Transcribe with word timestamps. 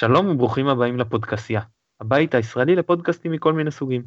שלום 0.00 0.28
וברוכים 0.28 0.68
הבאים 0.68 0.98
לפודקאסיה, 0.98 1.60
הבית 2.00 2.34
הישראלי 2.34 2.76
לפודקאסטים 2.76 3.32
מכל 3.32 3.52
מיני 3.52 3.70
סוגים. 3.70 4.02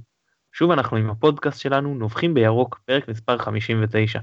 שוב 0.53 0.71
אנחנו 0.71 0.97
עם 0.97 1.09
הפודקאסט 1.09 1.59
שלנו, 1.59 1.95
נובחים 1.95 2.33
בירוק, 2.33 2.79
פרק 2.85 3.07
מספר 3.07 3.37
59. 3.37 4.19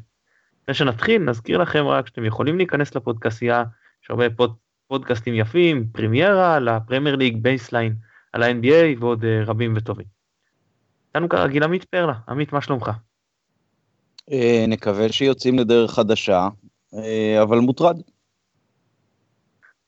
לפני 0.62 0.74
שנתחיל, 0.74 1.22
נזכיר 1.22 1.58
לכם 1.58 1.86
רק 1.86 2.06
שאתם 2.06 2.24
יכולים 2.24 2.56
להיכנס 2.56 2.94
לפודקאסיה, 2.94 3.64
יש 4.04 4.10
הרבה 4.10 4.30
פוד, 4.30 4.54
פודקאסטים 4.88 5.34
יפים, 5.34 5.86
פרימיירה, 5.92 6.54
על 6.54 6.68
הפרמייר 6.68 7.16
ליג, 7.16 7.36
בייסליין, 7.42 7.94
על 8.32 8.42
ה-NBA 8.42 8.98
ועוד 9.00 9.24
uh, 9.24 9.26
רבים 9.46 9.74
וטובים. 9.76 10.06
איתנו 11.08 11.28
כרגיל 11.28 11.62
עמית 11.62 11.84
פרלה, 11.84 12.14
עמית, 12.28 12.52
מה 12.52 12.60
שלומך? 12.60 12.90
אה, 14.32 14.64
נקווה 14.68 15.12
שיוצאים 15.12 15.58
לדרך 15.58 15.90
חדשה, 15.90 16.48
אה, 16.94 17.42
אבל 17.42 17.58
מוטרד. 17.58 18.00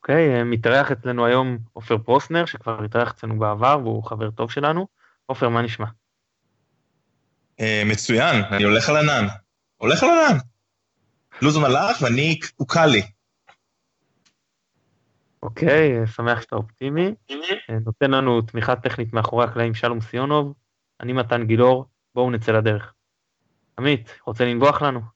אוקיי, 0.03 0.41
okay, 0.41 0.43
מתארח 0.43 0.91
אצלנו 0.91 1.25
היום 1.25 1.57
עופר 1.73 1.97
פרוסנר, 1.97 2.45
שכבר 2.45 2.83
התארח 2.83 3.11
אצלנו 3.11 3.39
בעבר 3.39 3.79
והוא 3.83 4.03
חבר 4.03 4.31
טוב 4.31 4.51
שלנו. 4.51 4.87
עופר, 5.25 5.49
מה 5.49 5.61
נשמע? 5.61 5.85
Uh, 7.61 7.63
מצוין, 7.85 8.43
אני 8.51 8.63
הולך 8.63 8.89
על 8.89 8.95
ענן. 8.97 9.27
הולך 9.77 10.03
על 10.03 10.09
ענן. 10.09 10.37
לוזון 11.41 11.63
הלך 11.65 12.01
ואני, 12.01 12.39
הוא 12.55 12.67
קל 12.67 12.85
לי. 12.85 13.01
אוקיי, 15.43 16.07
שמח 16.07 16.41
שאתה 16.41 16.55
אופטימי. 16.55 17.15
נותן 17.85 18.11
לנו 18.11 18.41
תמיכה 18.41 18.75
טכנית 18.75 19.13
מאחורי 19.13 19.45
הקלעים 19.45 19.73
שלום 19.73 20.01
סיונוב, 20.01 20.53
אני 21.01 21.13
מתן 21.13 21.43
גילאור, 21.43 21.85
בואו 22.15 22.31
נצא 22.31 22.51
לדרך. 22.51 22.93
עמית, 23.79 24.19
רוצה 24.25 24.45
לנבוח 24.45 24.81
לנו? 24.81 25.12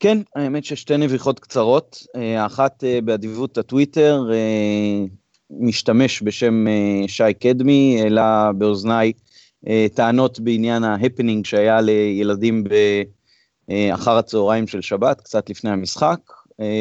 כן, 0.00 0.18
האמת 0.36 0.64
ששתי 0.64 0.96
נביחות 0.96 1.40
קצרות, 1.40 2.06
אה, 2.16 2.46
אחת 2.46 2.84
אה, 2.84 2.98
באדיבות 3.04 3.58
הטוויטר, 3.58 4.22
אה, 4.32 5.04
משתמש 5.50 6.22
בשם 6.22 6.66
שי 7.06 7.34
קדמי, 7.40 7.98
העלה 8.02 8.50
באוזניי 8.58 9.12
טענות 9.94 10.40
בעניין 10.40 10.84
ההפנינג 10.84 11.46
שהיה 11.46 11.80
לילדים 11.80 12.64
באחר 13.68 14.18
הצהריים 14.18 14.66
של 14.66 14.80
שבת, 14.80 15.20
קצת 15.20 15.50
לפני 15.50 15.70
המשחק. 15.70 16.18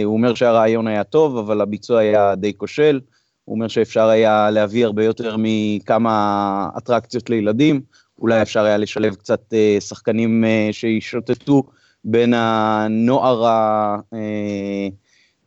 הוא 0.04 0.14
אומר 0.14 0.36
שהרעיון 0.36 0.88
היה 0.88 1.04
טוב, 1.04 1.38
אבל 1.38 1.62
הביצוע 1.62 2.00
היה 2.00 2.36
די 2.36 2.54
כושל. 2.58 3.00
הוא 3.46 3.56
אומר 3.56 3.68
שאפשר 3.68 4.08
היה 4.08 4.50
להביא 4.52 4.86
הרבה 4.86 5.04
יותר 5.04 5.36
מכמה 5.40 6.70
אטרקציות 6.78 7.30
לילדים, 7.30 7.82
אולי 8.20 8.42
אפשר 8.42 8.64
היה 8.64 8.78
לשלב 8.78 9.16
קצת 9.16 9.54
שחקנים 9.80 10.44
שישוטטו 10.72 11.64
בין 12.10 12.34
הנוער 12.34 13.46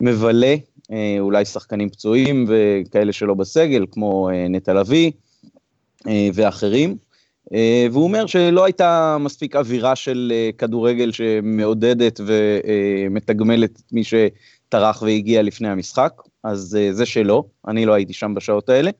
המבלה, 0.01 0.55
אה, 0.93 1.17
אולי 1.21 1.45
שחקנים 1.45 1.89
פצועים 1.89 2.47
וכאלה 2.49 3.13
שלא 3.13 3.35
בסגל, 3.35 3.87
כמו 3.91 4.31
אה, 4.31 4.49
נטע 4.49 4.75
לביא 4.75 5.11
אה, 6.09 6.29
ואחרים. 6.35 6.97
והוא 7.93 8.05
אומר 8.05 8.27
שלא 8.27 8.65
הייתה 8.65 9.17
מספיק 9.21 9.57
אווירה 9.57 9.97
של 9.97 10.33
כדורגל 10.59 11.13
שמעודדת 11.13 12.21
ומתגמלת 12.27 13.71
את 13.71 13.93
מי 13.93 14.03
שטרח 14.05 15.03
והגיע 15.03 15.43
לפני 15.43 15.69
המשחק, 15.69 16.13
אז 16.45 16.79
זה 16.91 17.07
שלא, 17.07 17.45
אני 17.69 17.87
לא 17.87 17.93
הייתי 17.93 18.13
שם 18.13 18.35
בשעות 18.35 18.69
האלה. 18.69 18.91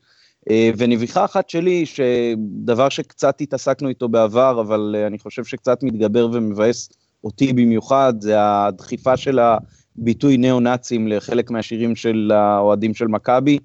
ונביכה 0.77 1.25
אחת 1.25 1.49
שלי, 1.49 1.85
שדבר 1.85 2.89
שקצת 2.89 3.41
התעסקנו 3.41 3.89
איתו 3.89 4.09
בעבר, 4.09 4.61
אבל 4.61 4.95
אני 5.07 5.19
חושב 5.19 5.43
שקצת 5.43 5.83
מתגבר 5.83 6.29
ומבאס 6.33 6.89
אותי 7.23 7.53
במיוחד, 7.53 8.13
זה 8.19 8.35
הדחיפה 8.37 9.17
של 9.17 9.39
הביטוי 9.39 10.37
ניאו-נאצים 10.37 11.07
לחלק 11.07 11.51
מהשירים 11.51 11.95
של 11.95 12.31
האוהדים 12.33 12.93
של 12.93 13.07
מכבי. 13.07 13.57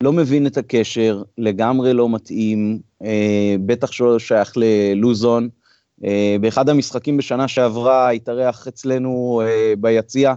לא 0.00 0.12
מבין 0.12 0.46
את 0.46 0.56
הקשר, 0.56 1.22
לגמרי 1.38 1.92
לא 1.92 2.08
מתאים, 2.08 2.80
אה, 3.04 3.56
בטח 3.66 3.92
שלא 3.92 4.18
שייך 4.18 4.52
ללוזון. 4.56 5.48
אה, 6.04 6.36
באחד 6.40 6.68
המשחקים 6.68 7.16
בשנה 7.16 7.48
שעברה 7.48 8.10
התארח 8.10 8.68
אצלנו 8.68 9.42
אה, 9.44 9.74
ביציע 9.78 10.34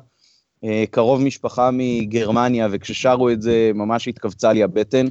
אה, 0.63 0.83
קרוב 0.91 1.22
משפחה 1.22 1.69
מגרמניה, 1.73 2.67
וכששרו 2.72 3.29
את 3.29 3.41
זה 3.41 3.72
ממש 3.75 4.07
התכווצה 4.07 4.53
לי 4.53 4.63
הבטן. 4.63 5.05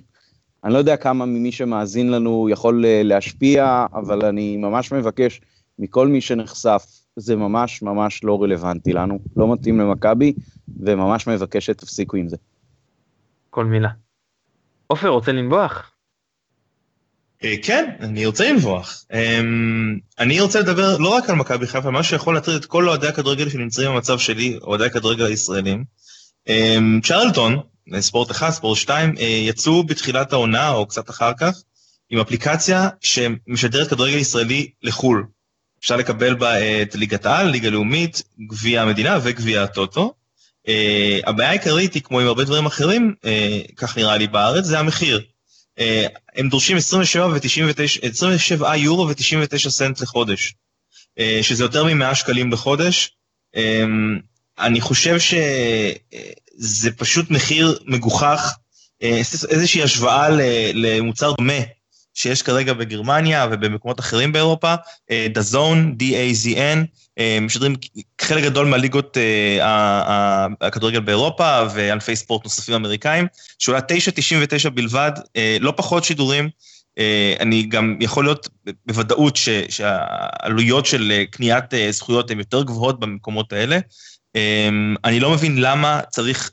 אני 0.65 0.73
לא 0.73 0.79
יודע 0.79 0.97
כמה 0.97 1.27
ממי 1.27 1.53
שמאזין 1.53 2.11
לנו 2.11 2.49
יכול 2.51 2.85
אה, 2.87 3.03
להשפיע, 3.05 3.87
אבל 3.95 4.25
אני 4.25 4.57
ממש 4.57 4.93
מבקש 4.93 5.41
מכל 5.79 6.09
מי 6.09 6.21
שנחשף 6.21 6.96
זה 7.17 7.37
ממש 7.37 7.83
ממש 7.83 8.25
לא 8.25 8.43
רלוונטי 8.43 8.93
לנו, 8.93 9.19
לא 9.37 9.53
מתאים 9.53 9.81
למכבי, 9.81 10.33
וממש 10.81 11.27
מבקש 11.27 11.67
שתפסיקו 11.67 12.17
עם 12.17 12.29
זה. 12.29 12.37
כל 13.51 13.65
מילה. 13.65 13.89
עופר, 14.87 15.09
רוצה 15.09 15.33
לנבוח? 15.33 15.93
אה, 17.45 17.55
כן, 17.63 17.91
אני 18.01 18.27
רוצה 18.27 18.53
לנבוח. 18.53 19.05
אמ, 19.13 19.99
אני 20.19 20.41
רוצה 20.41 20.61
לדבר 20.61 20.99
לא 20.99 21.09
רק 21.09 21.31
על 21.31 21.37
מכבי 21.37 21.67
חיפה, 21.67 21.91
מה 21.91 22.03
שיכול 22.03 22.35
להטריד 22.35 22.57
את 22.57 22.65
כל 22.65 22.89
אוהדי 22.89 23.09
הכדורגל 23.09 23.49
שנמצאים 23.49 23.91
במצב 23.91 24.19
שלי, 24.19 24.59
אוהדי 24.63 24.87
הכדורגל 24.87 25.25
הישראלים. 25.25 25.85
אמ, 26.49 27.01
צ'רלטון, 27.05 27.61
ספורט 28.01 28.31
1, 28.31 28.51
ספורט 28.51 28.79
2, 28.79 29.15
אה, 29.19 29.25
יצאו 29.25 29.85
בתחילת 29.85 30.33
העונה, 30.33 30.71
או 30.71 30.87
קצת 30.87 31.11
אחר 31.11 31.33
כך, 31.41 31.63
עם 32.11 32.19
אפליקציה 32.21 32.89
שמשדרת 33.01 33.91
כדורגל 33.91 34.17
ישראלי 34.17 34.71
לחו"ל. 34.83 35.27
אפשר 35.87 35.97
לקבל 35.97 36.35
בה 36.35 36.83
את 36.83 36.95
ליגת 36.95 37.27
העל, 37.27 37.51
ליגה 37.51 37.71
לאומית, 37.71 38.23
גביע 38.49 38.83
המדינה 38.83 39.19
וגביע 39.23 39.63
הטוטו. 39.63 40.15
Uh, 40.67 40.71
הבעיה 41.27 41.51
העיקרית 41.51 41.95
היא, 41.95 42.03
כמו 42.03 42.21
עם 42.21 42.27
הרבה 42.27 42.45
דברים 42.45 42.67
אחרים, 42.67 43.15
uh, 43.23 43.27
כך 43.77 43.99
נראה 43.99 44.17
לי 44.17 44.27
בארץ, 44.27 44.65
זה 44.65 44.79
המחיר. 44.79 45.21
Uh, 45.79 45.83
הם 46.37 46.49
דורשים 46.49 46.77
27, 46.77 47.27
ו-99, 47.27 48.09
27 48.11 48.77
יורו 48.77 49.09
ו-99 49.09 49.69
סנט 49.69 50.01
לחודש, 50.01 50.55
uh, 51.19 51.23
שזה 51.43 51.65
יותר 51.65 51.85
מ-100 51.85 52.15
שקלים 52.15 52.51
בחודש. 52.51 53.17
Uh, 53.57 53.59
אני 54.59 54.81
חושב 54.81 55.17
שזה 55.19 56.91
פשוט 56.97 57.31
מחיר 57.31 57.79
מגוחך, 57.85 58.53
uh, 59.03 59.07
איזושהי 59.51 59.83
השוואה 59.83 60.29
למוצר 60.75 61.33
דומה 61.39 61.76
שיש 62.17 62.43
כרגע 62.43 62.73
בגרמניה 62.73 63.47
ובמקומות 63.51 64.01
אחרים 64.01 64.33
באירופה, 64.33 64.75
דזון, 65.33 65.97
D-A-Z-N, 66.01 66.79
משדרים 67.41 67.75
חלק 68.21 68.45
גדול 68.45 68.67
מהליגות 68.67 69.17
אה, 69.17 70.47
הכדורגל 70.61 71.01
באירופה 71.01 71.63
וענפי 71.75 72.17
ספורט 72.17 72.45
נוספים 72.45 72.75
אמריקאים, 72.75 73.27
שעולה 73.59 73.81
9.99 73.81 74.71
בלבד, 74.71 75.13
אה, 75.37 75.57
לא 75.61 75.73
פחות 75.77 76.05
שידורים. 76.05 76.49
אה, 76.99 77.35
אני 77.41 77.63
גם 77.63 77.97
יכול 78.01 78.25
להיות 78.25 78.49
בוודאות 78.87 79.37
ש, 79.37 79.49
שהעלויות 79.69 80.87
של 80.87 81.23
קניית 81.31 81.65
זכויות 81.91 82.31
הן 82.31 82.39
יותר 82.39 82.63
גבוהות 82.63 83.01
במקומות 83.01 83.53
האלה. 83.53 83.79
אני 85.05 85.21
לא 85.21 85.31
מבין 85.31 85.59
למה 85.59 86.01
צריך 86.11 86.51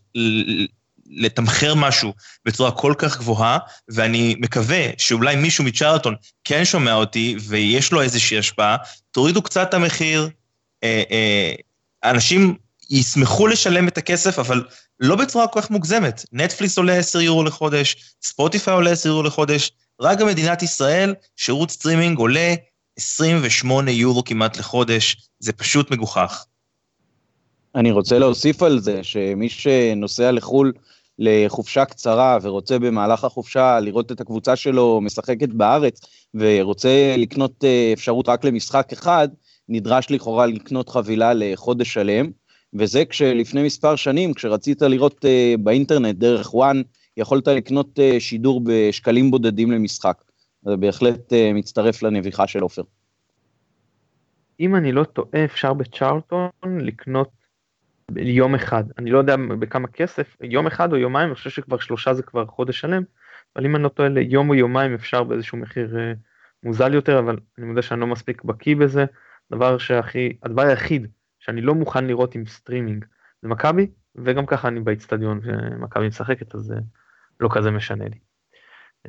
לתמחר 1.16 1.76
משהו 1.76 2.14
בצורה 2.46 2.72
כל 2.72 2.94
כך 2.98 3.18
גבוהה, 3.18 3.58
ואני 3.90 4.36
מקווה 4.40 4.88
שאולי 4.98 5.36
מישהו 5.36 5.64
מצ'רלטון 5.64 6.16
כן 6.44 6.66
שומע 6.66 6.94
אותי 6.94 7.36
ויש 7.48 7.92
לו 7.92 8.02
איזושהי 8.02 8.38
השפעה, 8.38 8.78
תורידו 9.12 9.42
קצת 9.42 9.70
את 9.70 9.74
המחיר, 9.74 10.30
אה, 10.84 11.04
אה, 11.12 11.54
אנשים 12.04 12.56
ישמחו 12.90 13.48
לשלם 13.48 13.88
את 13.88 13.98
הכסף, 13.98 14.40
אבל 14.40 14.64
לא 15.00 15.16
בצורה 15.16 15.48
כל 15.48 15.62
כך 15.62 15.72
מוגזמת. 15.72 16.26
נטפליס 16.32 16.78
עולה 16.78 16.94
10 16.98 17.22
יורו 17.22 17.44
לחודש, 17.44 17.96
ספוטיפיי 18.24 18.74
עולה 18.74 18.92
10 18.92 19.10
יורו 19.10 19.24
לחודש, 19.24 19.72
רק 20.02 20.22
במדינת 20.22 20.64
ישראל 20.64 21.14
שירות 21.36 21.72
סטרימינג 21.72 22.18
עולה 22.18 22.54
28 22.98 23.92
יורו 23.92 24.24
כמעט 24.24 24.58
לחודש, 24.58 25.18
זה 25.40 25.54
פשוט 25.54 25.92
מגוחך. 25.92 26.46
אני 27.76 27.92
רוצה 27.92 28.20
להוסיף 28.20 28.64
על 28.64 28.80
זה 28.80 29.04
שמי 29.04 29.50
שנוסע 29.50 30.32
לחו"ל 30.32 30.74
לחופשה 31.20 31.86
קצרה 31.86 32.38
ורוצה 32.42 32.80
במהלך 32.80 33.24
החופשה 33.24 33.80
לראות 33.80 34.12
את 34.12 34.22
הקבוצה 34.22 34.56
שלו 34.56 35.02
משחקת 35.02 35.50
בארץ 35.50 36.02
ורוצה 36.34 37.16
לקנות 37.18 37.64
אה, 37.64 37.92
אפשרות 37.94 38.30
רק 38.30 38.46
למשחק 38.46 38.88
אחד, 38.94 39.28
נדרש 39.70 40.12
לכאורה 40.12 40.46
לקנות 40.46 40.90
חבילה 40.90 41.34
לחודש 41.34 41.94
שלם, 41.94 42.30
וזה 42.74 43.06
כשלפני 43.06 43.64
מספר 43.64 43.96
שנים, 43.96 44.34
כשרצית 44.34 44.82
לראות 44.82 45.26
אה, 45.26 45.56
באינטרנט 45.60 46.16
דרך 46.16 46.54
וואן, 46.54 46.82
יכולת 47.18 47.48
לקנות 47.48 48.00
אה, 48.00 48.20
שידור 48.20 48.62
בשקלים 48.66 49.32
בודדים 49.32 49.72
למשחק. 49.72 50.22
זה 50.66 50.76
בהחלט 50.76 51.34
מצטרף 51.54 52.04
לנביחה 52.04 52.48
של 52.48 52.60
עופר. 52.60 52.82
אם 54.60 54.76
אני 54.76 54.92
לא 54.92 55.04
טועה, 55.04 55.46
אפשר 55.46 55.74
בצ'ארלטון 55.74 56.50
לקנות 56.64 57.30
יום 58.18 58.56
אחד, 58.56 58.84
אני 58.98 59.12
לא 59.12 59.18
יודע 59.18 59.36
בכמה 59.60 59.88
כסף, 59.88 60.38
יום 60.42 60.68
אחד 60.68 60.92
או 60.92 60.98
יומיים, 60.98 61.28
אני 61.28 61.36
חושב 61.36 61.50
שכבר 61.50 61.78
שלושה 61.80 62.14
זה 62.14 62.24
כבר 62.24 62.46
חודש 62.46 62.80
שלם, 62.80 63.04
אבל 63.56 63.66
אם 63.66 63.76
אני 63.76 63.84
לא 63.84 63.90
טועה 63.90 64.10
ליום 64.10 64.50
או 64.50 64.56
יומיים 64.56 64.94
אפשר 64.94 65.24
באיזשהו 65.24 65.58
מחיר 65.58 65.98
אה, 66.00 66.14
מוזל 66.64 66.94
יותר, 66.94 67.20
אבל 67.20 67.38
אני 67.58 67.66
מודה 67.66 67.82
שאני 67.82 68.00
לא 68.00 68.08
מספיק 68.08 68.44
בקיא 68.44 68.76
בזה, 68.76 69.06
דבר 69.52 69.78
שהכי, 69.78 70.38
הדבר 70.44 70.62
היחיד 70.62 71.08
שאני 71.40 71.62
לא 71.62 71.76
מוכן 71.76 72.06
לראות 72.06 72.36
עם 72.36 72.46
סטרימינג 72.46 73.06
זה 73.42 73.48
מכבי, 73.48 73.88
וגם 74.16 74.46
ככה 74.46 74.68
אני 74.68 74.80
באיצטדיון 74.80 75.40
ומכבי 75.44 76.08
משחקת, 76.08 76.56
אז 76.56 76.72
אה, 76.72 76.78
לא 77.40 77.50
כזה 77.52 77.72
משנה 77.72 78.06
לי. 78.06 78.18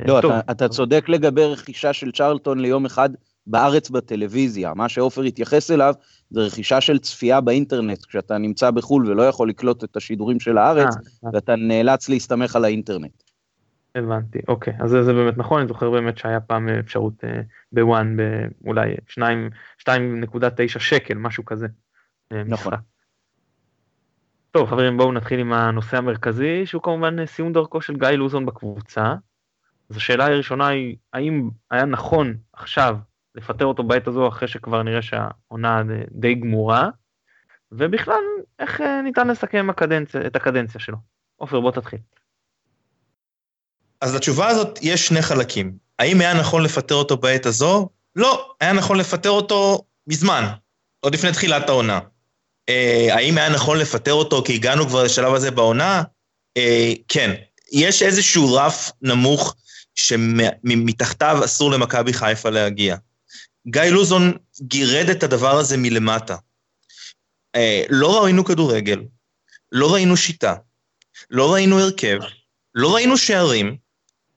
לא, 0.07 0.19
אתה, 0.19 0.41
אתה 0.51 0.69
צודק 0.69 1.09
לגבי 1.09 1.45
רכישה 1.45 1.93
של 1.93 2.13
צ'רלטון 2.13 2.61
ליום 2.61 2.87
אחד 2.87 3.11
בארץ 3.47 3.91
בטלוויזיה. 3.91 4.75
מה 4.75 4.89
שעופר 4.89 5.23
התייחס 5.23 5.71
אליו 5.71 5.95
זה 6.31 6.41
רכישה 6.41 6.81
של 6.81 6.99
צפייה 6.99 7.41
באינטרנט, 7.41 8.05
כשאתה 8.05 8.39
נמצא 8.39 8.71
בחו"ל 8.71 9.07
ולא 9.07 9.23
יכול 9.23 9.49
לקלוט 9.49 9.85
את 9.85 9.97
השידורים 9.97 10.41
של 10.41 10.59
הארץ, 10.59 10.95
아, 10.95 11.29
ואתה 11.33 11.57
נאלץ 11.57 12.09
להסתמך 12.09 12.57
על 12.57 12.65
האינטרנט. 12.65 13.23
הבנתי, 13.95 14.39
אוקיי, 14.49 14.75
אז 14.81 14.91
זה, 14.91 15.03
זה 15.03 15.13
באמת 15.13 15.39
נכון, 15.39 15.59
אני 15.61 15.69
זוכר 15.69 15.91
באמת 15.91 16.19
שהיה 16.19 16.41
פעם 16.41 16.69
אפשרות 16.69 17.25
אה, 17.25 17.41
בוואן 17.73 18.17
באולי 18.61 18.95
2.9 19.11 20.79
שקל, 20.79 21.15
משהו 21.15 21.45
כזה. 21.45 21.67
אה, 22.33 22.43
נכון. 22.47 22.73
משחק. 22.73 22.85
טוב 24.51 24.69
חברים 24.69 24.97
בואו 24.97 25.13
נתחיל 25.13 25.41
עם 25.41 25.53
הנושא 25.53 25.97
המרכזי 25.97 26.67
שהוא 26.67 26.83
כמובן 26.83 27.27
סיום 27.27 27.53
דרכו 27.53 27.81
של 27.81 27.97
גיא 27.97 28.09
לוזון 28.09 28.47
בקבוצה. 28.47 29.15
אז 29.91 29.97
השאלה 29.97 30.27
הראשונה 30.27 30.69
היא 30.69 30.97
האם 31.13 31.49
היה 31.71 31.85
נכון 31.85 32.37
עכשיו 32.53 32.97
לפטר 33.35 33.65
אותו 33.65 33.83
בעת 33.83 34.07
הזו 34.07 34.29
אחרי 34.29 34.49
שכבר 34.49 34.83
נראה 34.83 35.03
שהעונה 35.03 35.83
די 36.11 36.35
גמורה 36.35 36.89
ובכלל 37.73 38.23
איך 38.59 38.81
אה, 38.81 39.03
ניתן 39.03 39.29
לסכם 39.29 39.71
הקדנציה, 39.71 40.27
את 40.27 40.37
הקדנציה 40.37 40.81
שלו. 40.81 40.97
עופר 41.37 41.61
בוא 41.61 41.71
תתחיל. 41.71 41.99
אז 44.01 44.15
לתשובה 44.15 44.47
הזאת 44.47 44.79
יש 44.83 45.07
שני 45.07 45.23
חלקים. 45.23 45.73
האם 45.99 46.21
היה 46.21 46.35
נכון 46.35 46.63
לפטר 46.63 46.95
אותו 46.95 47.17
בעת 47.17 47.47
הזו? 47.47 47.89
לא, 48.17 48.55
היה 48.61 48.73
נכון 48.73 48.99
לפטר 48.99 49.31
אותו 49.31 49.85
מזמן, 50.07 50.45
עוד 51.01 51.15
לפני 51.15 51.33
תחילת 51.33 51.69
העונה. 51.69 52.01
אה, 52.69 53.09
האם 53.11 53.39
היה 53.39 53.49
נכון 53.49 53.79
לפטר 53.79 54.13
אותו 54.13 54.43
כי 54.43 54.55
הגענו 54.55 54.87
כבר 54.87 55.05
לשלב 55.05 55.35
הזה 55.35 55.51
בעונה? 55.51 56.03
אה, 56.57 56.93
כן. 57.09 57.35
יש 57.73 58.03
איזשהו 58.03 58.55
רף 58.55 58.93
נמוך 59.03 59.55
שמתחתיו 59.95 61.41
אסור 61.45 61.71
למכבי 61.71 62.13
חיפה 62.13 62.51
להגיע. 62.51 62.97
גיא 63.67 63.83
לוזון 63.83 64.33
גירד 64.61 65.09
את 65.11 65.23
הדבר 65.23 65.57
הזה 65.57 65.77
מלמטה. 65.77 66.37
אה, 67.55 67.83
לא 67.89 68.23
ראינו 68.23 68.45
כדורגל, 68.45 69.03
לא 69.73 69.95
ראינו 69.95 70.17
שיטה, 70.17 70.55
לא 71.31 71.53
ראינו 71.53 71.81
הרכב, 71.81 72.19
לא 72.75 72.95
ראינו 72.95 73.19
שערים, 73.19 73.77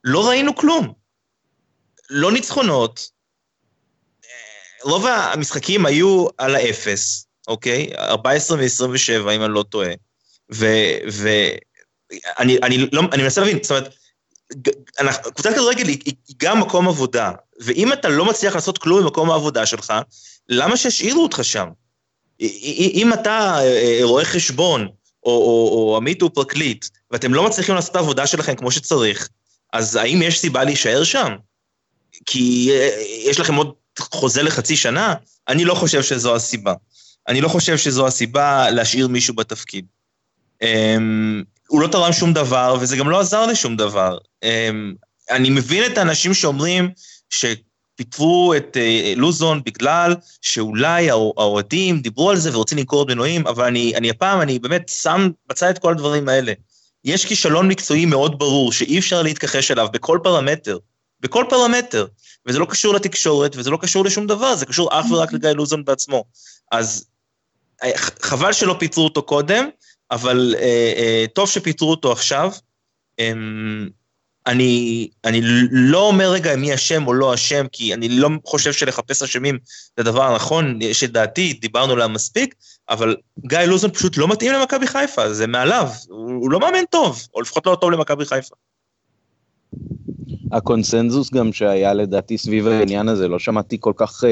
לא 0.04 0.28
ראינו 0.28 0.56
כלום. 0.56 0.94
לא 2.10 2.32
ניצחונות. 2.32 3.10
אה, 4.26 4.30
רוב 4.84 5.06
המשחקים 5.06 5.86
היו 5.86 6.28
על 6.38 6.56
האפס, 6.56 7.28
אוקיי? 7.48 7.96
14 7.98 8.58
ו-27, 8.58 9.32
אם 9.32 9.44
אני 9.44 9.54
לא 9.54 9.64
טועה. 9.70 9.90
ואני 10.50 11.58
לא, 12.92 13.02
מנסה 13.02 13.42
להבין, 13.42 13.60
זאת 13.64 13.72
אומרת, 13.72 13.94
קבוצת 15.24 15.50
כדורגל 15.50 15.88
היא, 15.88 16.00
היא 16.06 16.16
גם 16.38 16.60
מקום 16.60 16.88
עבודה, 16.88 17.32
ואם 17.60 17.94
אתה 17.94 18.10
לא 18.10 18.26
מצליח 18.26 18.56
לעשות 18.56 18.78
כלום 18.78 19.04
במקום 19.04 19.32
העבודה 19.32 19.66
שלך, 19.66 19.94
למה 20.50 20.78
שישאירו 20.78 21.24
אותך 21.24 21.40
שם? 21.44 21.68
אם 22.40 23.14
אתה 23.14 23.60
אה, 23.62 24.00
רואה 24.02 24.26
חשבון, 24.26 24.88
או, 25.24 25.32
או, 25.32 25.90
או 25.92 25.98
עמית 25.98 26.22
הוא 26.22 26.32
פרקליט, 26.34 26.86
ואתם 27.12 27.34
לא 27.34 27.46
מצליחים 27.46 27.76
לעשות 27.76 27.92
את 27.92 27.96
העבודה 27.96 28.28
שלכם 28.28 28.56
כמו 28.56 28.72
שצריך, 28.72 29.30
אז 29.74 29.96
האם 29.96 30.22
יש 30.22 30.40
סיבה 30.40 30.64
להישאר 30.64 31.04
שם? 31.04 31.36
כי 32.26 32.70
אה, 32.72 33.04
יש 33.26 33.40
לכם 33.40 33.56
עוד 33.56 33.74
חוזה 34.00 34.44
לחצי 34.44 34.76
שנה? 34.76 35.14
אני 35.48 35.66
לא 35.66 35.76
חושב 35.76 36.04
שזו 36.04 36.36
הסיבה. 36.36 36.74
אני 37.28 37.42
לא 37.42 37.48
חושב 37.48 37.78
שזו 37.78 38.08
הסיבה 38.08 38.70
להשאיר 38.70 39.08
מישהו 39.08 39.34
בתפקיד. 39.34 39.86
אמ, 40.62 41.44
הוא 41.68 41.82
לא 41.82 41.88
תרם 41.88 42.14
שום 42.14 42.34
דבר, 42.34 42.78
וזה 42.80 42.98
גם 42.98 43.10
לא 43.10 43.20
עזר 43.20 43.46
לשום 43.46 43.76
דבר. 43.76 44.18
אמ, 44.44 44.94
אני 45.30 45.50
מבין 45.50 45.92
את 45.92 45.98
האנשים 45.98 46.34
שאומרים 46.34 46.90
שפיטרו 47.30 48.54
את 48.58 48.78
אה, 48.78 49.14
לוזון 49.16 49.62
בגלל 49.66 50.16
שאולי 50.42 51.10
האוהדים 51.10 52.02
דיברו 52.02 52.30
על 52.30 52.38
זה 52.38 52.56
ורוצים 52.56 52.78
למכור 52.78 53.04
את 53.04 53.08
מנועים, 53.08 53.48
אבל 53.48 53.66
אני, 53.66 53.96
אני 53.96 54.10
הפעם, 54.10 54.42
אני 54.42 54.60
באמת 54.60 54.90
שם 54.90 55.30
בצד 55.50 55.70
את 55.70 55.78
כל 55.78 55.92
הדברים 55.92 56.30
האלה. 56.30 56.54
יש 57.04 57.26
כישלון 57.26 57.68
מקצועי 57.68 58.06
מאוד 58.06 58.40
ברור 58.40 58.72
שאי 58.72 59.00
אפשר 59.00 59.22
להתכחש 59.22 59.72
אליו 59.72 59.88
בכל 59.94 60.20
פרמטר, 60.24 60.78
בכל 61.20 61.46
פרמטר, 61.50 62.06
וזה 62.46 62.60
לא 62.60 62.66
קשור 62.66 62.94
לתקשורת 62.94 63.56
וזה 63.56 63.70
לא 63.70 63.78
קשור 63.82 64.06
לשום 64.06 64.28
דבר, 64.28 64.56
זה 64.56 64.66
קשור 64.66 65.00
אך 65.00 65.06
ורק 65.12 65.34
לגיא 65.34 65.50
לוזון 65.50 65.86
בעצמו. 65.86 66.26
אז 66.72 67.06
אה, 67.84 67.92
חבל 68.22 68.54
שלא 68.54 68.76
פיטרו 68.80 69.04
אותו 69.04 69.24
קודם, 69.24 69.70
אבל 70.12 70.56
אה, 70.58 70.94
אה, 70.98 71.26
טוב 71.34 71.50
שפיטרו 71.50 71.92
אותו 71.92 72.12
עכשיו. 72.12 72.52
אה, 73.20 73.34
אני, 74.48 75.08
אני 75.26 75.42
לא 75.72 76.08
אומר 76.08 76.32
רגע 76.32 76.56
מי 76.56 76.74
אשם 76.74 77.08
או 77.08 77.14
לא 77.14 77.34
אשם, 77.34 77.66
כי 77.72 77.94
אני 77.94 78.10
לא 78.10 78.30
חושב 78.46 78.74
שלחפש 78.74 79.22
אשמים 79.22 79.58
זה 79.98 80.02
הדבר 80.02 80.24
הנכון, 80.24 80.82
יש 80.82 81.04
את 81.04 81.12
דעתי, 81.12 81.54
דיברנו 81.54 81.94
עליה 81.94 82.08
מספיק, 82.08 82.56
אבל 82.90 83.16
גיא 83.40 83.60
לוזון 83.60 83.92
פשוט 83.92 84.18
לא 84.18 84.28
מתאים 84.28 84.54
למכבי 84.54 84.88
חיפה, 84.88 85.34
זה 85.34 85.48
מעליו, 85.48 85.90
הוא, 86.10 86.32
הוא 86.32 86.52
לא 86.52 86.60
מאמן 86.60 86.86
טוב, 86.90 87.28
או 87.34 87.42
לפחות 87.42 87.66
לא 87.66 87.78
טוב 87.82 87.92
למכבי 87.92 88.26
חיפה. 88.26 88.56
הקונסנזוס 90.52 91.34
גם 91.34 91.54
שהיה 91.54 91.94
לדעתי 91.94 92.38
סביב 92.38 92.68
העניין 92.68 93.10
הזה, 93.10 93.28
לא 93.28 93.40
שמעתי 93.40 93.78
כל 93.80 93.94
כך 93.96 94.24
uh, 94.24 94.28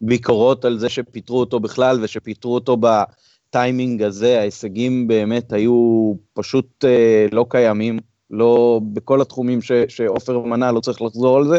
ביקורות 0.00 0.64
על 0.64 0.78
זה 0.78 0.88
שפיטרו 0.88 1.40
אותו 1.40 1.60
בכלל 1.60 1.98
ושפיטרו 2.02 2.54
אותו 2.54 2.76
בטיימינג 2.76 4.02
הזה, 4.02 4.38
ההישגים 4.38 5.08
באמת 5.08 5.52
היו 5.52 6.12
פשוט 6.34 6.84
uh, 6.84 7.34
לא 7.34 7.46
קיימים, 7.48 7.98
לא 8.34 8.80
בכל 8.92 9.20
התחומים 9.20 9.58
שעופר 9.88 10.38
מנה, 10.38 10.72
לא 10.72 10.80
צריך 10.80 11.02
לחזור 11.02 11.36
על 11.36 11.48
זה, 11.48 11.58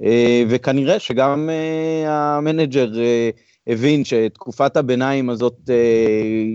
uh, 0.00 0.04
וכנראה 0.48 0.98
שגם 0.98 1.48
uh, 1.48 2.08
המנג'ר 2.08 2.92
uh, 2.92 3.40
הבין 3.66 4.04
שתקופת 4.04 4.76
הביניים 4.76 5.30
הזאת, 5.30 5.70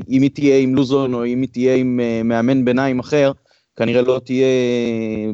אם 0.09 0.21
היא 0.21 0.31
תהיה 0.33 0.59
עם 0.59 0.75
לוזון 0.75 1.13
או 1.13 1.25
אם 1.25 1.41
היא 1.41 1.49
תהיה 1.49 1.75
עם 1.75 1.99
מאמן 2.23 2.65
ביניים 2.65 2.99
אחר, 2.99 3.31
כנראה 3.77 4.01
לא 4.01 4.21
תהיה 4.25 4.47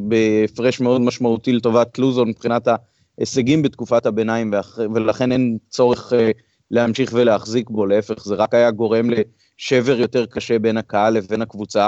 בהפרש 0.01 0.79
מאוד 0.79 1.01
משמעותי 1.01 1.53
לטובת 1.53 1.99
לוזון 1.99 2.29
מבחינת 2.29 2.67
ההישגים 3.17 3.61
בתקופת 3.61 4.05
הביניים, 4.05 4.53
ולכן 4.95 5.31
אין 5.31 5.57
צורך 5.69 6.13
אה, 6.13 6.31
להמשיך 6.71 7.11
ולהחזיק 7.13 7.69
בו, 7.69 7.85
להפך, 7.85 8.25
זה 8.25 8.35
רק 8.35 8.53
היה 8.53 8.71
גורם 8.71 9.09
לשבר 9.09 9.99
יותר 9.99 10.25
קשה 10.25 10.59
בין 10.59 10.77
הקהל 10.77 11.13
לבין 11.13 11.41
הקבוצה, 11.41 11.87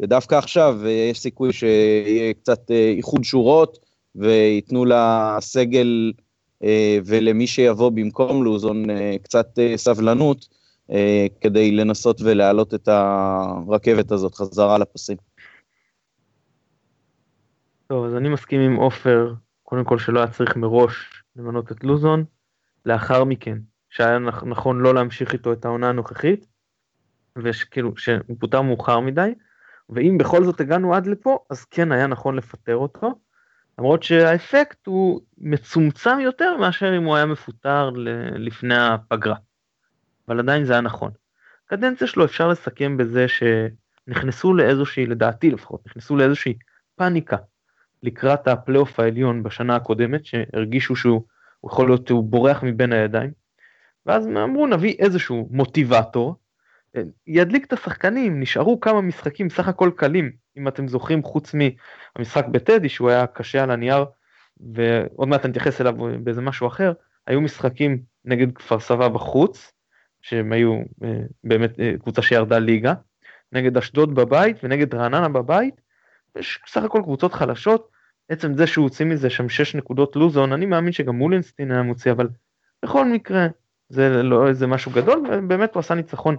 ודווקא 0.00 0.34
עכשיו 0.34 0.78
אה, 0.84 0.90
יש 0.90 1.20
סיכוי 1.20 1.52
שיהיה 1.52 2.34
קצת 2.34 2.70
אה, 2.70 2.92
איחוד 2.96 3.24
שורות, 3.24 3.78
וייתנו 4.14 4.84
לסגל 4.84 6.12
ולמי 7.06 7.46
שיבוא 7.46 7.90
במקום 7.90 8.44
לוזון 8.44 8.84
קצת 9.22 9.46
סבלנות, 9.76 10.48
כדי 11.40 11.70
לנסות 11.70 12.20
ולהעלות 12.20 12.74
את 12.74 12.88
הרכבת 12.88 14.10
הזאת 14.12 14.34
חזרה 14.34 14.78
לפסים. 14.78 15.16
טוב, 17.86 18.04
אז 18.04 18.14
אני 18.14 18.28
מסכים 18.28 18.60
עם 18.60 18.76
עופר, 18.76 19.34
קודם 19.62 19.84
כל 19.84 19.98
שלא 19.98 20.18
היה 20.18 20.28
צריך 20.28 20.56
מראש 20.56 21.22
למנות 21.36 21.72
את 21.72 21.84
לוזון, 21.84 22.24
לאחר 22.86 23.24
מכן, 23.24 23.58
שהיה 23.90 24.18
נכון 24.46 24.80
לא 24.80 24.94
להמשיך 24.94 25.32
איתו 25.32 25.52
את 25.52 25.64
העונה 25.64 25.88
הנוכחית, 25.88 26.46
וכאילו, 27.38 27.96
שהוא 27.96 28.36
פוטר 28.38 28.62
מאוחר 28.62 29.00
מדי, 29.00 29.30
ואם 29.90 30.18
בכל 30.18 30.44
זאת 30.44 30.60
הגענו 30.60 30.94
עד 30.94 31.06
לפה, 31.06 31.38
אז 31.50 31.64
כן 31.64 31.92
היה 31.92 32.06
נכון 32.06 32.36
לפטר 32.36 32.76
אותו, 32.76 33.14
למרות 33.78 34.02
שהאפקט 34.02 34.86
הוא 34.86 35.20
מצומצם 35.38 36.20
יותר 36.20 36.56
מאשר 36.56 36.96
אם 36.96 37.04
הוא 37.04 37.16
היה 37.16 37.26
מפוטר 37.26 37.90
לפני 38.34 38.76
הפגרה. 38.76 39.36
אבל 40.28 40.38
עדיין 40.38 40.64
זה 40.64 40.72
היה 40.72 40.80
נכון. 40.80 41.10
קדנציה 41.66 42.06
שלו 42.06 42.24
אפשר 42.24 42.48
לסכם 42.48 42.96
בזה 42.96 43.26
שנכנסו 43.28 44.54
לאיזושהי, 44.54 45.06
לדעתי 45.06 45.50
לפחות, 45.50 45.86
נכנסו 45.86 46.16
לאיזושהי 46.16 46.54
פאניקה 46.96 47.36
לקראת 48.02 48.48
הפלייאוף 48.48 49.00
העליון 49.00 49.42
בשנה 49.42 49.76
הקודמת, 49.76 50.24
שהרגישו 50.26 50.96
שהוא 50.96 51.22
יכול 51.66 51.88
להיות, 51.88 52.10
הוא 52.10 52.24
בורח 52.24 52.62
מבין 52.62 52.92
הידיים, 52.92 53.30
ואז 54.06 54.26
אמרו 54.26 54.66
נביא 54.66 54.94
איזשהו 54.98 55.48
מוטיבטור, 55.50 56.36
ידליק 57.26 57.64
את 57.64 57.72
השחקנים, 57.72 58.40
נשארו 58.40 58.80
כמה 58.80 59.00
משחקים 59.00 59.50
סך 59.50 59.68
הכל 59.68 59.90
קלים, 59.96 60.32
אם 60.56 60.68
אתם 60.68 60.88
זוכרים, 60.88 61.22
חוץ 61.22 61.54
מהמשחק 61.54 62.46
בטדי 62.46 62.88
שהוא 62.88 63.10
היה 63.10 63.26
קשה 63.26 63.62
על 63.62 63.70
הנייר, 63.70 64.04
ועוד 64.60 65.28
מעט 65.28 65.44
אני 65.44 65.50
אתייחס 65.50 65.80
אליו 65.80 65.94
באיזה 66.22 66.40
משהו 66.40 66.66
אחר, 66.66 66.92
היו 67.26 67.40
משחקים 67.40 68.02
נגד 68.24 68.52
כפר 68.54 68.80
סבא 68.80 69.08
בחוץ, 69.08 69.72
שהם 70.22 70.52
היו 70.52 70.82
אה, 71.04 71.20
באמת 71.44 71.80
אה, 71.80 71.92
קבוצה 72.02 72.22
שירדה 72.22 72.58
ליגה, 72.58 72.94
נגד 73.52 73.76
אשדוד 73.76 74.14
בבית 74.14 74.56
ונגד 74.62 74.94
רעננה 74.94 75.28
בבית, 75.28 75.80
יש 76.36 76.60
סך 76.66 76.82
הכל 76.82 77.00
קבוצות 77.02 77.34
חלשות, 77.34 77.90
עצם 78.28 78.54
זה 78.54 78.66
שהוא 78.66 78.82
הוציא 78.82 79.06
מזה 79.06 79.30
שם 79.30 79.48
6 79.48 79.74
נקודות 79.74 80.16
לוזון, 80.16 80.52
אני 80.52 80.66
מאמין 80.66 80.92
שגם 80.92 81.16
מולינסטין 81.16 81.72
היה 81.72 81.82
מוציא, 81.82 82.12
אבל 82.12 82.28
בכל 82.84 83.08
מקרה 83.08 83.46
זה 83.88 84.22
לא 84.22 84.48
איזה 84.48 84.66
משהו 84.66 84.92
גדול, 84.92 85.26
ובאמת 85.32 85.74
הוא 85.74 85.80
עשה 85.80 85.94
ניצחון 85.94 86.36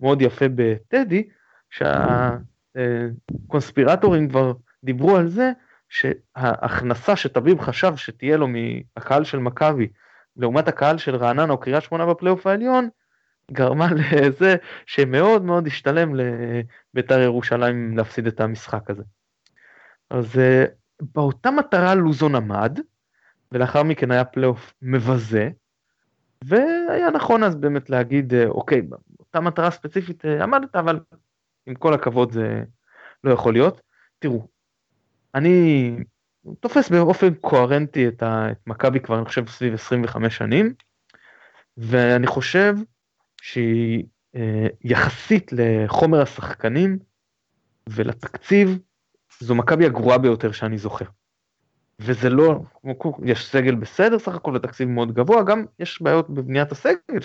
מאוד 0.00 0.22
יפה 0.22 0.44
בטדי, 0.54 1.28
שהקונספירטורים 1.70 4.28
כבר 4.28 4.52
דיברו 4.84 5.16
על 5.16 5.28
זה 5.28 5.52
שההכנסה 5.88 7.16
שטביב 7.16 7.60
חשב 7.60 7.96
שתהיה 7.96 8.36
לו 8.36 8.48
מהקהל 8.48 9.24
של 9.24 9.38
מכבי 9.38 9.88
לעומת 10.36 10.68
הקהל 10.68 10.98
של 10.98 11.16
רעננה 11.16 11.52
או 11.52 11.58
קריית 11.58 11.82
שמונה 11.82 12.06
בפלייאוף 12.06 12.46
העליון, 12.46 12.88
גרמה 13.52 13.88
לזה 14.12 14.56
שמאוד 14.86 15.44
מאוד 15.44 15.66
השתלם 15.66 16.14
לבית"ר 16.14 17.20
ירושלים 17.20 17.96
להפסיד 17.96 18.26
את 18.26 18.40
המשחק 18.40 18.90
הזה. 18.90 19.02
אז 20.10 20.38
אה, 20.38 20.64
באותה 21.00 21.50
מטרה 21.50 21.94
לוזון 21.94 22.34
עמד, 22.34 22.78
ולאחר 23.52 23.82
מכן 23.82 24.10
היה 24.10 24.24
פלייאוף 24.24 24.74
מבזה, 24.82 25.48
והיה 26.44 27.10
נכון 27.10 27.42
אז 27.42 27.54
באמת 27.54 27.90
להגיד, 27.90 28.34
אה, 28.34 28.46
אוקיי, 28.46 28.82
באותה 29.36 29.48
מטרה 29.48 29.70
ספציפית 29.70 30.24
אה, 30.24 30.42
עמדת, 30.42 30.76
אבל 30.76 31.00
עם 31.66 31.74
כל 31.74 31.94
הכבוד 31.94 32.32
זה 32.32 32.62
לא 33.24 33.32
יכול 33.32 33.52
להיות. 33.52 33.80
תראו, 34.18 34.48
אני 35.34 35.90
תופס 36.60 36.90
באופן 36.90 37.34
קוהרנטי 37.34 38.08
את, 38.08 38.22
את 38.22 38.66
מכבי 38.66 39.00
כבר, 39.00 39.18
אני 39.18 39.24
חושב, 39.24 39.48
סביב 39.48 39.74
25 39.74 40.36
שנים, 40.36 40.74
ואני 41.76 42.26
חושב 42.26 42.74
שהיא 43.42 44.04
אה, 44.36 44.66
יחסית 44.84 45.50
לחומר 45.52 46.22
השחקנים 46.22 46.98
ולתקציב, 47.88 48.78
זו 49.40 49.54
מכבי 49.54 49.86
הגרועה 49.86 50.18
ביותר 50.18 50.52
שאני 50.52 50.78
זוכר. 50.78 51.06
וזה 51.98 52.30
לא, 52.30 52.60
יש 53.24 53.46
סגל 53.46 53.74
בסדר 53.74 54.18
סך 54.18 54.34
הכל 54.34 54.56
ותקציב 54.56 54.88
מאוד 54.88 55.14
גבוה, 55.14 55.42
גם 55.42 55.64
יש 55.78 56.02
בעיות 56.02 56.30
בבניית 56.30 56.72
הסגל 56.72 57.20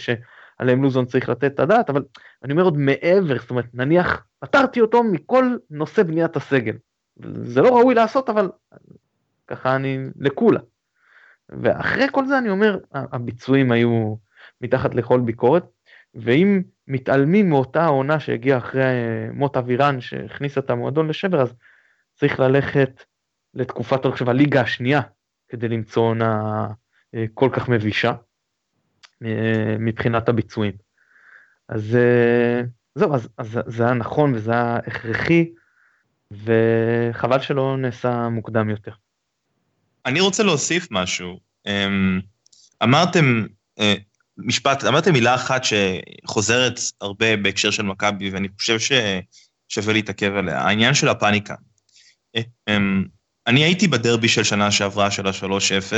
שעליהם 0.57 0.83
לוזון 0.83 1.05
צריך 1.05 1.29
לתת 1.29 1.53
את 1.53 1.59
הדעת, 1.59 1.89
אבל 1.89 2.03
אני 2.43 2.51
אומר 2.53 2.63
עוד 2.63 2.77
מעבר, 2.77 3.39
זאת 3.39 3.49
אומרת 3.49 3.65
נניח 3.73 4.25
פתרתי 4.39 4.81
אותו 4.81 5.03
מכל 5.03 5.55
נושא 5.69 6.03
בניית 6.03 6.35
הסגל. 6.35 6.77
זה 7.43 7.61
לא 7.61 7.77
ראוי 7.77 7.95
לעשות 7.95 8.29
אבל 8.29 8.49
ככה 9.47 9.75
אני 9.75 9.99
לקולה. 10.19 10.59
ואחרי 11.49 12.07
כל 12.11 12.25
זה 12.25 12.37
אני 12.37 12.49
אומר 12.49 12.77
הביצועים 12.91 13.71
היו 13.71 14.15
מתחת 14.61 14.95
לכל 14.95 15.19
ביקורת 15.19 15.63
ואם 16.15 16.61
מתעלמים 16.87 17.49
מאותה 17.49 17.83
העונה 17.83 18.19
שהגיעה 18.19 18.57
אחרי 18.57 18.83
אה, 18.83 19.27
מות 19.33 19.57
אבירן 19.57 20.01
שהכניסה 20.01 20.59
את 20.59 20.69
המועדון 20.69 21.07
לשבר 21.07 21.41
אז 21.41 21.53
צריך 22.15 22.39
ללכת 22.39 23.03
לתקופת 23.53 24.05
אני 24.05 24.13
חושב 24.13 24.29
הליגה 24.29 24.61
השנייה 24.61 25.01
כדי 25.47 25.67
למצוא 25.67 26.03
עונה 26.03 26.67
אה, 27.15 27.25
כל 27.33 27.49
כך 27.53 27.69
מבישה 27.69 28.13
מבחינת 29.79 30.29
הביצועים. 30.29 30.73
אז 31.69 31.97
זהו, 32.95 33.15
אז, 33.15 33.29
אז 33.37 33.59
זה 33.65 33.83
היה 33.83 33.93
נכון 33.93 34.33
וזה 34.35 34.51
היה 34.51 34.75
הכרחי 34.87 35.49
וחבל 36.31 37.41
שלא 37.41 37.77
נעשה 37.77 38.29
מוקדם 38.29 38.69
יותר. 38.69 38.91
אני 40.05 40.19
רוצה 40.19 40.43
להוסיף 40.43 40.87
משהו. 40.91 41.39
אמ, 41.67 42.19
אמרתם 42.83 43.45
משפט, 44.37 44.83
אמרתם 44.83 45.13
מילה 45.13 45.35
אחת 45.35 45.61
שחוזרת 45.63 46.79
הרבה 47.01 47.37
בהקשר 47.37 47.71
של 47.71 47.83
מכבי, 47.83 48.29
ואני 48.29 48.47
חושב 48.57 48.77
ששווה 48.79 49.93
להתעכב 49.93 50.31
עליה, 50.35 50.61
העניין 50.61 50.93
של 50.93 51.09
הפאניקה. 51.09 51.55
אני 53.47 53.63
הייתי 53.63 53.87
בדרבי 53.87 54.27
של 54.29 54.43
שנה 54.43 54.71
שעברה 54.71 55.11
של 55.11 55.27
ה-3-0, 55.27 55.93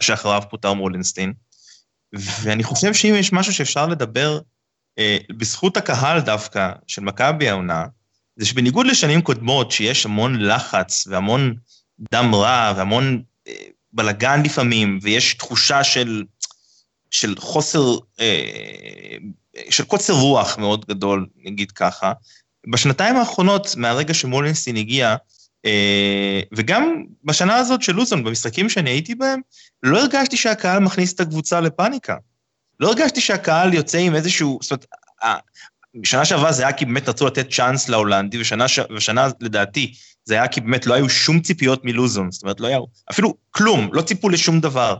שאחריו 0.00 0.42
פוטר 0.50 0.72
מולנסטין, 0.72 1.32
ואני 2.12 2.62
חושב 2.62 2.94
שאם 2.94 3.14
יש 3.14 3.32
משהו 3.32 3.52
שאפשר 3.54 3.86
לדבר 3.86 4.40
אה, 4.98 5.16
בזכות 5.30 5.76
הקהל 5.76 6.20
דווקא 6.20 6.72
של 6.86 7.02
מכבי 7.02 7.48
העונה, 7.48 7.86
זה 8.36 8.46
שבניגוד 8.46 8.86
לשנים 8.86 9.22
קודמות, 9.22 9.70
שיש 9.70 10.06
המון 10.06 10.40
לחץ 10.40 11.06
והמון 11.10 11.54
דם 12.12 12.34
רע 12.34 12.72
והמון 12.76 13.22
אה, 13.48 13.52
בלגן 13.92 14.42
לפעמים, 14.44 14.98
ויש 15.02 15.34
תחושה 15.34 15.84
של 15.84 16.24
של 17.10 17.34
חוסר, 17.38 17.98
אה, 18.20 19.16
של 19.70 19.84
קוצר 19.84 20.12
רוח 20.12 20.58
מאוד 20.58 20.84
גדול, 20.86 21.26
נגיד 21.44 21.72
ככה. 21.72 22.12
בשנתיים 22.70 23.16
האחרונות, 23.16 23.76
מהרגע 23.76 24.14
שמולינסטין 24.14 24.76
הגיע, 24.76 25.16
וגם 26.54 27.04
בשנה 27.24 27.56
הזאת 27.56 27.82
של 27.82 27.92
לוזון, 27.92 28.24
במשחקים 28.24 28.68
שאני 28.68 28.90
הייתי 28.90 29.14
בהם, 29.14 29.40
לא 29.82 30.00
הרגשתי 30.00 30.36
שהקהל 30.36 30.78
מכניס 30.78 31.14
את 31.14 31.20
הקבוצה 31.20 31.60
לפאניקה. 31.60 32.16
לא 32.80 32.88
הרגשתי 32.88 33.20
שהקהל 33.20 33.74
יוצא 33.74 33.98
עם 33.98 34.14
איזשהו, 34.14 34.58
זאת 34.62 34.70
אומרת, 34.70 34.86
בשנה 35.94 36.24
שעברה 36.24 36.52
זה 36.52 36.62
היה 36.62 36.72
כי 36.72 36.84
באמת 36.84 37.08
רצו 37.08 37.26
לתת 37.26 37.50
צ'אנס 37.50 37.88
להולנדי, 37.88 38.40
ושנה, 38.40 38.64
ושנה 38.96 39.28
לדעתי 39.40 39.94
זה 40.24 40.34
היה 40.34 40.48
כי 40.48 40.60
באמת 40.60 40.86
לא 40.86 40.94
היו 40.94 41.08
שום 41.08 41.40
ציפיות 41.40 41.84
מלוזון, 41.84 42.30
זאת 42.30 42.42
אומרת, 42.42 42.60
לא 42.60 42.66
היה, 42.66 42.78
אפילו 43.10 43.34
כלום, 43.50 43.90
לא 43.92 44.02
ציפו 44.02 44.28
לשום 44.28 44.60
דבר. 44.60 44.96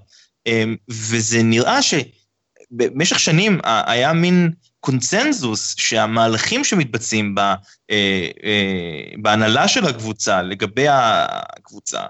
אמ, 0.47 0.77
וזה 0.89 1.43
נראה 1.43 1.79
שבמשך 1.83 3.19
שנים 3.19 3.61
היה 3.65 4.13
מין 4.13 4.51
קונצנזוס 4.81 5.75
שהמהלכים 5.79 6.65
שמתבצעים 6.65 7.35
בה, 7.35 7.55
אה, 7.91 8.29
אה, 8.45 9.17
בהנהלה 9.23 9.69
של 9.69 9.85
הקבוצה, 9.85 10.43
לגבי 10.43 10.87
הקבוצה, 10.89 12.01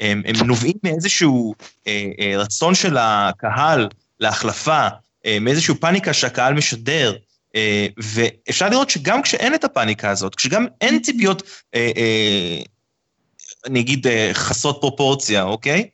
הם, 0.00 0.22
הם 0.26 0.46
נובעים 0.46 0.74
מאיזשהו 0.82 1.54
אה, 1.86 2.34
רצון 2.36 2.74
של 2.74 2.96
הקהל 3.00 3.88
להחלפה, 4.20 4.88
מאיזשהו 5.40 5.74
פאניקה 5.80 6.12
שהקהל 6.12 6.54
משדר, 6.54 7.16
ואפשר 7.98 8.68
לראות 8.68 8.90
שגם 8.90 9.22
כשאין 9.22 9.54
את 9.54 9.64
הפאניקה 9.64 10.10
הזאת, 10.10 10.34
כשגם 10.34 10.66
אין 10.80 11.02
ציפיות, 11.02 11.42
אני 13.66 13.80
אגיד, 13.80 14.06
חסרות 14.32 14.78
פרופורציה, 14.80 15.42
אוקיי? 15.42 15.88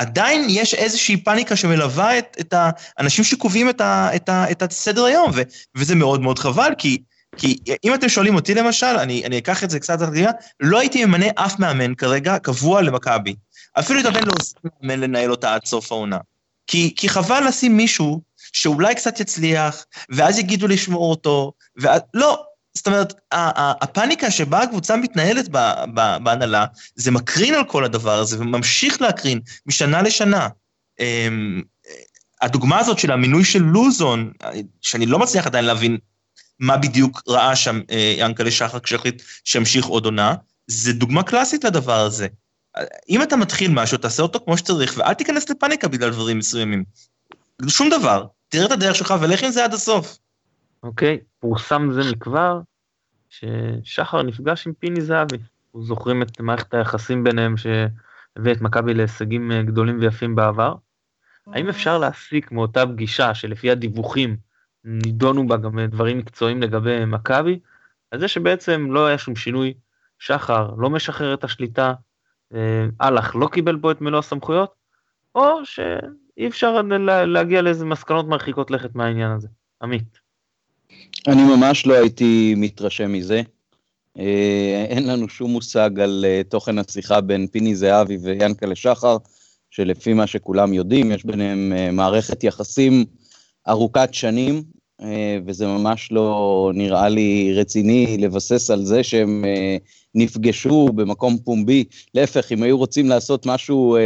עדיין 0.00 0.46
יש 0.48 0.74
איזושהי 0.74 1.16
פאניקה 1.16 1.56
שמלווה 1.56 2.18
את, 2.18 2.36
את 2.40 2.54
האנשים 2.56 3.24
שקובעים 3.24 3.70
את, 3.70 3.80
ה, 3.80 4.16
את, 4.16 4.28
ה, 4.28 4.50
את 4.50 4.62
הסדר 4.62 5.04
היום, 5.04 5.30
ו, 5.34 5.42
וזה 5.76 5.94
מאוד 5.94 6.20
מאוד 6.20 6.38
חבל, 6.38 6.72
כי, 6.78 6.98
כי 7.36 7.58
אם 7.84 7.94
אתם 7.94 8.08
שואלים 8.08 8.34
אותי 8.34 8.54
למשל, 8.54 8.86
אני, 8.86 9.26
אני 9.26 9.38
אקח 9.38 9.64
את 9.64 9.70
זה 9.70 9.80
קצת 9.80 10.00
לתגרימה, 10.00 10.30
לא 10.60 10.78
הייתי 10.78 11.04
ממנה 11.04 11.26
אף 11.34 11.58
מאמן 11.58 11.94
כרגע 11.94 12.38
קבוע 12.38 12.82
למכבי. 12.82 13.34
אפילו 13.78 14.00
את 14.00 14.04
הבן 14.04 14.22
לא 14.24 14.32
עושה 14.40 14.54
מאמן 14.82 15.00
לנהל 15.00 15.30
אותה 15.30 15.54
עד 15.54 15.64
סוף 15.64 15.92
העונה. 15.92 16.18
כי, 16.66 16.94
כי 16.96 17.08
חבל 17.08 17.44
לשים 17.48 17.76
מישהו 17.76 18.20
שאולי 18.52 18.94
קצת 18.94 19.20
יצליח, 19.20 19.84
ואז 20.10 20.38
יגידו 20.38 20.68
לשמור 20.68 21.10
אותו, 21.10 21.52
ואז, 21.76 22.00
לא, 22.14 22.42
זאת 22.74 22.86
אומרת, 22.86 23.14
הפאניקה 23.80 24.30
שבה 24.30 24.62
הקבוצה 24.62 24.96
מתנהלת 24.96 25.48
בהנהלה, 26.22 26.66
זה 26.94 27.10
מקרין 27.10 27.54
על 27.54 27.64
כל 27.64 27.84
הדבר 27.84 28.18
הזה 28.18 28.40
וממשיך 28.40 29.02
להקרין 29.02 29.40
משנה 29.66 30.02
לשנה. 30.02 30.48
אמ, 31.00 31.62
הדוגמה 32.40 32.78
הזאת 32.78 32.98
של 32.98 33.12
המינוי 33.12 33.44
של 33.44 33.62
לוזון, 33.62 34.32
שאני 34.80 35.06
לא 35.06 35.18
מצליח 35.18 35.46
עדיין 35.46 35.64
להבין 35.64 35.98
מה 36.58 36.76
בדיוק 36.76 37.22
ראה 37.28 37.56
שם 37.56 37.80
אה, 37.90 38.14
ינקלה 38.16 38.50
שחר 38.50 38.80
כשהחליט 38.80 39.22
שימשיך 39.44 39.86
עוד 39.86 40.04
עונה, 40.04 40.34
זה 40.66 40.92
דוגמה 40.92 41.22
קלאסית 41.22 41.64
לדבר 41.64 42.00
הזה. 42.00 42.26
אם 43.08 43.22
אתה 43.22 43.36
מתחיל 43.36 43.70
משהו, 43.70 43.98
תעשה 43.98 44.22
אותו 44.22 44.40
כמו 44.44 44.58
שצריך, 44.58 44.94
ואל 44.96 45.14
תיכנס 45.14 45.50
לפאניקה 45.50 45.88
בגלל 45.88 46.10
דברים 46.10 46.38
מסוימים. 46.38 46.84
שום 47.68 47.90
דבר, 47.90 48.26
תראה 48.48 48.66
את 48.66 48.72
הדרך 48.72 48.96
שלך 48.96 49.14
ולך 49.20 49.42
עם 49.42 49.50
זה 49.50 49.64
עד 49.64 49.74
הסוף. 49.74 50.18
אוקיי, 50.82 51.18
פורסם 51.38 51.92
זה 51.92 52.00
מכבר 52.12 52.60
ששחר 53.28 54.22
נפגש 54.22 54.66
עם 54.66 54.72
פיני 54.72 55.00
זהבי. 55.00 55.36
אנחנו 55.36 55.82
זוכרים 55.82 56.22
את 56.22 56.40
מערכת 56.40 56.74
היחסים 56.74 57.24
ביניהם 57.24 57.56
שהביא 57.56 58.52
את 58.52 58.60
מכבי 58.60 58.94
להישגים 58.94 59.52
אה, 59.52 59.62
גדולים 59.62 60.00
ויפים 60.00 60.34
בעבר. 60.34 60.74
האם 61.46 61.68
אפשר 61.68 61.98
להסיק 61.98 62.52
מאותה 62.52 62.86
פגישה 62.86 63.34
שלפי 63.34 63.70
הדיווחים 63.70 64.36
נידונו 64.84 65.48
בה 65.48 65.56
גם 65.56 65.80
דברים 65.80 66.18
מקצועיים 66.18 66.62
לגבי 66.62 67.04
מכבי, 67.04 67.60
על 68.10 68.20
זה 68.20 68.28
שבעצם 68.28 68.86
לא 68.90 69.06
היה 69.06 69.18
שום 69.18 69.36
שינוי, 69.36 69.74
שחר 70.18 70.70
לא 70.78 70.90
משחרר 70.90 71.34
את 71.34 71.44
השליטה, 71.44 71.94
אהלך 73.00 73.36
לא 73.36 73.48
קיבל 73.52 73.76
בו 73.76 73.90
את 73.90 74.00
מלוא 74.00 74.18
הסמכויות, 74.18 74.74
או 75.34 75.64
שאי 75.64 76.48
אפשר 76.48 76.82
להגיע 77.26 77.62
לאיזה 77.62 77.84
מסקנות 77.84 78.28
מרחיקות 78.28 78.70
לכת 78.70 78.94
מהעניין 78.94 79.30
הזה. 79.30 79.48
עמית. 79.82 80.20
אני 81.28 81.42
ממש 81.42 81.86
לא 81.86 81.94
הייתי 81.94 82.54
מתרשם 82.56 83.12
מזה. 83.12 83.42
אה, 84.18 84.86
אין 84.88 85.06
לנו 85.06 85.28
שום 85.28 85.50
מושג 85.50 86.00
על 86.00 86.24
אה, 86.28 86.42
תוכן 86.48 86.78
השיחה 86.78 87.20
בין 87.20 87.46
פיני 87.46 87.76
זהבי 87.76 88.16
ויאנקלה 88.16 88.74
שחר, 88.74 89.16
שלפי 89.70 90.12
מה 90.12 90.26
שכולם 90.26 90.72
יודעים, 90.72 91.12
יש 91.12 91.24
ביניהם 91.24 91.72
אה, 91.76 91.90
מערכת 91.90 92.44
יחסים 92.44 93.04
ארוכת 93.68 94.08
שנים, 94.12 94.62
וזה 95.46 95.66
ממש 95.66 96.12
לא 96.12 96.70
נראה 96.74 97.08
לי 97.08 97.52
רציני 97.54 98.16
לבסס 98.18 98.70
על 98.70 98.84
זה 98.84 99.02
שהם 99.02 99.44
נפגשו 100.14 100.88
במקום 100.94 101.38
פומבי. 101.38 101.84
להפך, 102.14 102.52
אם 102.52 102.62
היו 102.62 102.78
רוצים 102.78 103.08
לעשות 103.08 103.46
משהו 103.46 103.96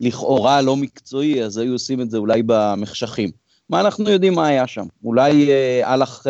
לכאורה 0.00 0.62
לא 0.62 0.76
מקצועי, 0.76 1.44
אז 1.44 1.58
היו 1.58 1.72
עושים 1.72 2.00
את 2.00 2.10
זה 2.10 2.18
אולי 2.18 2.42
במחשכים. 2.46 3.30
מה 3.72 3.80
אנחנו 3.80 4.10
יודעים 4.10 4.34
מה 4.34 4.46
היה 4.46 4.66
שם? 4.66 4.86
אולי 5.04 5.48
אהלך 5.82 6.26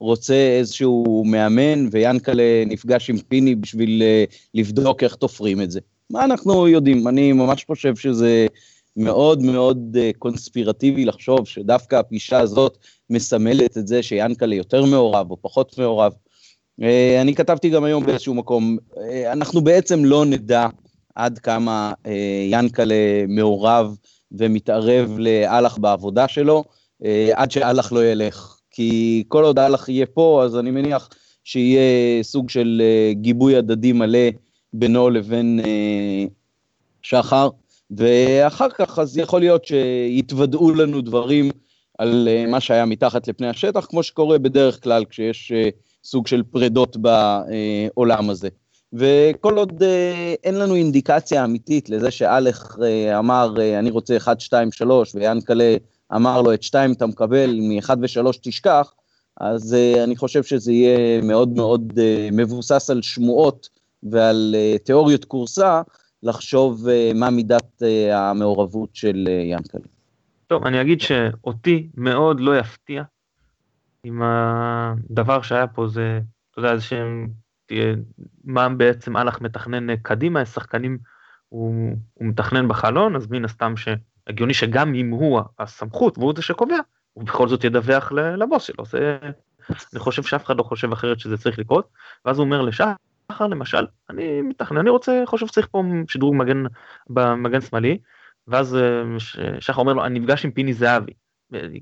רוצה 0.00 0.34
איזשהו 0.34 1.24
מאמן 1.26 1.88
ויאנקלה 1.90 2.64
נפגש 2.66 3.10
עם 3.10 3.18
פיני 3.18 3.54
בשביל 3.54 4.02
לבדוק 4.54 5.02
איך 5.02 5.14
תופרים 5.14 5.62
את 5.62 5.70
זה. 5.70 5.80
מה 6.10 6.24
אנחנו 6.24 6.68
יודעים? 6.68 7.08
אני 7.08 7.32
ממש 7.32 7.64
חושב 7.64 7.96
שזה 7.96 8.46
מאוד 8.96 9.42
מאוד 9.42 9.96
קונספירטיבי 10.18 11.04
לחשוב 11.04 11.46
שדווקא 11.46 11.96
הפגישה 11.96 12.40
הזאת 12.40 12.78
מסמלת 13.10 13.78
את 13.78 13.86
זה 13.86 14.02
שיאנקלה 14.02 14.54
יותר 14.54 14.84
מעורב 14.84 15.30
או 15.30 15.36
פחות 15.42 15.78
מעורב. 15.78 16.12
אה, 16.82 17.20
אני 17.20 17.34
כתבתי 17.34 17.70
גם 17.70 17.84
היום 17.84 18.06
באיזשהו 18.06 18.34
מקום, 18.34 18.76
אה, 18.96 19.32
אנחנו 19.32 19.60
בעצם 19.60 20.04
לא 20.04 20.24
נדע 20.24 20.66
עד 21.14 21.38
כמה 21.38 21.92
אה, 22.06 22.46
ינקלה 22.50 23.24
מעורב 23.28 23.96
ומתערב 24.38 25.16
לאלח 25.18 25.78
בעבודה 25.78 26.28
שלו, 26.28 26.64
עד 27.32 27.50
שאלח 27.50 27.92
לא 27.92 28.04
ילך. 28.06 28.58
כי 28.70 29.24
כל 29.28 29.44
עוד 29.44 29.58
אלח 29.58 29.88
יהיה 29.88 30.06
פה, 30.06 30.42
אז 30.44 30.58
אני 30.58 30.70
מניח 30.70 31.08
שיהיה 31.44 32.22
סוג 32.22 32.50
של 32.50 32.82
גיבוי 33.12 33.56
הדדי 33.56 33.92
מלא 33.92 34.28
בינו 34.72 35.10
לבין 35.10 35.60
שחר, 37.02 37.48
ואחר 37.90 38.68
כך 38.70 38.98
אז 38.98 39.18
יכול 39.18 39.40
להיות 39.40 39.64
שיתוודעו 39.64 40.74
לנו 40.74 41.00
דברים 41.00 41.50
על 41.98 42.28
מה 42.48 42.60
שהיה 42.60 42.86
מתחת 42.86 43.28
לפני 43.28 43.48
השטח, 43.48 43.86
כמו 43.86 44.02
שקורה 44.02 44.38
בדרך 44.38 44.82
כלל 44.82 45.04
כשיש 45.04 45.52
סוג 46.04 46.26
של 46.26 46.42
פרדות 46.42 46.96
בעולם 46.96 48.30
הזה. 48.30 48.48
וכל 48.92 49.56
עוד 49.58 49.82
אה, 49.82 50.34
אין 50.44 50.54
לנו 50.54 50.74
אינדיקציה 50.74 51.44
אמיתית 51.44 51.90
לזה 51.90 52.10
שאלך 52.10 52.76
אה, 52.82 53.18
אמר, 53.18 53.54
אה, 53.60 53.78
אני 53.78 53.90
רוצה 53.90 54.16
1, 54.16 54.40
2, 54.40 54.72
3, 54.72 55.14
ויאנקלה 55.14 55.76
אמר 56.14 56.42
לו, 56.42 56.54
את 56.54 56.62
2 56.62 56.92
אתה 56.92 57.06
מקבל, 57.06 57.58
מ-1 57.60 57.90
ו-3 58.00 58.38
תשכח, 58.42 58.92
אז 59.36 59.76
אני 60.04 60.16
חושב 60.16 60.42
שזה 60.42 60.72
יהיה 60.72 61.22
מאוד 61.22 61.48
מאוד 61.48 61.92
מבוסס 62.32 62.90
על 62.90 63.02
שמועות 63.02 63.68
ועל 64.02 64.54
תיאוריות 64.84 65.24
קורסה, 65.24 65.82
לחשוב 66.22 66.86
מה 67.14 67.30
מידת 67.30 67.82
המעורבות 68.12 68.88
של 68.92 69.28
יאנקלה. 69.50 69.80
טוב, 70.46 70.66
אני 70.66 70.80
אגיד 70.80 71.00
שאותי 71.00 71.88
מאוד 71.94 72.40
לא 72.40 72.58
יפתיע 72.58 73.02
עם 74.04 74.22
הדבר 74.24 75.42
שהיה 75.42 75.66
פה 75.66 75.88
זה, 75.88 76.20
אתה 76.50 76.60
יודע, 76.60 76.76
זה 76.76 76.82
שהם, 76.82 77.28
מה 78.44 78.68
בעצם 78.68 79.16
אהלך 79.16 79.40
מתכנן 79.40 79.96
קדימה, 79.96 80.44
שחקנים 80.44 80.98
הוא, 81.48 81.96
הוא 82.14 82.28
מתכנן 82.28 82.68
בחלון, 82.68 83.16
אז 83.16 83.26
מן 83.30 83.44
הסתם 83.44 83.74
שהגיוני 83.76 84.54
שגם 84.54 84.94
אם 84.94 85.10
הוא 85.10 85.40
הסמכות 85.58 86.18
והוא 86.18 86.32
זה 86.36 86.42
שקובע, 86.42 86.76
הוא 87.12 87.24
בכל 87.24 87.48
זאת 87.48 87.64
ידווח 87.64 88.12
לבוס 88.12 88.62
שלו, 88.62 88.84
זה, 88.84 89.18
אני 89.70 90.00
חושב 90.00 90.22
שאף 90.22 90.44
אחד 90.44 90.58
לא 90.58 90.62
חושב 90.62 90.92
אחרת 90.92 91.20
שזה 91.20 91.38
צריך 91.38 91.58
לקרות, 91.58 91.88
ואז 92.24 92.38
הוא 92.38 92.44
אומר 92.44 92.62
לשחר 92.62 93.46
למשל, 93.46 93.86
אני 94.10 94.42
מתכנן, 94.42 94.78
אני 94.78 94.90
רוצה, 94.90 95.22
חושב 95.26 95.46
שצריך 95.46 95.68
פה 95.70 95.82
שדרוג 96.08 96.34
מגן 96.34 96.64
במגן 97.10 97.60
שמאלי, 97.60 97.98
ואז 98.48 98.76
אה, 98.76 99.60
שחר 99.60 99.80
אומר 99.80 99.92
לו, 99.92 100.04
אני 100.04 100.18
נפגש 100.18 100.44
עם 100.44 100.50
פיני 100.50 100.72
זהבי. 100.72 101.12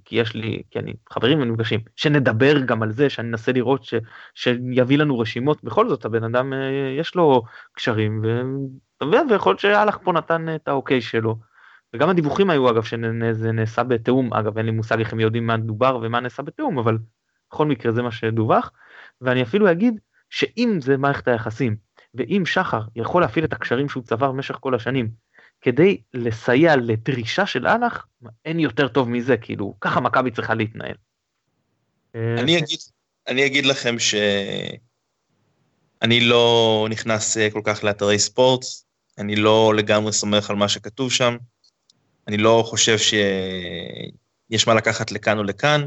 כי 0.05 0.17
יש 0.17 0.35
לי, 0.35 0.63
כי 0.71 0.79
אני 0.79 0.93
חברים 1.11 1.41
ונפגשים, 1.41 1.81
שנדבר 1.97 2.61
גם 2.61 2.83
על 2.83 2.93
זה, 2.93 3.11
שאני 3.11 3.29
אנסה 3.29 3.53
לראות 3.53 3.85
ש, 3.85 3.95
שיביא 4.35 4.99
לנו 4.99 5.19
רשימות, 5.19 5.65
בכל 5.65 5.89
זאת 5.89 6.05
הבן 6.05 6.25
אדם 6.25 6.53
אה, 6.53 6.95
יש 6.99 7.15
לו 7.15 7.43
קשרים, 7.73 8.23
ויכול 9.31 9.51
להיות 9.51 9.61
שאלח 9.61 9.99
פה 10.03 10.13
נתן 10.13 10.55
את 10.55 10.69
האוקיי 10.69 11.01
שלו. 11.01 11.37
וגם 11.95 12.11
הדיווחים 12.11 12.51
היו 12.51 12.71
אגב 12.71 12.83
שזה 12.83 13.53
נעשה 13.53 13.83
בתיאום, 13.83 14.35
אגב 14.35 14.57
אין 14.57 14.67
לי 14.67 14.73
מושג 14.73 14.99
איך 14.99 15.13
הם 15.13 15.21
יודעים 15.21 15.47
מה 15.47 15.57
דובר 15.57 15.99
ומה 16.03 16.21
נעשה 16.21 16.43
בתיאום, 16.43 16.79
אבל 16.79 16.99
בכל 17.51 17.67
מקרה 17.67 17.93
זה 17.93 18.03
מה 18.03 18.11
שדווח, 18.11 18.73
ואני 19.21 19.43
אפילו 19.43 19.71
אגיד 19.71 20.01
שאם 20.31 20.79
זה 20.81 20.97
מערכת 20.97 21.29
היחסים, 21.29 21.77
ואם 22.15 22.43
שחר 22.47 22.81
יכול 22.97 23.23
להפעיל 23.23 23.45
את 23.45 23.53
הקשרים 23.53 23.89
שהוא 23.89 24.03
צבר 24.03 24.33
במשך 24.33 24.57
כל 24.61 24.75
השנים, 24.75 25.11
כדי 25.61 26.01
לסייע 26.15 26.77
לדרישה 26.77 27.47
של 27.47 27.67
אנח, 27.67 28.07
אין 28.45 28.61
יותר 28.61 28.89
טוב 28.89 29.09
מזה, 29.09 29.37
כאילו, 29.37 29.75
ככה 29.81 30.01
מכבי 30.01 30.31
צריכה 30.31 30.55
להתנהל. 30.55 30.95
אני 32.15 32.59
אגיד, 32.59 32.79
אני 33.29 33.47
אגיד 33.47 33.67
לכם 33.67 33.97
שאני 33.99 34.81
לא 36.21 36.87
נכנס 36.91 37.37
אה, 37.37 37.51
כל 37.51 37.61
כך 37.65 37.85
לאתרי 37.85 38.19
ספורט, 38.19 38.65
אני 39.19 39.37
לא 39.37 39.73
לגמרי 39.77 40.13
סומך 40.13 40.51
על 40.51 40.57
מה 40.57 40.69
שכתוב 40.69 41.13
שם, 41.13 41.37
אני 42.29 42.37
לא 42.37 42.63
חושב 42.67 42.99
שיש 42.99 44.67
מה 44.67 44.75
לקחת 44.75 45.13
לכאן 45.13 45.39
או 45.39 45.43
לכאן. 45.43 45.87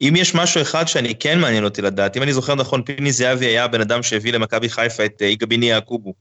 אם 0.00 0.14
יש 0.16 0.34
משהו 0.34 0.62
אחד 0.62 0.88
שאני 0.88 1.14
כן 1.14 1.40
מעניין 1.40 1.64
אותי 1.64 1.82
לדעת, 1.82 2.16
אם 2.16 2.22
אני 2.22 2.32
זוכר 2.32 2.54
נכון, 2.54 2.82
פיני 2.82 3.12
זהבי 3.12 3.46
היה 3.46 3.64
הבן 3.64 3.80
אדם 3.80 4.02
שהביא 4.02 4.32
למכבי 4.32 4.68
חיפה 4.68 5.04
את 5.04 5.22
אה, 5.22 5.26
יגביני 5.26 5.66
יעקובו. 5.66 6.14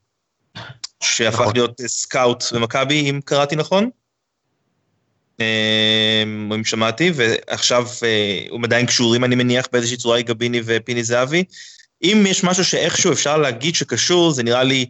שהפך 1.04 1.42
נכון. 1.42 1.54
להיות 1.56 1.82
סקאוט 1.86 2.44
במכבי, 2.54 3.10
אם 3.10 3.20
קראתי 3.26 3.56
נכון. 3.56 3.90
אמ, 5.40 6.54
אם 6.54 6.64
שמעתי, 6.64 7.12
ועכשיו 7.16 7.88
אה, 8.04 8.46
הם 8.56 8.64
עדיין 8.64 8.86
קשורים, 8.86 9.24
אני 9.24 9.36
מניח, 9.36 9.68
באיזושהי 9.72 9.98
צורה 9.98 10.20
יגביני 10.20 10.62
ופיני 10.66 11.04
זהבי. 11.04 11.44
אם 12.04 12.24
יש 12.28 12.44
משהו 12.44 12.66
שאיכשהו 12.66 13.14
אפשר 13.14 13.38
להגיד 13.38 13.76
שקשור, 13.76 14.32
זה 14.32 14.44
נראה 14.44 14.64
לי 14.64 14.86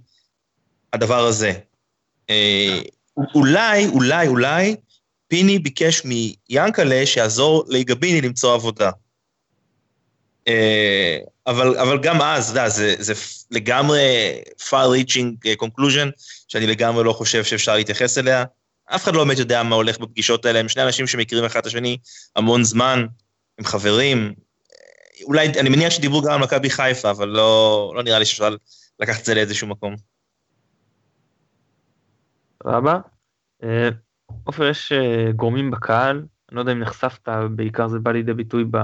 הדבר 0.94 1.26
הזה. 1.26 1.54
אה, 2.30 2.80
אולי, 3.36 3.88
אולי, 3.88 4.28
אולי, 4.28 4.76
פיני 5.28 5.60
ביקש 5.60 6.02
מיאנקלה 6.06 7.06
שיעזור 7.06 7.66
ליגביני 7.68 8.22
למצוא 8.22 8.54
עבודה. 8.54 8.92
אה, 10.48 11.18
אבל, 11.48 11.78
אבל 11.78 12.00
גם 12.02 12.22
אז, 12.22 12.50
אתה 12.50 12.60
יודע, 12.60 12.70
זה, 12.70 12.96
זה 13.00 13.14
לגמרי 13.52 14.02
far-reaching 14.70 15.36
אה, 15.46 15.54
conclusion, 15.64 16.12
שאני 16.48 16.68
לגמרי 16.68 17.04
לא 17.04 17.14
חושב 17.14 17.44
שאפשר 17.44 17.76
להתייחס 17.76 18.18
אליה. 18.18 18.46
אף 18.86 19.04
אחד 19.04 19.14
לא 19.14 19.24
באמת 19.24 19.38
יודע 19.38 19.64
מה 19.64 19.76
הולך 19.76 20.00
בפגישות 20.00 20.46
האלה, 20.46 20.60
הם 20.60 20.70
שני 20.70 20.84
אנשים 20.84 21.08
שמכירים 21.08 21.46
אחד 21.46 21.60
את 21.60 21.66
השני 21.66 21.98
המון 22.36 22.64
זמן, 22.64 23.06
הם 23.60 23.66
חברים. 23.66 24.18
אה, 24.28 25.24
אולי, 25.24 25.48
אני 25.60 25.70
מניח 25.70 25.90
שדיברו 25.90 26.22
גם 26.22 26.32
על 26.32 26.40
מכבי 26.40 26.70
חיפה, 26.70 27.12
אבל 27.12 27.28
לא, 27.30 27.94
לא 27.96 28.04
נראה 28.04 28.20
לי 28.20 28.26
שאפשר 28.26 28.56
לקחת 29.00 29.20
את 29.20 29.26
זה 29.26 29.36
לאיזשהו 29.36 29.68
מקום. 29.68 29.96
רבה. 32.66 33.00
עופר, 34.44 34.70
יש 34.70 34.92
גורמים 35.36 35.72
בקהל, 35.72 36.16
אני 36.18 36.56
לא 36.56 36.62
יודע 36.62 36.72
אם 36.72 36.80
נחשפת, 36.80 37.30
בעיקר 37.56 37.88
זה 37.88 38.00
בא 38.00 38.12
לידי 38.12 38.34
ביטוי 38.34 38.66
ב... 38.72 38.78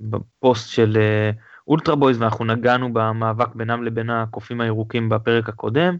בפוסט 0.00 0.70
של 0.70 0.96
אה, 0.96 1.30
אולטרה 1.68 1.96
בויז 1.96 2.22
ואנחנו 2.22 2.44
נגענו 2.44 2.92
במאבק 2.92 3.54
בינם 3.54 3.82
לבין 3.82 4.10
הקופים 4.10 4.60
הירוקים 4.60 5.08
בפרק 5.08 5.48
הקודם, 5.48 5.96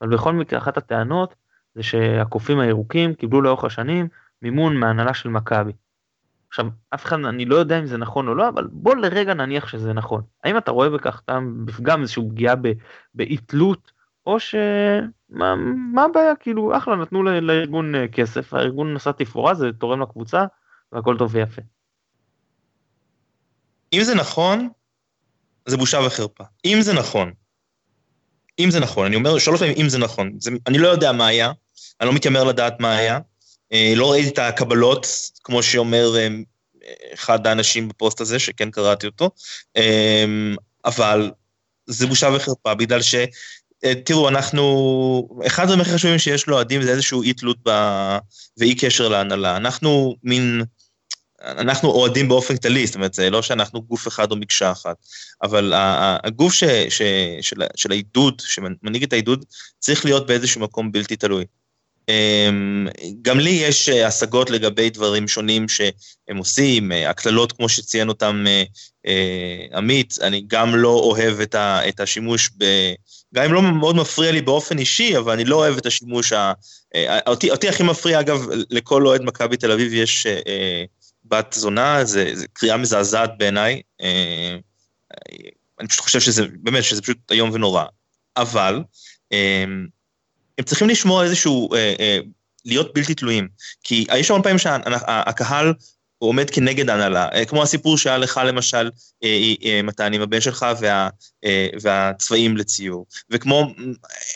אבל 0.00 0.14
בכל 0.14 0.32
מקרה 0.32 0.58
אחת 0.58 0.76
הטענות 0.76 1.34
זה 1.74 1.82
שהקופים 1.82 2.58
הירוקים 2.60 3.14
קיבלו 3.14 3.42
לאורך 3.42 3.64
השנים 3.64 4.08
מימון 4.42 4.76
מהנהלה 4.76 5.14
של 5.14 5.28
מכבי. 5.28 5.72
עכשיו 6.48 6.66
אף 6.94 7.04
אחד 7.04 7.24
אני 7.24 7.44
לא 7.44 7.56
יודע 7.56 7.78
אם 7.78 7.86
זה 7.86 7.98
נכון 7.98 8.28
או 8.28 8.34
לא 8.34 8.48
אבל 8.48 8.68
בוא 8.72 8.96
לרגע 8.96 9.34
נניח 9.34 9.68
שזה 9.68 9.92
נכון 9.92 10.22
האם 10.44 10.56
אתה 10.56 10.70
רואה 10.70 10.90
בכך 10.90 11.22
טעם 11.24 11.66
גם 11.82 12.00
איזושהי 12.00 12.28
פגיעה 12.28 12.54
באי 13.14 13.36
תלות 13.36 13.92
או 14.26 14.40
שמה 14.40 15.54
מה 15.94 16.04
הבעיה 16.04 16.36
כאילו 16.36 16.76
אחלה 16.76 16.96
נתנו 16.96 17.22
לארגון 17.22 17.94
אה, 17.94 18.08
כסף 18.08 18.54
הארגון 18.54 18.94
נסע 18.94 19.12
תפאורה 19.12 19.54
זה 19.54 19.72
תורם 19.72 20.02
לקבוצה 20.02 20.44
והכל 20.92 21.18
טוב 21.18 21.34
ויפה. 21.34 21.62
אם 23.92 24.02
זה 24.02 24.14
נכון, 24.14 24.68
זה 25.66 25.76
בושה 25.76 26.00
וחרפה. 26.06 26.44
אם 26.64 26.78
זה 26.82 26.92
נכון, 26.92 27.32
אם 28.58 28.70
זה 28.70 28.80
נכון, 28.80 29.06
אני 29.06 29.16
אומר 29.16 29.38
שלוש 29.38 29.60
פעמים 29.60 29.74
אם 29.80 29.88
זה 29.88 29.98
נכון, 29.98 30.32
זה, 30.38 30.50
אני 30.66 30.78
לא 30.78 30.88
יודע 30.88 31.12
מה 31.12 31.26
היה, 31.26 31.52
אני 32.00 32.08
לא 32.08 32.14
מתיימר 32.14 32.44
לדעת 32.44 32.80
מה 32.80 32.96
היה, 32.96 33.18
אה, 33.72 33.92
לא 33.96 34.12
ראיתי 34.12 34.28
את 34.28 34.38
הקבלות, 34.38 35.06
כמו 35.44 35.62
שאומר 35.62 36.16
אה, 36.18 36.28
אחד 37.14 37.46
האנשים 37.46 37.88
בפוסט 37.88 38.20
הזה, 38.20 38.38
שכן 38.38 38.70
קראתי 38.70 39.06
אותו, 39.06 39.30
אה, 39.76 40.24
אבל 40.84 41.30
זה 41.86 42.06
בושה 42.06 42.28
וחרפה, 42.36 42.74
בגלל 42.74 43.02
ש... 43.02 43.14
אה, 43.84 43.94
תראו, 44.04 44.28
אנחנו, 44.28 45.28
אחד 45.46 45.62
הדברים 45.62 45.80
הכי 45.80 45.90
חשובים 45.90 46.18
שיש 46.18 46.48
לאוהדים 46.48 46.82
זה 46.82 46.90
איזשהו 46.90 47.22
אי 47.22 47.32
תלות 47.32 47.56
ב... 47.68 47.70
ואי 48.58 48.74
קשר 48.74 49.08
להנהלה. 49.08 49.56
אנחנו 49.56 50.16
מין... 50.22 50.62
אנחנו 51.44 51.90
אוהדים 51.90 52.28
באופן 52.28 52.56
כללי, 52.56 52.86
זאת 52.86 52.94
אומרת, 52.94 53.14
זה 53.14 53.30
לא 53.30 53.42
שאנחנו 53.42 53.82
גוף 53.82 54.08
אחד 54.08 54.30
או 54.30 54.36
מקשה 54.36 54.72
אחת, 54.72 54.96
אבל 55.42 55.72
הגוף 56.24 56.54
ש, 56.54 56.64
ש, 56.64 57.02
של, 57.40 57.62
של 57.76 57.90
העידוד, 57.90 58.42
שמנהיג 58.46 59.02
את 59.02 59.12
העידוד, 59.12 59.44
צריך 59.78 60.04
להיות 60.04 60.26
באיזשהו 60.26 60.60
מקום 60.60 60.92
בלתי 60.92 61.16
תלוי. 61.16 61.44
אמ, 62.08 62.86
גם 63.22 63.40
לי 63.40 63.50
יש 63.50 63.88
השגות 63.88 64.50
לגבי 64.50 64.90
דברים 64.90 65.28
שונים 65.28 65.68
שהם 65.68 66.36
עושים, 66.36 66.92
הקללות 66.92 67.52
כמו 67.52 67.68
שציין 67.68 68.08
אותם 68.08 68.44
אה, 69.06 69.66
עמית, 69.74 70.16
אני 70.20 70.44
גם 70.46 70.76
לא 70.76 70.88
אוהב 70.88 71.40
את 71.60 72.00
השימוש 72.00 72.50
גם 73.34 73.44
אם 73.44 73.52
לא 73.52 73.62
מאוד 73.62 73.96
מפריע 73.96 74.32
לי 74.32 74.40
באופן 74.40 74.78
אישי, 74.78 75.18
אבל 75.18 75.32
אני 75.32 75.44
לא 75.44 75.56
אוהב 75.56 75.76
את 75.76 75.86
השימוש 75.86 76.32
ה... 76.32 76.52
אה, 76.94 77.18
אותי, 77.26 77.50
אותי 77.50 77.68
הכי 77.68 77.82
מפריע, 77.82 78.20
אגב, 78.20 78.46
לכל 78.70 79.06
אוהד 79.06 79.22
מכבי 79.22 79.56
תל 79.56 79.72
אביב 79.72 79.94
יש 79.94 80.26
אה, 80.26 80.84
בת 81.30 81.52
זונה, 81.52 82.04
זה, 82.04 82.30
זה 82.34 82.46
קריאה 82.52 82.76
מזעזעת 82.76 83.30
בעיניי. 83.38 83.82
אה, 84.02 84.56
אני 85.80 85.88
פשוט 85.88 86.00
חושב 86.00 86.20
שזה, 86.20 86.46
באמת, 86.62 86.84
שזה 86.84 87.02
פשוט 87.02 87.18
איום 87.30 87.50
ונורא. 87.52 87.84
אבל, 88.36 88.82
אה, 89.32 89.64
הם 90.58 90.64
צריכים 90.64 90.88
לשמור 90.88 91.22
איזשהו, 91.22 91.74
אה, 91.74 91.94
אה, 92.00 92.18
להיות 92.64 92.94
בלתי 92.94 93.14
תלויים. 93.14 93.48
כי 93.84 94.06
יש 94.18 94.30
המון 94.30 94.42
פעמים 94.42 94.58
שהקהל 94.58 95.72
עומד 96.22 96.50
כנגד 96.50 96.90
ההנהלה, 96.90 97.28
אה, 97.34 97.44
כמו 97.44 97.62
הסיפור 97.62 97.98
שהיה 97.98 98.18
לך 98.18 98.40
למשל, 98.46 98.90
אה, 99.24 99.54
אה, 99.64 99.82
מתן, 99.82 100.12
עם 100.14 100.20
הבן 100.22 100.40
שלך 100.40 100.66
וה, 100.80 101.08
והצבעים 101.82 102.56
לציור, 102.56 103.06
וכמו 103.30 103.74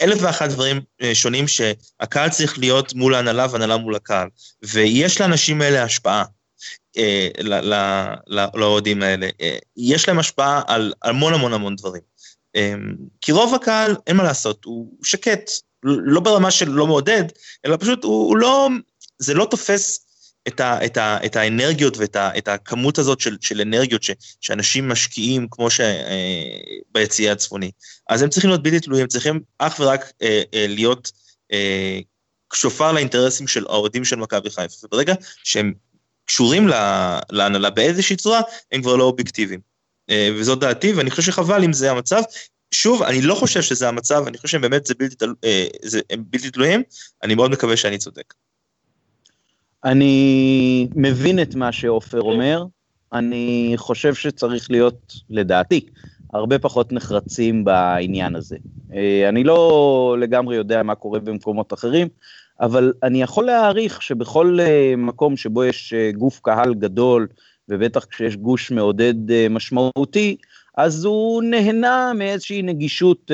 אלף 0.03 0.19
ואחת 0.23 0.51
דברים 0.51 0.81
שונים 1.15 1.49
שהקהל 1.49 2.29
צריך 2.29 2.59
להיות 2.59 2.95
מול 2.95 3.15
ההנהלה 3.15 3.47
והנהלה 3.51 3.77
מול 3.77 3.95
הקהל, 3.95 4.29
ויש 4.63 5.21
לאנשים 5.21 5.61
האלה 5.61 5.83
השפעה. 5.83 6.25
לאוהדים 8.55 9.03
האלה. 9.03 9.29
יש 9.77 10.09
להם 10.09 10.19
השפעה 10.19 10.63
על 10.67 10.93
המון 11.03 11.35
המון 11.35 11.53
המון 11.53 11.77
דברים. 11.77 12.03
כי 13.21 13.33
רוב 13.33 13.55
הקהל, 13.55 13.97
אין 14.07 14.17
מה 14.17 14.23
לעשות, 14.23 14.65
הוא 14.65 14.89
שקט, 15.03 15.51
לא 15.85 16.21
ברמה 16.21 16.51
של 16.51 16.69
לא 16.69 16.87
מעודד, 16.87 17.25
אלא 17.67 17.77
פשוט 17.81 18.05
הוא, 18.05 18.29
הוא 18.29 18.37
לא, 18.37 18.69
זה 19.19 19.35
לא 19.35 19.47
תופס 19.51 20.05
את, 20.49 20.61
ה, 20.61 20.85
את, 20.85 20.97
ה, 20.97 21.19
את 21.27 21.37
האנרגיות 21.37 21.97
ואת 21.97 22.17
ה, 22.17 22.39
את 22.39 22.49
הכמות 22.49 22.99
הזאת 22.99 23.21
של, 23.21 23.37
של 23.41 23.61
אנרגיות 23.61 24.03
ש, 24.03 24.11
שאנשים 24.41 24.89
משקיעים 24.89 25.49
כמו 25.51 25.69
שביציע 25.71 27.29
אה, 27.29 27.33
הצפוני. 27.33 27.71
אז 28.09 28.23
הם 28.23 28.29
צריכים 28.29 28.51
להיות 28.51 28.63
בלתי 28.63 28.81
תלויים, 28.81 29.07
צריכים 29.07 29.41
אך 29.59 29.81
ורק 29.81 30.13
אה, 30.23 30.43
אה, 30.55 30.67
להיות 30.69 31.13
אה, 31.53 31.99
שופר 32.55 32.93
לאינטרסים 32.93 33.49
של 33.49 33.65
האוהדים 33.67 34.05
של 34.05 34.17
מכבי 34.17 34.51
חיפה. 34.51 34.87
וברגע 34.87 35.15
שהם 35.45 35.73
קשורים 36.25 36.69
להנהלה 37.31 37.71
באיזושהי 37.71 38.17
צורה, 38.17 38.41
הם 38.73 38.83
כבר 38.83 38.97
לא 38.97 39.05
אובייקטיביים. 39.05 39.61
אה, 40.11 40.29
וזאת 40.35 40.61
דעתי, 40.61 40.93
ואני 40.93 41.11
חושב 41.11 41.23
שחבל 41.23 41.65
אם 41.65 41.73
זה 41.73 41.91
המצב. 41.91 42.23
שוב, 42.75 43.03
אני 43.03 43.23
לא 43.23 43.35
חושב 43.35 43.63
שזה 43.63 43.89
המצב, 43.89 44.25
אני 44.27 44.37
חושב 44.37 44.49
שהם 44.49 44.61
באמת 44.61 44.87
זה 44.87 44.95
בלתי, 44.99 45.25
אה, 45.45 45.67
זה, 45.83 46.01
בלתי 46.19 46.51
תלויים, 46.51 46.83
אני 47.23 47.35
מאוד 47.35 47.51
מקווה 47.51 47.77
שאני 47.77 47.99
צודק. 47.99 48.35
אני 49.85 50.89
מבין 50.95 51.43
את 51.43 51.55
מה 51.55 51.73
שעופר 51.73 52.21
אומר, 52.23 52.65
אני 53.13 53.73
חושב 53.77 54.15
שצריך 54.15 54.71
להיות, 54.71 55.15
לדעתי, 55.31 55.87
הרבה 56.33 56.59
פחות 56.59 56.93
נחרצים 56.93 57.65
בעניין 57.65 58.37
הזה. 58.37 58.57
אה, 58.95 59.29
אני 59.29 59.45
לא 59.45 60.17
לגמרי 60.21 60.57
יודע 60.57 60.83
מה 60.83 60.95
קורה 60.95 61.21
במקומות 61.21 61.73
אחרים, 61.73 62.09
אבל 62.61 62.93
אני 63.03 63.23
יכול 63.23 63.45
להעריך 63.45 64.03
שבכל 64.03 64.59
אה, 64.61 64.95
מקום 64.97 65.37
שבו 65.37 65.65
יש 65.65 65.93
אה, 65.93 66.11
גוף 66.13 66.41
קהל 66.43 66.75
גדול, 66.75 67.27
ובטח 67.69 68.05
כשיש 68.05 68.37
גוש 68.37 68.71
מעודד 68.71 69.15
משמעותי, 69.51 70.37
אז 70.77 71.05
הוא 71.05 71.43
נהנה 71.43 72.13
מאיזושהי 72.15 72.63
נגישות 72.63 73.31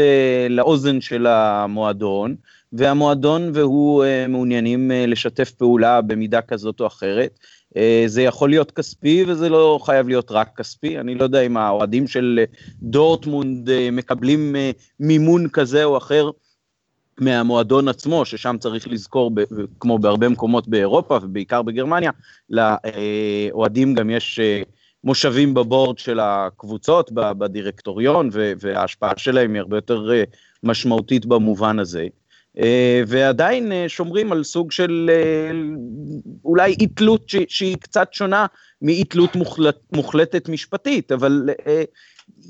לאוזן 0.51 1.01
של 1.01 1.27
המועדון, 1.27 2.37
והמועדון 2.73 3.51
והוא 3.55 4.05
אה, 4.05 4.27
מעוניינים 4.29 4.91
אה, 4.91 5.07
לשתף 5.07 5.51
פעולה 5.51 6.01
במידה 6.01 6.41
כזאת 6.41 6.81
או 6.81 6.87
אחרת. 6.87 7.39
אה, 7.77 8.05
זה 8.07 8.23
יכול 8.23 8.51
להיות 8.51 8.71
כספי 8.71 9.25
וזה 9.27 9.49
לא 9.49 9.79
חייב 9.83 10.09
להיות 10.09 10.31
רק 10.31 10.57
כספי, 10.57 10.99
אני 10.99 11.15
לא 11.15 11.25
יודע 11.25 11.41
אם 11.41 11.57
האוהדים 11.57 12.07
של 12.07 12.45
דורטמונד 12.83 13.71
מקבלים 13.93 14.57
מימון 15.01 15.49
כזה 15.49 15.85
או 15.85 15.97
אחר 15.97 16.31
מהמועדון 17.21 17.89
עצמו, 17.89 18.25
ששם 18.25 18.57
צריך 18.61 18.89
לזכור, 18.89 19.31
כמו 19.81 19.99
בהרבה 19.99 20.29
מקומות 20.29 20.69
באירופה 20.69 21.19
ובעיקר 21.23 21.63
בגרמניה, 21.63 22.11
לאוהדים 22.51 23.95
גם 23.95 24.11
יש 24.11 24.41
מושבים 25.05 25.55
בבורד 25.55 25.99
של 25.99 26.21
הקבוצות, 26.21 27.11
בדירקטוריון, 27.13 28.31
וההשפעה 28.33 29.13
שלהם 29.17 29.55
היא 29.55 29.61
הרבה 29.61 29.77
יותר 29.77 30.09
משמעותית 30.63 31.27
במובן 31.27 31.79
הזה. 31.79 32.07
אה, 32.59 33.03
ועדיין 33.07 33.73
אה, 33.73 33.85
שומרים 33.89 34.33
על 34.33 34.45
סוג 34.45 34.73
של 34.73 35.11
אה, 35.13 35.51
אולי 36.45 36.77
אי 36.81 36.87
תלות 36.87 37.33
שהיא 37.49 37.77
קצת 37.77 38.09
שונה 38.13 38.47
מאי 38.83 39.05
תלות 39.05 39.37
מוחלט, 39.37 39.77
מוחלטת 39.93 40.49
משפטית, 40.49 41.13
אבל 41.13 41.49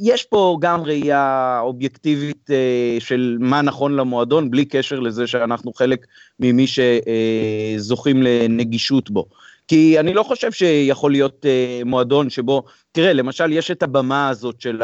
יש 0.00 0.24
פה 0.24 0.58
גם 0.60 0.82
ראייה 0.82 1.58
אובייקטיבית 1.62 2.50
של 2.98 3.36
מה 3.40 3.62
נכון 3.62 3.96
למועדון, 3.96 4.50
בלי 4.50 4.64
קשר 4.64 5.00
לזה 5.00 5.26
שאנחנו 5.26 5.72
חלק 5.72 6.06
ממי 6.40 6.66
שזוכים 6.66 8.22
לנגישות 8.22 9.10
בו. 9.10 9.26
כי 9.68 10.00
אני 10.00 10.14
לא 10.14 10.22
חושב 10.22 10.52
שיכול 10.52 11.12
להיות 11.12 11.46
מועדון 11.84 12.30
שבו, 12.30 12.62
תראה, 12.92 13.12
למשל 13.12 13.52
יש 13.52 13.70
את 13.70 13.82
הבמה 13.82 14.28
הזאת 14.28 14.60
של 14.60 14.82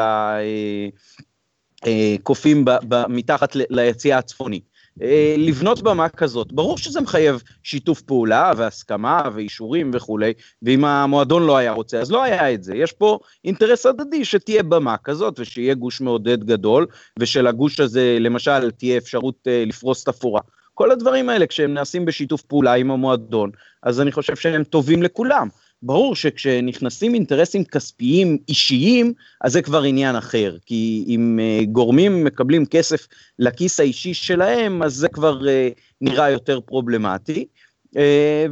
הקופים 1.83 2.65
מתחת 3.09 3.57
ליציאה 3.71 4.19
הצפוני. 4.19 4.61
אה, 5.03 5.35
לבנות 5.39 5.83
במה 5.83 6.09
כזאת. 6.09 6.53
ברור 6.53 6.79
שזה 6.79 7.01
מחייב 7.01 7.43
שיתוף 7.63 8.01
פעולה 8.01 8.53
והסכמה 8.57 9.23
ואישורים 9.35 9.91
וכולי, 9.95 10.33
ואם 10.63 10.85
המועדון 10.85 11.43
לא 11.47 11.57
היה 11.57 11.73
רוצה, 11.73 12.01
אז 12.01 12.11
לא 12.11 12.23
היה 12.23 12.55
את 12.55 12.63
זה. 12.63 12.77
יש 12.77 12.93
פה 12.93 13.19
אינטרס 13.45 13.87
הדדי 13.87 14.25
שתהיה 14.25 14.63
במה 14.63 14.97
כזאת 14.97 15.41
ושיהיה 15.41 15.75
גוש 15.75 16.01
מעודד 16.01 16.45
גדול, 16.45 16.87
ושלגוש 17.19 17.81
הזה 17.81 18.17
למשל 18.21 18.71
תהיה 18.71 18.99
אפשרות 18.99 19.35
אה, 19.47 19.65
לפרוס 19.67 20.05
תפאורה. 20.05 20.41
כל 20.75 20.91
הדברים 20.91 21.29
האלה, 21.29 21.47
כשהם 21.47 21.75
נעשים 21.75 22.05
בשיתוף 22.05 22.43
פעולה 22.43 22.75
עם 22.75 22.91
המועדון, 22.91 23.51
אז 23.83 24.01
אני 24.01 24.13
חושב 24.13 24.37
שהם 24.37 24.65
טובים 24.65 25.03
לכולם. 25.03 25.49
ברור 25.83 26.17
שכשנכנסים 26.17 27.15
אינטרסים 27.15 27.65
כספיים 27.65 28.39
אישיים, 28.49 29.13
אז 29.41 29.53
זה 29.53 29.63
כבר 29.63 29.83
עניין 29.83 30.17
אחר, 30.17 30.57
כי 30.67 31.05
אם 31.09 31.39
uh, 31.39 31.67
גורמים 31.67 32.25
מקבלים 32.25 32.67
כסף 32.67 33.07
לכיס 33.39 33.81
האישי 33.81 34.15
שלהם, 34.15 34.83
אז 34.83 34.95
זה 34.95 35.09
כבר 35.09 35.41
uh, 35.41 35.81
נראה 36.01 36.31
יותר 36.31 36.61
פרובלמטי. 36.61 37.47
Uh, 37.95 37.99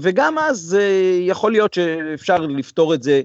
וגם 0.01 0.39
אז 0.39 0.77
uh, 0.79 1.29
יכול 1.29 1.53
להיות 1.53 1.75
שאפשר 1.75 2.37
לפתור 2.37 2.95
את 2.95 3.03
זה 3.03 3.23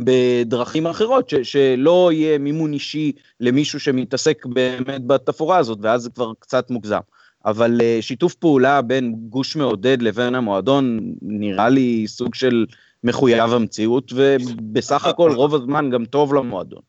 בדרכים 0.00 0.86
אחרות, 0.86 1.30
ש, 1.30 1.34
שלא 1.34 2.10
יהיה 2.12 2.38
מימון 2.38 2.72
אישי 2.72 3.12
למישהו 3.40 3.80
שמתעסק 3.80 4.46
באמת 4.46 5.06
בתפאורה 5.06 5.58
הזאת, 5.58 5.78
ואז 5.82 6.02
זה 6.02 6.10
כבר 6.10 6.32
קצת 6.38 6.70
מוגזם. 6.70 6.98
אבל 7.46 7.80
uh, 7.80 8.02
שיתוף 8.02 8.34
פעולה 8.34 8.82
בין 8.82 9.14
גוש 9.28 9.56
מעודד 9.56 10.02
לבין 10.02 10.34
המועדון 10.34 11.12
נראה 11.22 11.68
לי 11.68 12.04
סוג 12.08 12.34
של 12.34 12.66
מחויב 13.04 13.52
המציאות, 13.52 14.12
ובסך 14.12 15.04
הכל 15.04 15.32
רוב 15.32 15.54
הזמן 15.54 15.90
גם 15.90 16.04
טוב 16.04 16.34
למועדון. 16.34 16.80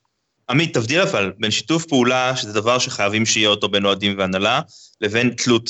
עמית, 0.50 0.74
תבדיל 0.74 1.02
אבל 1.02 1.32
בין 1.38 1.52
שיתוף 1.52 1.86
פעולה, 1.86 2.36
שזה 2.36 2.54
דבר 2.54 2.80
שחייבים 2.80 3.26
שיהיה 3.26 3.50
אותו 3.50 3.70
בין 3.70 3.86
אוהדים 3.86 4.18
והנהלה, 4.18 4.62
לבין 5.02 5.30
תלות. 5.30 5.70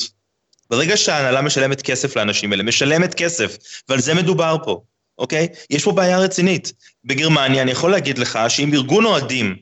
ברגע 0.70 0.96
שההנהלה 0.96 1.42
משלמת 1.42 1.82
כסף 1.82 2.16
לאנשים 2.16 2.52
האלה, 2.52 2.62
משלמת 2.62 3.14
כסף, 3.14 3.56
ועל 3.88 4.00
זה 4.00 4.14
מדובר 4.14 4.56
פה, 4.64 4.80
אוקיי? 5.18 5.48
יש 5.70 5.84
פה 5.84 5.92
בעיה 5.92 6.18
רצינית. 6.18 6.72
בגרמניה, 7.04 7.62
אני 7.62 7.70
יכול 7.70 7.90
להגיד 7.90 8.18
לך 8.18 8.38
שאם 8.48 8.74
ארגון 8.74 9.04
אוהדים, 9.04 9.56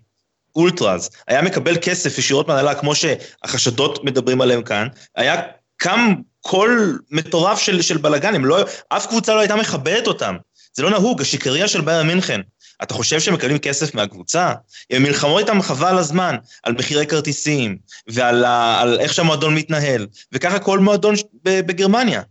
אולטראז, 0.56 1.10
היה 1.28 1.42
מקבל 1.42 1.76
כסף 1.82 2.18
ישירות 2.18 2.48
מהנהלה, 2.48 2.74
כמו 2.74 2.92
שהחשדות 2.94 4.04
מדברים 4.04 4.40
עליהם 4.40 4.62
כאן, 4.62 4.88
היה 5.16 5.42
קם 5.76 6.14
קול 6.40 6.98
מטורף 7.10 7.58
של, 7.58 7.82
של 7.82 7.96
בלאגן, 7.96 8.42
לא, 8.42 8.58
אף 8.88 9.06
קבוצה 9.06 9.34
לא 9.34 9.40
הייתה 9.40 9.56
מכבדת 9.56 10.06
אותם. 10.06 10.36
זה 10.74 10.82
לא 10.82 10.90
נהוג, 10.90 11.20
השקריה 11.20 11.68
של 11.68 11.80
בייר 11.80 12.02
מינכן. 12.02 12.40
אתה 12.82 12.94
חושב 12.94 13.20
שהם 13.20 13.34
מקבלים 13.34 13.58
כסף 13.58 13.94
מהקבוצה? 13.94 14.52
הם 14.90 15.02
מלחמות 15.02 15.40
איתם 15.40 15.62
חבל 15.62 15.98
הזמן, 15.98 16.36
על 16.62 16.72
מחירי 16.72 17.06
כרטיסים, 17.06 17.76
ועל 18.08 18.44
ה, 18.44 18.80
על 18.80 19.00
איך 19.00 19.14
שהמועדון 19.14 19.54
מתנהל, 19.54 20.06
וככה 20.32 20.58
כל 20.58 20.78
מועדון 20.78 21.14
בגרמניה. 21.44 22.22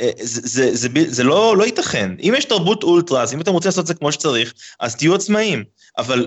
אה, 0.00 0.10
זה, 0.20 0.40
זה, 0.44 0.70
זה, 0.76 0.88
זה, 1.08 1.24
לא, 1.24 1.56
לא 1.56 1.64
ייתכן. 1.64 2.10
אם 2.20 2.34
יש 2.36 2.44
תרבות 2.44 2.82
אולטרס, 2.82 3.34
אם 3.34 3.40
אתם 3.40 3.52
רוצים 3.52 3.68
לעשות 3.68 3.82
את 3.82 3.86
זה 3.86 3.94
כמו 3.94 4.12
שצריך, 4.12 4.52
אז 4.80 4.96
תהיו 4.96 5.14
עצמאים. 5.14 5.64
אבל 5.98 6.26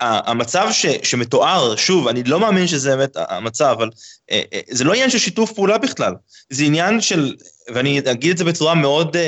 המצב 0.00 0.68
ש, 0.72 0.86
שמתואר, 1.02 1.76
שוב, 1.76 2.08
אני 2.08 2.24
לא 2.24 2.40
מאמין 2.40 2.66
שזה 2.66 2.96
באמת 2.96 3.16
המצב, 3.16 3.74
אבל 3.78 3.90
אה, 4.30 4.42
אה, 4.52 4.60
זה 4.70 4.84
לא 4.84 4.92
עניין 4.92 5.10
של 5.10 5.18
שיתוף 5.18 5.52
פעולה 5.52 5.78
בכלל, 5.78 6.14
זה 6.50 6.64
עניין 6.64 7.00
של, 7.00 7.34
ואני 7.74 7.98
אגיד 7.98 8.30
את 8.30 8.38
זה 8.38 8.44
בצורה 8.44 8.74
מאוד 8.74 9.16
אה, 9.16 9.22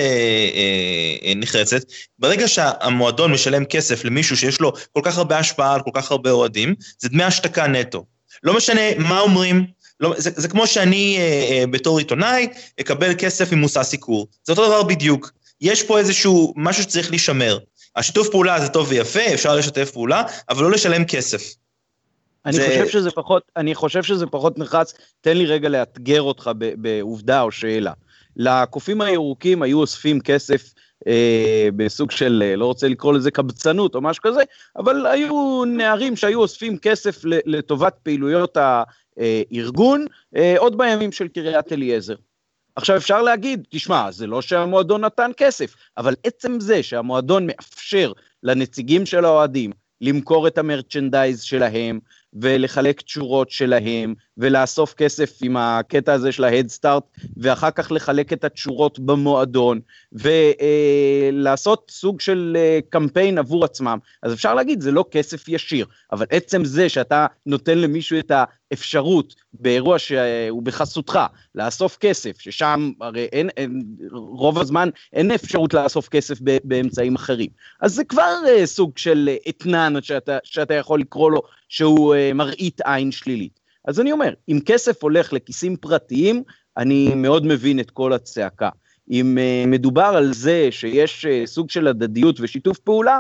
אה, 1.25 1.33
נחרצת, 1.37 1.83
ברגע 2.19 2.49
שהמועדון 2.49 3.33
משלם 3.33 3.65
כסף 3.65 4.05
למישהו 4.05 4.37
שיש 4.37 4.61
לו 4.61 4.73
כל 4.93 5.01
כך 5.03 5.19
הרבה 5.19 5.39
השפעה 5.39 5.75
על 5.75 5.81
כל 5.81 5.91
כך 5.95 6.11
הרבה 6.11 6.31
אוהדים, 6.31 6.75
זה 6.99 7.09
דמי 7.09 7.25
השתקה 7.25 7.67
נטו. 7.67 8.05
לא 8.43 8.57
משנה 8.57 8.81
מה 8.99 9.21
אומרים, 9.21 9.67
לא, 10.01 10.15
זה, 10.17 10.31
זה 10.37 10.49
כמו 10.49 10.67
שאני 10.67 11.17
אה, 11.19 11.23
אה, 11.23 11.67
בתור 11.67 11.99
עיתונאי 11.99 12.49
אקבל 12.81 13.15
כסף 13.19 13.53
ממושא 13.53 13.83
סיקור, 13.83 14.27
זה 14.45 14.53
אותו 14.53 14.67
דבר 14.67 14.83
בדיוק. 14.83 15.33
יש 15.61 15.83
פה 15.83 15.99
איזשהו 15.99 16.55
משהו 16.57 16.83
שצריך 16.83 17.11
להישמר. 17.11 17.59
השיתוף 17.97 18.29
פעולה 18.29 18.61
זה 18.61 18.69
טוב 18.69 18.87
ויפה, 18.91 19.35
אפשר 19.35 19.57
לשתף 19.57 19.91
פעולה, 19.91 20.23
אבל 20.49 20.63
לא 20.63 20.71
לשלם 20.71 21.05
כסף. 21.05 21.55
אני 22.47 22.57
זה... 22.57 22.67
חושב 22.69 22.89
שזה 22.89 23.11
פחות, 23.11 23.43
אני 23.57 23.75
חושב 23.75 24.03
שזה 24.03 24.27
פחות 24.27 24.59
נחרץ, 24.59 24.95
תן 25.21 25.37
לי 25.37 25.47
רגע 25.47 25.69
לאתגר 25.69 26.23
אותך 26.23 26.51
בעובדה 26.77 27.43
או 27.43 27.51
שאלה. 27.51 27.93
לקופים 28.37 29.01
הירוקים 29.01 29.63
היו 29.63 29.81
אוספים 29.81 30.21
כסף 30.21 30.75
אה, 31.07 31.69
בסוג 31.77 32.11
של, 32.11 32.43
אה, 32.47 32.57
לא 32.57 32.67
רוצה 32.67 32.89
לקרוא 32.89 33.13
לזה 33.13 33.31
קבצנות 33.31 33.95
או 33.95 34.01
משהו 34.01 34.23
כזה, 34.23 34.43
אבל 34.77 35.07
היו 35.07 35.65
נערים 35.65 36.17
שהיו 36.17 36.41
אוספים 36.41 36.79
כסף 36.79 37.21
לטובת 37.25 37.95
פעילויות 38.03 38.57
הארגון, 38.57 40.07
אה, 40.37 40.55
עוד 40.59 40.79
בימים 40.79 41.13
של 41.13 41.29
קריית 41.29 41.73
אליעזר. 41.73 42.15
עכשיו 42.77 42.97
אפשר 42.97 43.23
להגיד, 43.23 43.67
תשמע, 43.71 44.11
זה 44.11 44.27
לא 44.27 44.43
שהמועדון 44.43 45.05
נתן 45.05 45.31
כסף, 45.37 45.75
אבל 45.97 46.15
עצם 46.25 46.61
זה 46.61 46.83
שהמועדון 46.83 47.47
מאפשר 47.47 48.13
לנציגים 48.43 49.07
של 49.07 49.25
האוהדים 49.25 49.73
למכור 50.01 50.47
את 50.47 50.59
המרצ'נדייז 50.59 51.43
שלהם, 51.43 52.01
ולחלק 52.35 53.03
תשורות 53.03 53.51
שלהם, 53.51 54.15
ולאסוף 54.39 54.95
כסף 54.95 55.39
עם 55.43 55.57
הקטע 55.57 56.13
הזה 56.13 56.33
של 56.33 56.45
ההדסטארט, 56.45 57.03
ואחר 57.37 57.71
כך 57.71 57.93
לחלק 57.93 58.33
את 58.33 58.45
התשורות 58.45 58.99
במועדון, 58.99 59.81
ולעשות 60.13 61.91
סוג 61.91 62.21
של 62.21 62.57
אה, 62.57 62.79
קמפיין 62.91 63.39
עבור 63.39 63.65
עצמם. 63.65 63.99
אז 64.23 64.33
אפשר 64.33 64.55
להגיד, 64.55 64.81
זה 64.81 64.93
לא 64.93 65.05
כסף 65.11 65.49
ישיר, 65.49 65.87
אבל 66.13 66.27
עצם 66.31 66.65
זה 66.65 66.89
שאתה 66.89 67.27
נותן 67.47 67.79
למישהו 67.79 68.19
את 68.19 68.33
האפשרות 68.71 69.35
באירוע 69.53 69.99
שהוא 69.99 70.63
בחסותך, 70.63 71.19
לאסוף 71.55 71.97
כסף, 72.01 72.41
ששם 72.41 72.91
הרי 73.01 73.29
אין, 73.33 73.51
אין 73.57 73.83
רוב 74.13 74.59
הזמן 74.59 74.89
אין 75.13 75.31
אפשרות 75.31 75.75
לאסוף 75.75 76.09
כסף 76.09 76.39
באמצעים 76.65 77.15
אחרים. 77.15 77.49
אז 77.81 77.95
זה 77.95 78.05
כבר 78.05 78.35
אה, 78.49 78.67
סוג 78.67 78.99
של 78.99 79.31
אתנן 79.49 79.95
שאתה, 80.03 80.39
שאתה 80.45 80.75
יכול 80.75 81.01
לקרוא 81.01 81.31
לו 81.31 81.43
שהוא 81.75 82.15
אה, 82.15 82.33
מראית 82.33 82.81
עין 82.85 83.13
שלילית. 83.13 83.61
אז 83.89 84.01
אני 84.01 84.13
אומר, 84.13 84.35
אם 84.49 84.59
כסף 84.67 85.03
הולך 85.03 85.33
לכיסים 85.33 85.77
פרטיים, 85.77 86.43
אני 86.77 87.15
מאוד 87.17 87.47
מבין 87.47 87.81
את 87.81 87.91
כל 87.91 88.13
הצעקה. 88.13 88.69
אם 89.11 89.39
uh, 89.39 89.69
מדובר 89.69 90.13
על 90.17 90.35
זה 90.35 90.69
שיש 90.71 91.27
uh, 91.27 91.47
סוג 91.47 91.71
של 91.71 91.87
הדדיות 91.87 92.37
ושיתוף 92.41 92.79
פעולה, 92.79 93.19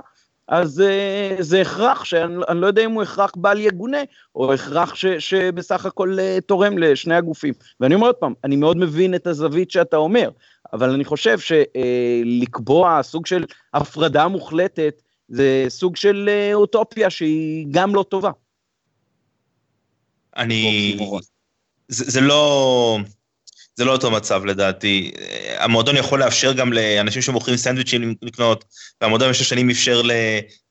אז 0.48 0.82
uh, 0.82 1.42
זה 1.42 1.60
הכרח, 1.60 2.04
שאני 2.04 2.60
לא 2.60 2.66
יודע 2.66 2.84
אם 2.84 2.90
הוא 2.90 3.02
הכרח 3.02 3.32
בל 3.36 3.60
יגונה, 3.60 3.98
או 4.34 4.52
הכרח 4.52 4.94
ש, 4.94 5.06
שבסך 5.06 5.86
הכל 5.86 6.16
uh, 6.18 6.40
תורם 6.40 6.78
לשני 6.78 7.14
הגופים. 7.14 7.54
ואני 7.80 7.94
אומר 7.94 8.06
עוד 8.06 8.16
פעם, 8.16 8.34
אני 8.44 8.56
מאוד 8.56 8.76
מבין 8.76 9.14
את 9.14 9.26
הזווית 9.26 9.70
שאתה 9.70 9.96
אומר, 9.96 10.30
אבל 10.72 10.90
אני 10.90 11.04
חושב 11.04 11.38
שלקבוע 11.38 13.00
uh, 13.00 13.02
סוג 13.02 13.26
של 13.26 13.44
הפרדה 13.74 14.28
מוחלטת, 14.28 15.02
זה 15.28 15.64
סוג 15.68 15.96
של 15.96 16.28
uh, 16.28 16.54
אוטופיה 16.54 17.10
שהיא 17.10 17.66
גם 17.70 17.94
לא 17.94 18.04
טובה. 18.08 18.30
אני... 20.36 20.96
זה, 21.88 22.04
זה 22.10 22.20
לא... 22.20 22.98
זה 23.76 23.84
לא 23.84 23.92
אותו 23.92 24.10
מצב 24.10 24.44
לדעתי. 24.44 25.10
המועדון 25.58 25.96
יכול 25.96 26.20
לאפשר 26.20 26.52
גם 26.52 26.72
לאנשים 26.72 27.22
שמוכרים 27.22 27.56
סנדוויצ'ים 27.56 28.14
לקנות, 28.22 28.64
והמועדון 29.00 29.28
במשך 29.28 29.44
שנים 29.44 29.70
אפשר 29.70 30.02
ל, 30.02 30.10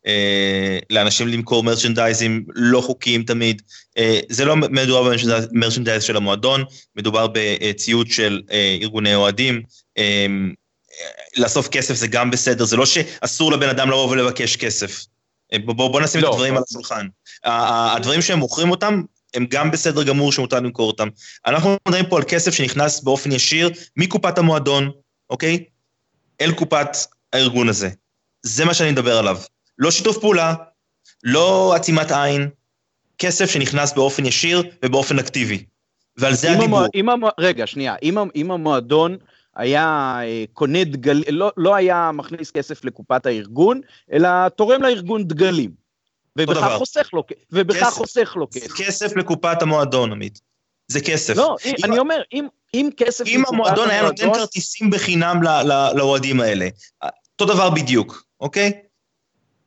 אה, 0.08 0.80
לאנשים 0.89 1.28
למכור 1.28 1.63
מרצ'נדייזים 1.63 2.45
לא 2.56 2.82
חוקיים 2.82 3.23
תמיד. 3.23 3.62
אה, 3.97 4.19
זה 4.30 4.45
לא 4.45 4.56
מדובר 4.56 5.12
במרצ'נדייז 5.52 6.04
של 6.04 6.17
המועדון, 6.17 6.63
מדובר 6.95 7.28
בציוד 7.34 8.08
של 8.12 8.41
אה, 8.52 8.78
ארגוני 8.82 9.15
אוהדים. 9.15 9.62
אה, 9.97 10.26
לאסוף 11.38 11.67
כסף 11.67 11.95
זה 11.95 12.08
גם 12.08 12.32
בסדר, 12.32 12.65
זה 12.65 12.78
לא 12.78 12.86
שאסור 12.86 13.52
לבן 13.52 13.69
אדם 13.69 13.89
לבוא 13.89 14.10
ולבקש 14.10 14.56
כסף. 14.56 15.06
אה, 15.54 15.60
בוא, 15.60 15.91
בוא 15.91 16.02
נשים 16.02 16.21
לא. 16.21 16.28
את 16.28 16.34
הדברים 16.34 16.58
על 16.58 16.63
השולחן. 16.69 17.08
הדברים 17.43 18.21
שהם 18.21 18.39
מוכרים 18.39 18.71
אותם, 18.71 19.02
הם 19.34 19.46
גם 19.50 19.72
בסדר 19.72 20.04
גמור 20.04 20.32
שמותר 20.32 20.60
למכור 20.60 20.88
אותם. 20.88 21.08
אנחנו 21.46 21.78
מדברים 21.88 22.06
פה 22.06 22.17
על 22.17 22.24
כסף 22.24 22.54
שנכנס 22.54 23.04
באופן 23.04 23.32
ישיר 23.32 23.69
מקופת 23.98 24.38
המועדון, 24.38 24.91
אוקיי? 25.30 25.63
אל 26.41 26.52
קופת 26.52 26.98
הארגון 27.34 27.69
הזה. 27.69 27.89
זה 28.43 28.65
מה 28.65 28.74
שאני 28.74 28.91
מדבר 28.91 29.17
עליו. 29.17 29.38
לא 29.78 29.91
שיתוף 29.91 30.17
פעולה, 30.17 30.54
לא 31.24 31.76
עצימת 31.76 32.12
עין, 32.12 32.50
כסף 33.17 33.52
שנכנס 33.52 33.93
באופן 33.93 34.26
ישיר 34.26 34.63
ובאופן 34.86 35.19
אקטיבי. 35.19 35.65
ועל 36.17 36.34
זה 36.34 36.50
הדיבור. 36.50 36.65
המוע... 36.65 36.88
אם 36.96 37.10
המוע... 37.10 37.30
רגע, 37.39 37.67
שנייה, 37.67 37.96
אם, 38.04 38.17
אם 38.36 38.52
המועדון 38.52 39.17
היה 39.56 40.17
אה, 40.24 40.43
קונה 40.54 40.84
דגל... 40.84 41.24
לא, 41.30 41.52
לא 41.58 41.76
היה 41.76 42.12
מכניס 42.13 42.52
כסף 42.52 42.86
לקופת 42.86 43.26
הארגון, 43.26 43.82
אלא 44.13 44.50
תורם 44.50 44.82
לארגון 44.82 45.28
דגלים. 45.28 45.83
ובכך 46.38 46.76
חוסך 46.78 47.10
לו, 47.13 47.24
ובכך 47.52 47.89
חוסך 47.89 48.34
לו 48.36 48.48
כסף. 48.52 48.72
כסף 48.72 49.15
לקופת 49.15 49.62
המועדון, 49.62 50.12
עמית. 50.12 50.39
זה 50.88 51.02
כסף. 51.02 51.36
לא, 51.36 51.56
אם, 51.65 51.74
אני 51.84 52.00
אומר, 52.00 52.22
אם, 52.34 52.48
אם 52.74 52.89
כסף... 52.98 53.26
אם 53.28 53.43
המועדון 53.48 53.89
היה 53.89 54.02
נותן 54.02 54.34
כרטיסים 54.34 54.89
בחינם 54.89 55.43
לאוהדים 55.96 56.41
האלה, 56.41 56.67
אותו 57.04 57.54
דבר 57.54 57.69
בדיוק, 57.69 58.24
אוקיי? 58.39 58.72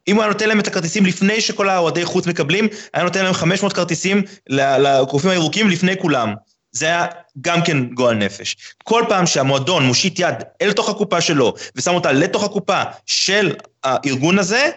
אם 0.08 0.14
הוא 0.14 0.22
היה 0.22 0.32
נותן 0.32 0.48
להם 0.48 0.60
את 0.60 0.66
הכרטיסים 0.66 1.06
לפני 1.06 1.40
שכל 1.40 1.68
האוהדי 1.68 2.04
חוץ 2.04 2.26
מקבלים, 2.26 2.68
היה 2.94 3.04
נותן 3.04 3.24
להם 3.24 3.34
500 3.34 3.72
כרטיסים 3.72 4.22
לקופים 4.48 5.30
הירוקים 5.30 5.70
לפני 5.70 5.98
כולם. 5.98 6.34
זה 6.72 6.86
היה 6.86 7.06
גם 7.40 7.64
כן 7.64 7.86
גועל 7.94 8.16
נפש. 8.16 8.56
כל 8.84 9.04
פעם 9.08 9.26
שהמועדון 9.26 9.86
מושיט 9.86 10.18
יד 10.18 10.34
אל 10.62 10.72
תוך 10.72 10.88
הקופה 10.88 11.20
שלו 11.20 11.54
ושם 11.76 11.94
אותה 11.94 12.12
לתוך 12.12 12.44
הקופה 12.44 12.82
של 13.06 13.54
הארגון 13.84 14.38
הזה, 14.38 14.70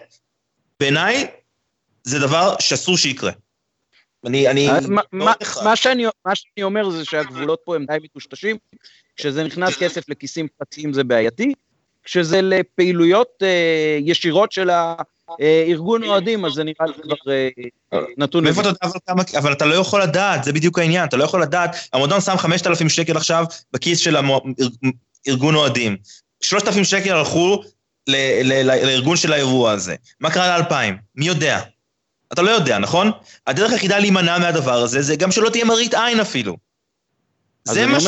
בעיניי 0.80 1.26
זה 2.10 2.18
דבר 2.18 2.54
שאסור 2.60 2.96
שיקרה. 2.96 3.32
אני, 4.26 4.48
אני... 4.48 4.68
מה, 4.88 5.02
מה, 5.12 5.32
מה, 5.64 5.76
שאני, 5.76 6.04
מה 6.24 6.34
שאני 6.34 6.62
אומר 6.62 6.90
זה 6.90 7.04
שהגבולות 7.04 7.60
פה 7.64 7.76
הם 7.76 7.86
די 7.86 7.96
מטושטשים, 8.02 8.56
כשזה 9.16 9.44
נכנס 9.44 9.76
כסף 9.76 10.08
לכיסים 10.08 10.48
פרטיים 10.58 10.92
זה 10.92 11.04
בעייתי, 11.04 11.52
כשזה 12.04 12.40
לפעילויות 12.42 13.28
אה, 13.42 13.98
ישירות 14.00 14.52
של 14.52 14.70
הארגון 14.70 16.04
אוהדים, 16.04 16.44
אז 16.44 16.52
זה 16.52 16.64
נראה 16.64 16.86
לי 16.86 16.92
כבר 17.02 17.32
אה, 17.32 17.98
נתון... 18.16 18.44
מאיפה 18.44 18.60
אתה 18.60 18.68
יודע, 18.68 19.38
אבל 19.38 19.52
אתה 19.52 19.64
לא 19.64 19.74
יכול 19.74 20.02
לדעת, 20.02 20.44
זה 20.44 20.52
בדיוק 20.52 20.78
העניין, 20.78 21.04
אתה 21.04 21.16
לא 21.16 21.24
יכול 21.24 21.42
לדעת, 21.42 21.76
המועדון 21.92 22.20
שם 22.20 22.36
5,000 22.36 22.88
שקל 22.88 23.16
עכשיו 23.16 23.44
בכיס 23.72 23.98
של 23.98 24.16
ארגון 25.28 25.54
אוהדים. 25.54 25.96
3,000 26.40 26.84
שקל 26.84 27.12
הלכו 27.12 27.62
לארגון 28.06 29.16
של 29.16 29.32
האירוע 29.32 29.72
הזה. 29.72 29.94
מה 30.20 30.30
קרה 30.30 30.48
לאלפיים? 30.48 30.96
מי 31.14 31.26
יודע? 31.26 31.60
אתה 32.32 32.42
לא 32.42 32.50
יודע, 32.50 32.78
נכון? 32.78 33.10
הדרך 33.46 33.72
היחידה 33.72 33.98
להימנע 33.98 34.38
מהדבר 34.38 34.82
הזה, 34.82 35.02
זה 35.02 35.16
גם 35.16 35.30
שלא 35.30 35.50
תהיה 35.50 35.64
מראית 35.64 35.94
עין 35.94 36.20
אפילו. 36.20 36.56
זה 37.64 37.86
מה 37.86 38.00
ש... 38.00 38.06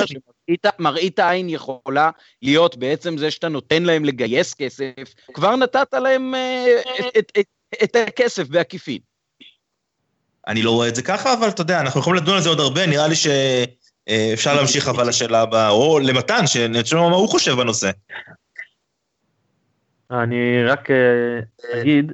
מראית 0.79 1.19
העין 1.19 1.49
יכולה 1.49 2.11
להיות 2.43 2.77
בעצם 2.77 3.19
זה 3.19 3.31
שאתה 3.31 3.49
נותן 3.49 3.83
להם 3.83 4.05
לגייס 4.05 4.55
כסף, 4.55 5.15
כבר 5.35 5.57
נתת 5.57 5.95
להם 5.95 6.35
אה, 6.35 6.81
את, 6.99 7.17
את, 7.19 7.33
את, 7.39 7.47
את 7.85 7.97
הכסף 7.97 8.49
בעקיפין. 8.49 8.99
אני 10.49 10.63
לא 10.63 10.71
רואה 10.71 10.89
את 10.89 10.95
זה 10.95 11.03
ככה, 11.03 11.35
אבל 11.35 11.49
אתה 11.49 11.63
יודע, 11.63 11.81
אנחנו 11.81 12.01
יכולים 12.01 12.23
לדון 12.23 12.35
על 12.35 12.43
זה 12.43 12.49
עוד 12.49 12.61
הרבה, 12.61 12.87
נראה 12.87 13.09
לי 13.09 13.15
שאפשר 13.15 14.55
להמשיך 14.55 14.89
אבל 14.89 15.09
לשאלה 15.09 15.41
הבאה, 15.41 15.69
או 15.69 15.99
למתן, 15.99 16.47
שנשמע 16.47 17.09
מה 17.09 17.17
הוא 17.17 17.29
חושב 17.29 17.53
בנושא. 17.53 17.91
אני 20.11 20.65
רק 20.65 20.91
אה, 20.91 21.81
אגיד 21.81 22.13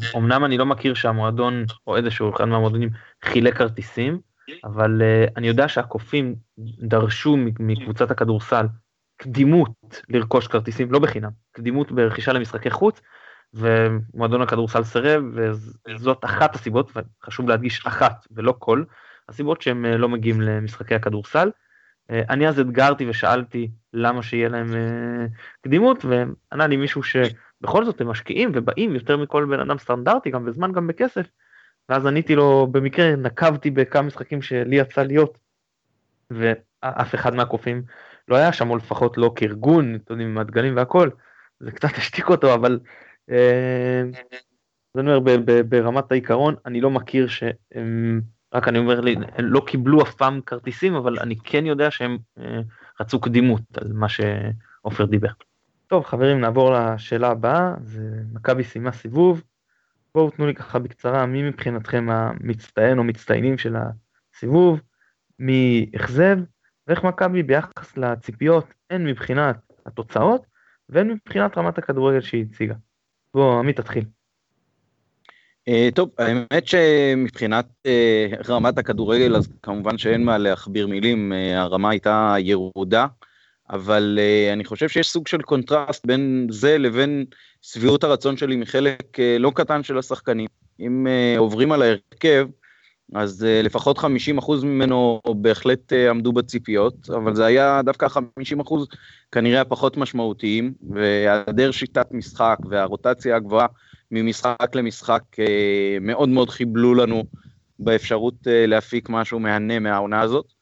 שאומנם 0.00 0.44
אני 0.44 0.58
לא 0.58 0.66
מכיר 0.66 0.94
שהמועדון 0.94 1.64
או 1.86 1.96
איזשהו 1.96 2.30
אחד 2.34 2.44
מהמועדונים 2.44 2.90
חילק 3.24 3.58
כרטיסים, 3.58 4.18
אבל 4.64 5.02
uh, 5.02 5.32
אני 5.36 5.48
יודע 5.48 5.68
שהקופים 5.68 6.34
דרשו 6.58 7.36
מקבוצת 7.60 8.10
הכדורסל 8.10 8.66
קדימות 9.16 10.02
לרכוש 10.08 10.48
כרטיסים, 10.48 10.92
לא 10.92 10.98
בחינם, 10.98 11.30
קדימות 11.52 11.92
ברכישה 11.92 12.32
למשחקי 12.32 12.70
חוץ, 12.70 13.00
ומועדון 13.54 14.42
הכדורסל 14.42 14.84
סירב, 14.84 15.22
וזאת 15.88 16.24
אחת 16.24 16.54
הסיבות, 16.54 16.92
וחשוב 16.96 17.48
להדגיש 17.48 17.86
אחת 17.86 18.26
ולא 18.30 18.54
כל, 18.58 18.84
הסיבות 19.28 19.62
שהם 19.62 19.84
uh, 19.84 19.96
לא 19.96 20.08
מגיעים 20.08 20.40
למשחקי 20.40 20.94
הכדורסל. 20.94 21.50
Uh, 22.12 22.14
אני 22.30 22.48
אז 22.48 22.60
אתגרתי 22.60 23.08
ושאלתי 23.08 23.70
למה 23.92 24.22
שיהיה 24.22 24.48
להם 24.48 24.66
קדימות, 25.60 26.04
וענה 26.04 26.66
לי 26.66 26.76
מישהו 26.76 27.02
ש... 27.02 27.16
בכל 27.60 27.84
זאת 27.84 28.00
הם 28.00 28.08
משקיעים 28.08 28.50
ובאים 28.54 28.94
יותר 28.94 29.16
מכל 29.16 29.46
בן 29.50 29.60
אדם 29.60 29.78
סטנדרטי 29.78 30.30
גם 30.30 30.44
בזמן 30.44 30.72
גם 30.72 30.86
בכסף. 30.86 31.26
ואז 31.88 32.06
עניתי 32.06 32.34
לו 32.34 32.66
במקרה 32.70 33.16
נקבתי 33.16 33.70
בכמה 33.70 34.02
משחקים 34.02 34.42
שלי 34.42 34.76
יצא 34.76 35.02
להיות. 35.02 35.38
ואף 36.30 37.14
אחד 37.14 37.34
מהקופים 37.34 37.82
לא 38.28 38.36
היה 38.36 38.52
שם 38.52 38.70
או 38.70 38.76
לפחות 38.76 39.18
לא 39.18 39.32
כארגון 39.36 39.94
אתם 39.94 40.12
יודעים 40.12 40.28
עם 40.28 40.38
הדגלים 40.38 40.76
והכל 40.76 41.10
זה 41.60 41.70
קצת 41.72 41.88
השתיק 41.98 42.28
אותו 42.28 42.54
אבל. 42.54 42.78
אה, 43.30 44.02
אז 44.94 45.00
אני 45.00 45.14
אומר 45.14 45.38
ברמת 45.68 46.12
העיקרון 46.12 46.54
אני 46.66 46.80
לא 46.80 46.90
מכיר 46.90 47.26
שהם 47.28 48.20
רק 48.54 48.68
אני 48.68 48.78
אומר 48.78 49.00
לי 49.00 49.16
הם 49.34 49.44
לא 49.44 49.62
קיבלו 49.66 50.02
אף 50.02 50.14
פעם 50.14 50.40
כרטיסים 50.40 50.94
אבל 50.94 51.18
אני 51.18 51.36
כן 51.44 51.66
יודע 51.66 51.90
שהם 51.90 52.18
אה, 52.38 52.60
רצו 53.00 53.20
קדימות 53.20 53.62
על 53.78 53.92
מה 53.92 54.06
שעופר 54.08 55.04
דיבר. 55.04 55.28
טוב 55.86 56.04
חברים 56.04 56.40
נעבור 56.40 56.72
לשאלה 56.72 57.28
הבאה, 57.28 57.74
זה 57.84 58.22
מכבי 58.32 58.64
סיימה 58.64 58.92
סיבוב, 58.92 59.42
בואו 60.14 60.30
תנו 60.30 60.46
לי 60.46 60.54
ככה 60.54 60.78
בקצרה 60.78 61.26
מי 61.26 61.42
מבחינתכם 61.42 62.06
המצטיין 62.10 62.98
או 62.98 63.04
מצטיינים 63.04 63.58
של 63.58 63.76
הסיבוב, 63.76 64.80
מי 65.38 65.90
אכזב, 65.96 66.38
ואיך 66.86 67.04
מכבי 67.04 67.42
ביחס 67.42 67.96
לציפיות, 67.96 68.66
הן 68.90 69.06
מבחינת 69.06 69.56
התוצאות 69.86 70.46
והן 70.88 71.10
מבחינת 71.10 71.58
רמת 71.58 71.78
הכדורגל 71.78 72.20
שהיא 72.20 72.44
הציגה. 72.50 72.74
בוא, 73.34 73.58
עמית 73.58 73.76
תתחיל. 73.76 74.04
Uh, 75.70 75.94
טוב, 75.94 76.10
האמת 76.18 76.66
שמבחינת 76.66 77.66
uh, 77.86 78.48
רמת 78.48 78.78
הכדורגל, 78.78 79.36
אז 79.36 79.48
כמובן 79.62 79.98
שאין 79.98 80.24
מה 80.24 80.38
להכביר 80.38 80.86
מילים, 80.86 81.32
uh, 81.32 81.58
הרמה 81.58 81.90
הייתה 81.90 82.34
ירודה, 82.38 83.06
אבל 83.70 84.18
uh, 84.18 84.52
אני 84.52 84.64
חושב 84.64 84.88
שיש 84.88 85.08
סוג 85.08 85.28
של 85.28 85.42
קונטרסט 85.42 86.06
בין 86.06 86.46
זה 86.50 86.78
לבין 86.78 87.24
שביעות 87.62 88.04
הרצון 88.04 88.36
שלי 88.36 88.56
מחלק 88.56 89.02
uh, 89.14 89.20
לא 89.38 89.52
קטן 89.54 89.82
של 89.82 89.98
השחקנים. 89.98 90.46
אם 90.80 91.06
uh, 91.06 91.38
עוברים 91.38 91.72
על 91.72 91.82
ההרכב, 91.82 92.48
אז 93.14 93.42
uh, 93.42 93.66
לפחות 93.66 93.98
50% 93.98 94.04
ממנו 94.62 95.20
בהחלט 95.36 95.92
uh, 95.92 96.10
עמדו 96.10 96.32
בציפיות, 96.32 97.10
אבל 97.10 97.34
זה 97.34 97.44
היה 97.44 97.80
דווקא 97.84 98.06
50% 98.06 98.18
כנראה 99.32 99.60
הפחות 99.60 99.96
משמעותיים, 99.96 100.72
והיעדר 100.90 101.70
שיטת 101.70 102.06
משחק 102.10 102.56
והרוטציה 102.70 103.36
הגבוהה 103.36 103.66
ממשחק 104.10 104.74
למשחק 104.74 105.22
uh, 105.34 106.00
מאוד 106.00 106.28
מאוד 106.28 106.50
חיבלו 106.50 106.94
לנו 106.94 107.24
באפשרות 107.78 108.34
uh, 108.34 108.50
להפיק 108.66 109.08
משהו 109.08 109.40
מהנה 109.40 109.78
מהעונה 109.78 110.20
הזאת. 110.20 110.55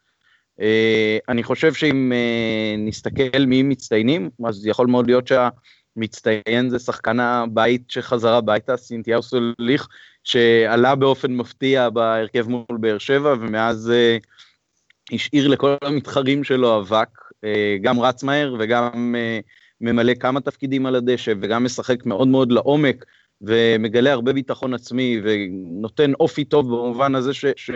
Uh, 0.60 1.24
אני 1.28 1.42
חושב 1.42 1.74
שאם 1.74 2.12
uh, 2.12 2.88
נסתכל 2.88 3.44
מי 3.46 3.62
מצטיינים, 3.62 4.30
אז 4.46 4.66
יכול 4.66 4.86
מאוד 4.86 5.06
להיות 5.06 5.28
שהמצטיין 5.28 6.70
זה 6.70 6.78
שחקן 6.78 7.20
הבית 7.20 7.90
שחזר 7.90 8.34
הביתה, 8.34 8.76
סינתיהו 8.76 9.22
סוליך, 9.22 9.88
שעלה 10.24 10.94
באופן 10.94 11.32
מפתיע 11.32 11.90
בהרכב 11.90 12.48
מול 12.48 12.78
באר 12.80 12.98
שבע, 12.98 13.34
ומאז 13.40 13.92
uh, 13.92 15.14
השאיר 15.14 15.48
לכל 15.48 15.74
המתחרים 15.82 16.44
שלו 16.44 16.78
אבק, 16.78 17.08
uh, 17.18 17.48
גם 17.82 18.00
רץ 18.00 18.22
מהר 18.22 18.56
וגם 18.58 19.14
uh, 19.14 19.48
ממלא 19.80 20.14
כמה 20.14 20.40
תפקידים 20.40 20.86
על 20.86 20.94
הדשא, 20.94 21.32
וגם 21.40 21.64
משחק 21.64 22.06
מאוד 22.06 22.28
מאוד 22.28 22.52
לעומק, 22.52 23.04
ומגלה 23.42 24.12
הרבה 24.12 24.32
ביטחון 24.32 24.74
עצמי, 24.74 25.20
ונותן 25.24 26.12
אופי 26.20 26.44
טוב 26.44 26.66
במובן 26.66 27.14
הזה 27.14 27.34
ש... 27.34 27.44
ש 27.56 27.70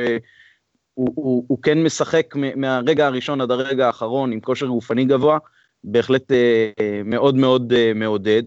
הוא, 0.98 1.12
הוא, 1.14 1.44
הוא 1.48 1.58
כן 1.62 1.82
משחק 1.82 2.34
מהרגע 2.56 3.06
הראשון 3.06 3.40
עד 3.40 3.50
הרגע 3.50 3.86
האחרון 3.86 4.32
עם 4.32 4.40
כושר 4.40 4.66
גופני 4.66 5.04
גבוה, 5.04 5.38
בהחלט 5.84 6.32
אה, 6.32 6.70
מאוד 7.04 7.34
מאוד 7.34 7.72
אה, 7.72 7.92
מעודד. 7.94 8.42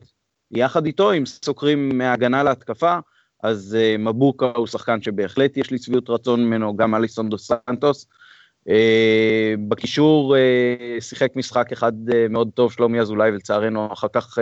יחד 0.51 0.85
איתו, 0.85 1.13
אם 1.13 1.25
סוקרים 1.25 1.97
מהגנה 1.97 2.43
להתקפה, 2.43 2.97
אז 3.43 3.77
uh, 3.79 3.97
מבוקה 3.97 4.51
הוא 4.55 4.67
שחקן 4.67 5.01
שבהחלט 5.01 5.57
יש 5.57 5.71
לי 5.71 5.77
שביעות 5.77 6.09
רצון 6.09 6.45
ממנו, 6.45 6.75
גם 6.75 6.95
אליסון 6.95 7.29
דו 7.29 7.37
סנטוס. 7.37 8.07
Uh, 8.67 8.71
בקישור 9.67 10.35
uh, 10.35 11.01
שיחק 11.01 11.35
משחק 11.35 11.71
אחד 11.71 11.93
uh, 12.09 12.13
מאוד 12.29 12.49
טוב 12.53 12.71
שלומי 12.71 12.99
אזולאי, 12.99 13.29
ולצערנו 13.29 13.93
אחר 13.93 14.07
כך 14.13 14.37
uh, 14.37 14.41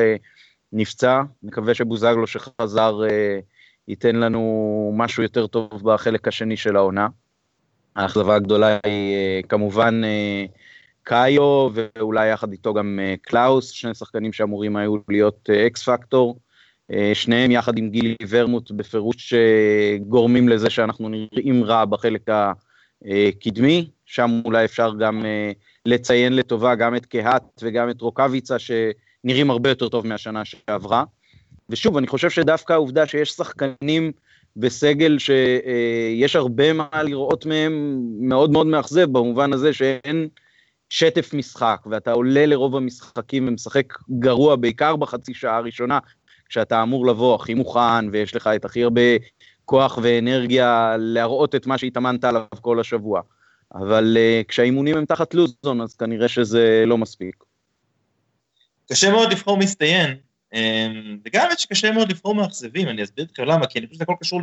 נפצע. 0.74 1.22
מקווה 1.44 1.74
שבוזגלו 1.74 2.28
שחזר 2.28 3.00
uh, 3.08 3.42
ייתן 3.88 4.16
לנו 4.16 4.94
משהו 4.98 5.24
יותר 5.24 5.48
טוב 5.48 5.70
בחלק 5.84 6.28
השני 6.28 6.58
של 6.58 6.76
העונה. 6.76 7.08
האכזבה 7.96 8.36
הגדולה 8.36 8.78
היא 8.84 9.44
uh, 9.44 9.48
כמובן 9.48 10.02
uh, 10.04 10.52
קאיו, 11.04 11.70
ואולי 11.74 12.30
יחד 12.30 12.52
איתו 12.52 12.74
גם 12.74 13.00
uh, 13.00 13.20
קלאוס, 13.22 13.70
שני 13.70 13.96
שחקנים 13.96 14.34
שאמורים 14.34 14.76
היו 14.76 14.96
להיות 15.10 15.50
אקס 15.50 15.84
פקטור. 15.84 16.40
אה, 16.94 17.12
שניהם 17.14 17.52
יחד 17.52 17.78
עם 17.78 17.90
גילי 17.90 18.16
ורמוט 18.30 18.72
בפירוש 18.72 19.34
אה, 19.34 19.98
גורמים 20.08 20.50
לזה 20.50 20.70
שאנחנו 20.70 21.10
נראים 21.10 21.64
רע 21.64 21.86
בחלק 21.86 22.30
הקדמי, 23.06 23.90
שם 24.06 24.42
אולי 24.46 24.66
אפשר 24.66 24.92
גם 25.00 25.26
אה, 25.26 25.52
לציין 25.86 26.36
לטובה 26.36 26.76
גם 26.76 26.96
את 26.96 27.06
קהת 27.06 27.44
וגם 27.62 27.90
את 27.90 28.02
רוקאביצה 28.02 28.56
שנראים 28.60 29.52
הרבה 29.52 29.70
יותר 29.70 29.90
טוב 29.90 30.08
מהשנה 30.08 30.46
שעברה. 30.46 31.04
ושוב, 31.70 31.98
אני 31.98 32.08
חושב 32.08 32.30
שדווקא 32.30 32.74
העובדה 32.74 33.06
שיש 33.06 33.32
שחקנים 33.32 34.12
בסגל 34.60 35.18
שיש 35.20 36.36
הרבה 36.36 36.74
מה 36.74 37.04
לראות 37.04 37.46
מהם 37.46 38.02
מאוד 38.20 38.52
מאוד 38.52 38.68
מאכזב, 38.68 39.12
במובן 39.12 39.54
הזה 39.54 39.74
שאין 39.74 40.28
שטף 40.90 41.34
משחק, 41.34 41.82
ואתה 41.86 42.12
עולה 42.12 42.46
לרוב 42.46 42.76
המשחקים 42.76 43.48
ומשחק 43.48 43.94
גרוע, 44.20 44.56
בעיקר 44.56 44.96
בחצי 44.96 45.34
שעה 45.34 45.58
הראשונה, 45.58 46.00
כשאתה 46.50 46.84
אמור 46.84 47.08
לבוא 47.08 47.36
הכי 47.36 47.54
מוכן 47.54 48.10
ויש 48.12 48.36
לך 48.36 48.48
את 48.48 48.66
הכי 48.66 48.84
הרבה 48.84 49.02
כוח 49.66 50.00
ואנרגיה 50.02 50.96
להראות 51.00 51.56
את 51.56 51.68
מה 51.68 51.78
שהתאמנת 51.78 52.24
עליו 52.24 52.44
כל 52.62 52.80
השבוע. 52.80 53.22
אבל 53.76 54.18
uh, 54.18 54.48
כשהאימונים 54.48 54.98
הם 54.98 55.06
תחת 55.06 55.34
לוזון, 55.34 55.82
אז 55.82 55.96
כנראה 55.96 56.28
שזה 56.28 56.84
לא 56.88 56.98
מספיק. 56.98 57.36
קשה 58.92 59.12
מאוד 59.12 59.32
לבחור 59.32 59.58
מצטיין, 59.58 60.18
וגם 61.26 61.46
האמת 61.46 61.60
שקשה 61.60 61.92
מאוד 61.92 62.10
לבחור 62.12 62.36
מאכזבים, 62.36 62.90
אני 62.90 63.04
אסביר 63.04 63.26
לכם 63.34 63.44
למה, 63.44 63.68
כי 63.68 63.80
אני 63.80 63.88
חושב 63.88 63.96
שזה 63.96 64.04
הכל 64.04 64.16
קשור 64.20 64.42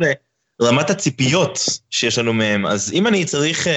לרמת 0.59 0.89
הציפיות 0.89 1.59
שיש 1.89 2.17
לנו 2.17 2.33
מהם. 2.33 2.65
אז 2.65 2.93
אם 2.93 3.07
אני 3.07 3.25
צריך 3.25 3.67
uh, 3.67 3.69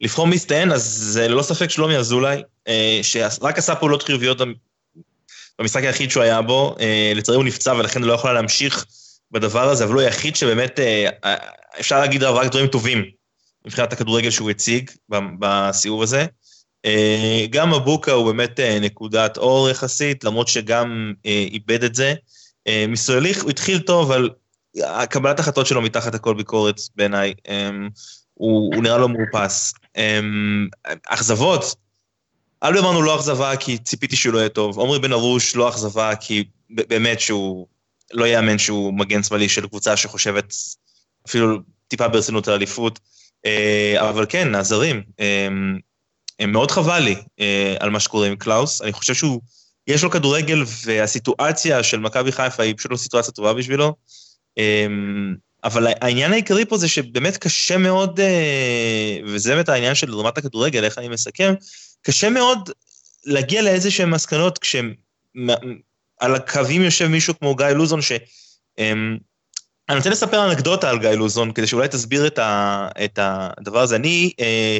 לבחור 0.00 0.26
מצטיין, 0.26 0.72
אז 0.72 0.82
זה 0.82 1.28
ללא 1.28 1.42
ספק 1.42 1.70
שלומי 1.70 1.96
אזולאי, 1.96 2.42
uh, 2.68 2.70
שרק 3.02 3.58
עשה 3.58 3.74
פעולות 3.74 4.02
חיוביות 4.02 4.40
במשחק 5.58 5.82
היחיד 5.82 6.10
שהוא 6.10 6.22
היה 6.22 6.42
בו, 6.42 6.76
אה, 6.80 7.12
לצערי 7.14 7.36
הוא 7.36 7.44
נפצע 7.44 7.74
ולכן 7.74 8.02
לא 8.02 8.12
יכול 8.12 8.32
להמשיך 8.32 8.86
בדבר 9.30 9.68
הזה, 9.68 9.84
אבל 9.84 9.92
הוא 9.92 10.00
היחיד 10.02 10.36
שבאמת, 10.36 10.80
אה, 10.80 11.08
אה, 11.24 11.36
אפשר 11.80 12.00
להגיד 12.00 12.22
עליו 12.22 12.36
רק 12.36 12.46
דברים 12.46 12.66
טובים 12.66 13.04
מבחינת 13.66 13.92
הכדורגל 13.92 14.30
שהוא 14.30 14.50
הציג 14.50 14.90
בסיבוב 15.38 16.02
הזה. 16.02 16.26
גם 17.50 17.70
מבוקה 17.70 18.12
הוא 18.12 18.32
באמת 18.32 18.60
נקודת 18.80 19.36
אור 19.38 19.70
יחסית, 19.70 20.24
למרות 20.24 20.48
שגם 20.48 21.12
איבד 21.24 21.84
את 21.84 21.94
זה. 21.94 22.14
מסויליך 22.88 23.42
הוא 23.42 23.50
התחיל 23.50 23.78
טוב, 23.78 24.12
אבל 24.12 24.30
קבלת 25.10 25.40
החלטות 25.40 25.66
שלו 25.66 25.82
מתחת 25.82 26.14
לכל 26.14 26.34
ביקורת 26.34 26.80
בעיניי, 26.96 27.34
הוא, 28.34 28.74
הוא 28.74 28.82
נראה 28.82 28.98
לו 28.98 29.08
מאופס. 29.08 29.74
אכזבות, 31.08 31.74
אלברמן 32.62 32.94
הוא 32.94 33.04
לא 33.04 33.16
אכזבה 33.16 33.56
כי 33.56 33.78
ציפיתי 33.78 34.16
שהוא 34.16 34.34
לא 34.34 34.38
יהיה 34.38 34.48
טוב, 34.48 34.80
עמרי 34.80 34.98
בן 34.98 35.12
ארוש 35.12 35.56
לא 35.56 35.68
אכזבה 35.68 36.16
כי 36.16 36.44
באמת 36.70 37.20
שהוא 37.20 37.66
לא 38.12 38.24
יאמן 38.24 38.58
שהוא 38.58 38.94
מגן 38.94 39.22
שמאלי 39.22 39.48
של 39.48 39.66
קבוצה 39.66 39.96
שחושבת 39.96 40.54
אפילו 41.28 41.58
טיפה 41.88 42.08
ברצינות 42.08 42.48
על 42.48 42.54
אליפות. 42.54 43.00
אה, 43.46 44.10
אבל 44.10 44.26
כן, 44.28 44.54
הזרים, 44.54 45.02
מאוד 46.48 46.70
חבל 46.70 46.98
לי 46.98 47.16
אה, 47.40 47.76
על 47.80 47.90
מה 47.90 48.00
שקורה 48.00 48.26
עם 48.26 48.36
קלאוס, 48.36 48.82
אני 48.82 48.92
חושב 48.92 49.14
שהוא, 49.14 49.40
יש 49.86 50.04
לו 50.04 50.10
כדורגל 50.10 50.62
והסיטואציה 50.84 51.82
של 51.82 51.98
מכבי 51.98 52.32
חיפה 52.32 52.62
היא 52.62 52.74
פשוט 52.76 52.90
לא 52.90 52.96
סיטואציה 52.96 53.32
טובה 53.32 53.54
בשבילו. 53.54 53.94
אה, 54.58 54.86
אבל 55.64 55.86
העניין 56.00 56.32
העיקרי 56.32 56.64
פה 56.64 56.76
זה 56.76 56.88
שבאמת 56.88 57.36
קשה 57.36 57.76
מאוד, 57.76 58.20
וזה 59.26 59.54
באמת 59.54 59.68
העניין 59.68 59.94
של 59.94 60.14
רמת 60.14 60.38
הכדורגל, 60.38 60.84
איך 60.84 60.98
אני 60.98 61.08
מסכם, 61.08 61.54
קשה 62.02 62.30
מאוד 62.30 62.70
להגיע 63.24 63.62
לאיזה 63.62 63.90
שהן 63.90 64.10
מסקנות 64.10 64.58
כשעל 64.58 66.34
הקווים 66.34 66.82
יושב 66.82 67.06
מישהו 67.06 67.34
כמו 67.38 67.54
גיא 67.54 67.66
לוזון, 67.66 68.02
ש... 68.02 68.12
אמ, 68.78 69.16
אני 69.88 69.96
רוצה 69.96 70.10
לספר 70.10 70.50
אנקדוטה 70.50 70.90
על 70.90 70.98
גיא 70.98 71.10
לוזון, 71.10 71.52
כדי 71.52 71.66
שאולי 71.66 71.88
תסביר 71.88 72.26
את, 72.26 72.38
ה, 72.38 72.88
את 73.04 73.18
הדבר 73.22 73.80
הזה. 73.80 73.96
אני 73.96 74.32
אה, 74.40 74.78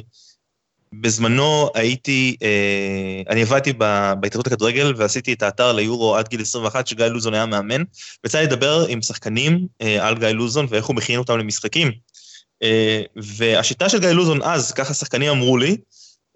בזמנו 0.92 1.70
הייתי, 1.74 2.36
אה, 2.42 3.22
אני 3.28 3.42
עבדתי 3.42 3.72
בהתאחדות 4.20 4.46
הכדורגל 4.46 4.94
ועשיתי 4.96 5.32
את 5.32 5.42
האתר 5.42 5.72
ליורו 5.72 6.16
עד 6.16 6.28
גיל 6.28 6.40
21, 6.40 6.86
שגיא 6.86 7.04
לוזון 7.04 7.34
היה 7.34 7.46
מאמן, 7.46 7.82
ויצא 8.24 8.38
לי 8.38 8.44
לדבר 8.44 8.86
עם 8.88 9.02
שחקנים 9.02 9.66
אה, 9.82 10.06
על 10.06 10.18
גיא 10.18 10.28
לוזון 10.28 10.66
ואיך 10.70 10.86
הוא 10.86 10.96
מכין 10.96 11.18
אותם 11.18 11.38
למשחקים. 11.38 11.92
אה, 12.62 13.02
והשיטה 13.16 13.88
של 13.88 14.00
גיא 14.00 14.08
לוזון 14.08 14.42
אז, 14.42 14.72
ככה 14.72 14.94
שחקנים 14.94 15.30
אמרו 15.30 15.56
לי, 15.56 15.76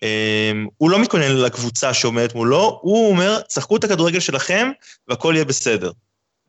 Um, 0.01 0.69
הוא 0.77 0.91
לא 0.91 0.99
מתכונן 0.99 1.37
לקבוצה 1.37 1.95
שעומדת 1.95 2.35
מולו, 2.35 2.79
הוא 2.83 3.11
אומר, 3.11 3.41
צחקו 3.49 3.77
את 3.77 3.85
הכדורגל 3.85 4.21
שלכם 4.21 4.71
והכל 5.09 5.33
יהיה 5.35 5.45
בסדר, 5.45 5.91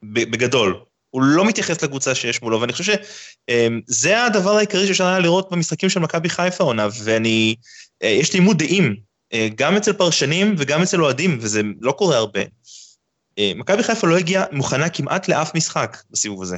בגדול. 0.03 0.79
הוא 1.09 1.21
לא 1.21 1.45
מתייחס 1.45 1.83
לקבוצה 1.83 2.15
שיש 2.15 2.41
מולו, 2.41 2.61
ואני 2.61 2.73
חושב 2.73 2.93
שזה 2.93 4.17
um, 4.17 4.25
הדבר 4.25 4.57
העיקרי 4.57 4.87
שאפשר 4.87 5.05
היה 5.05 5.19
לראות 5.19 5.51
במשחקים 5.51 5.89
של 5.89 5.99
מכבי 5.99 6.29
חיפה 6.29 6.63
עונה, 6.63 6.87
ואני, 7.03 7.55
יש 8.01 8.33
לי 8.33 8.39
עימות 8.39 8.57
דעים, 8.57 8.95
uh, 9.33 9.37
גם 9.55 9.77
אצל 9.77 9.93
פרשנים 9.93 10.55
וגם 10.57 10.81
אצל 10.81 11.01
אוהדים, 11.03 11.37
וזה 11.41 11.61
לא 11.81 11.91
קורה 11.91 12.17
הרבה. 12.17 12.41
Uh, 12.41 13.41
מכבי 13.55 13.83
חיפה 13.83 14.07
לא 14.07 14.17
הגיעה 14.17 14.45
מוכנה 14.51 14.89
כמעט 14.89 15.27
לאף 15.27 15.55
משחק 15.55 15.97
בסיבוב 16.11 16.41
הזה. 16.41 16.57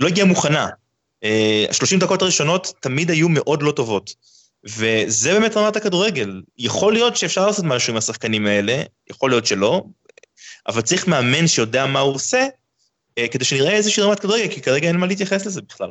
לא 0.00 0.08
הגיעה 0.08 0.26
מוכנה. 0.26 0.68
Uh, 1.24 1.72
30 1.72 1.98
דקות 1.98 2.22
הראשונות 2.22 2.72
תמיד 2.80 3.10
היו 3.10 3.28
מאוד 3.28 3.62
לא 3.62 3.72
טובות. 3.72 4.14
וזה 4.64 5.32
באמת 5.32 5.56
רמת 5.56 5.76
הכדורגל. 5.76 6.42
יכול 6.58 6.92
להיות 6.92 7.16
שאפשר 7.16 7.46
לעשות 7.46 7.64
משהו 7.64 7.92
עם 7.92 7.96
השחקנים 7.96 8.46
האלה, 8.46 8.82
יכול 9.10 9.30
להיות 9.30 9.46
שלא, 9.46 9.82
אבל 10.68 10.80
צריך 10.80 11.08
מאמן 11.08 11.46
שיודע 11.46 11.86
מה 11.86 12.00
הוא 12.00 12.14
עושה, 12.14 12.46
אה, 13.18 13.28
כדי 13.28 13.44
שנראה 13.44 13.72
איזושהי 13.72 14.02
רמת 14.02 14.20
כדורגל, 14.20 14.48
כי 14.54 14.60
כרגע 14.60 14.88
אין 14.88 14.96
מה 14.96 15.06
להתייחס 15.06 15.46
לזה 15.46 15.60
בכלל. 15.62 15.90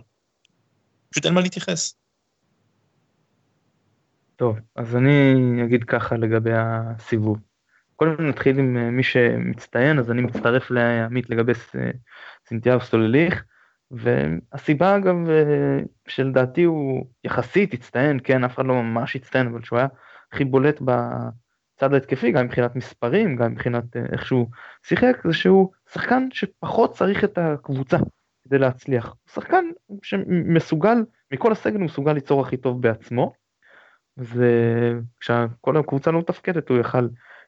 פשוט 1.09 1.25
אין 1.25 1.33
מה 1.33 1.41
להתייחס. 1.41 1.93
טוב, 4.39 4.59
אז 4.75 4.95
אני 4.95 5.63
אגיד 5.63 5.83
ככה 5.83 6.17
לגבי 6.17 6.51
הסיבוב. 6.53 7.39
קודם 7.95 8.27
נתחיל 8.27 8.59
עם 8.59 8.77
אה, 8.77 8.89
מי 8.91 9.03
שמצטיין, 9.03 9.99
אז 9.99 10.11
אני 10.11 10.21
מצטרף 10.21 10.71
לעמית 10.71 11.29
לגבי 11.29 11.51
סינתיאר 12.47 12.79
סולליך, 12.79 13.43
והסיבה 13.91 14.97
אגב 14.97 15.29
אה, 15.29 15.79
שלדעתי 16.07 16.63
הוא 16.63 17.05
יחסית 17.23 17.73
הצטיין, 17.73 18.19
כן, 18.23 18.43
אף 18.43 18.55
אחד 18.55 18.65
לא 18.65 18.83
ממש 18.83 19.15
הצטיין, 19.15 19.47
אבל 19.47 19.63
שהוא 19.63 19.79
היה 19.79 19.87
הכי 20.31 20.45
בולט 20.45 20.81
בצד 20.81 21.93
ההתקפי, 21.93 22.31
גם 22.31 22.45
מבחינת 22.45 22.75
מספרים, 22.75 23.35
גם 23.35 23.51
מבחינת 23.51 23.97
אה, 23.97 24.01
איך 24.11 24.25
שהוא 24.25 24.47
שיחק, 24.83 25.17
זה 25.27 25.33
שהוא 25.33 25.71
שחקן 25.93 26.27
שפחות 26.31 26.93
צריך 26.93 27.23
את 27.23 27.37
הקבוצה 27.37 27.97
כדי 28.45 28.57
להצליח. 28.57 29.05
הוא 29.05 29.33
שחקן 29.33 29.65
שמסוגל, 30.03 30.97
מכל 31.31 31.51
הסגל 31.51 31.77
הוא 31.77 31.85
מסוגל 31.85 32.13
ליצור 32.13 32.41
הכי 32.41 32.57
טוב 32.57 32.81
בעצמו, 32.81 33.33
וכשכל 34.19 35.77
הקבוצה 35.77 36.11
לא 36.11 36.19
מתפקדת 36.19 36.69
הוא 36.69 36.77
יכל 36.77 37.07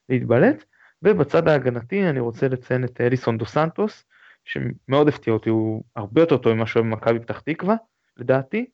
להתבלט. 0.09 0.63
ובצד 1.03 1.47
ההגנתי 1.47 2.09
אני 2.09 2.19
רוצה 2.19 2.47
לציין 2.47 2.83
את 2.83 3.01
אליסון 3.01 3.37
דו 3.37 3.45
סנטוס, 3.45 4.05
שמאוד 4.45 5.07
הפתיע 5.07 5.33
אותי, 5.33 5.49
הוא 5.49 5.83
הרבה 5.95 6.21
יותר 6.21 6.37
טוב 6.37 6.53
ממה 6.53 6.67
שהוא 6.67 6.83
במכבי 6.83 7.19
פתח 7.19 7.39
תקווה, 7.39 7.75
לדעתי, 8.17 8.65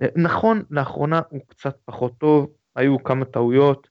ונכון, 0.00 0.62
לאחרונה 0.70 1.20
הוא 1.30 1.40
קצת 1.48 1.76
פחות 1.84 2.18
טוב, 2.18 2.52
היו 2.76 3.02
כמה 3.02 3.24
טעויות, 3.24 3.88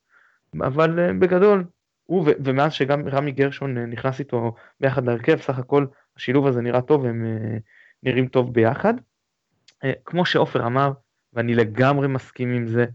אבל 0.62 1.00
אה, 1.00 1.14
בגדול, 1.14 1.64
הוא 2.06 2.26
ומאז 2.44 2.74
שגם 2.74 3.08
רמי 3.08 3.32
גרשון 3.32 3.78
אה, 3.78 3.86
נכנס 3.86 4.20
איתו 4.20 4.56
ביחד 4.80 5.06
להרכב, 5.06 5.38
סך 5.38 5.60
הכל 5.60 5.86
השילוב 6.18 6.48
הזה 6.48 6.62
נראה 6.62 6.82
טוב, 6.82 7.06
הם 7.06 7.26
אה, 7.26 7.58
נראים 8.04 8.28
טוב 8.28 8.54
ביחד. 8.54 8.94
כמו 10.06 10.26
שעופר 10.26 10.66
אמר, 10.66 10.92
ואני 11.40 11.56
לגמרי 11.56 12.08
מסכים 12.08 12.54
עם 12.54 12.68
זה, 12.68 12.86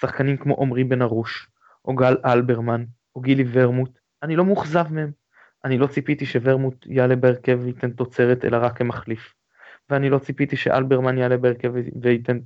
שחקנים 0.00 0.36
כמו 0.36 0.62
עמרי 0.62 0.84
בן 0.84 1.02
ארוש, 1.02 1.48
או 1.84 1.94
גל 1.94 2.16
אלברמן, 2.24 2.84
או 3.16 3.20
גילי 3.20 3.44
ורמוט, 3.52 3.98
אני 4.22 4.36
לא 4.36 4.44
מאוכזב 4.44 4.84
מהם. 4.90 5.10
אני 5.64 5.78
לא 5.78 5.86
ציפיתי 5.86 6.26
שוורמוט 6.26 6.86
יעלה 6.86 7.16
בהרכב 7.16 7.58
וייתן 7.62 7.90
תוצרת 7.90 8.44
אלא 8.44 8.56
רק 8.56 8.78
כמחליף. 8.78 9.34
ואני 9.90 10.10
לא 10.10 10.18
ציפיתי 10.18 10.56
שאלברמן 10.56 11.18
יעלה 11.18 11.36
בהרכב 11.36 11.72
וייתן 12.02 12.38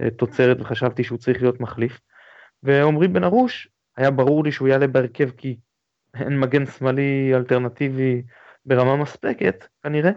אה, 0.00 0.10
תוצרת 0.10 0.60
וחשבתי 0.60 1.04
שהוא 1.04 1.18
צריך 1.18 1.42
להיות 1.42 1.60
מחליף. 1.60 2.00
ועמרי 2.62 3.08
בן 3.08 3.24
ארוש, 3.24 3.68
היה 3.96 4.10
ברור 4.10 4.44
לי 4.44 4.52
שהוא 4.52 4.68
יעלה 4.68 4.86
בהרכב 4.86 5.30
כי 5.30 5.58
אין 6.14 6.40
מגן 6.40 6.66
שמאלי 6.66 7.32
אלטרנטיבי 7.34 8.22
ברמה 8.66 8.96
מספקת 8.96 9.64
כנראה, 9.82 10.10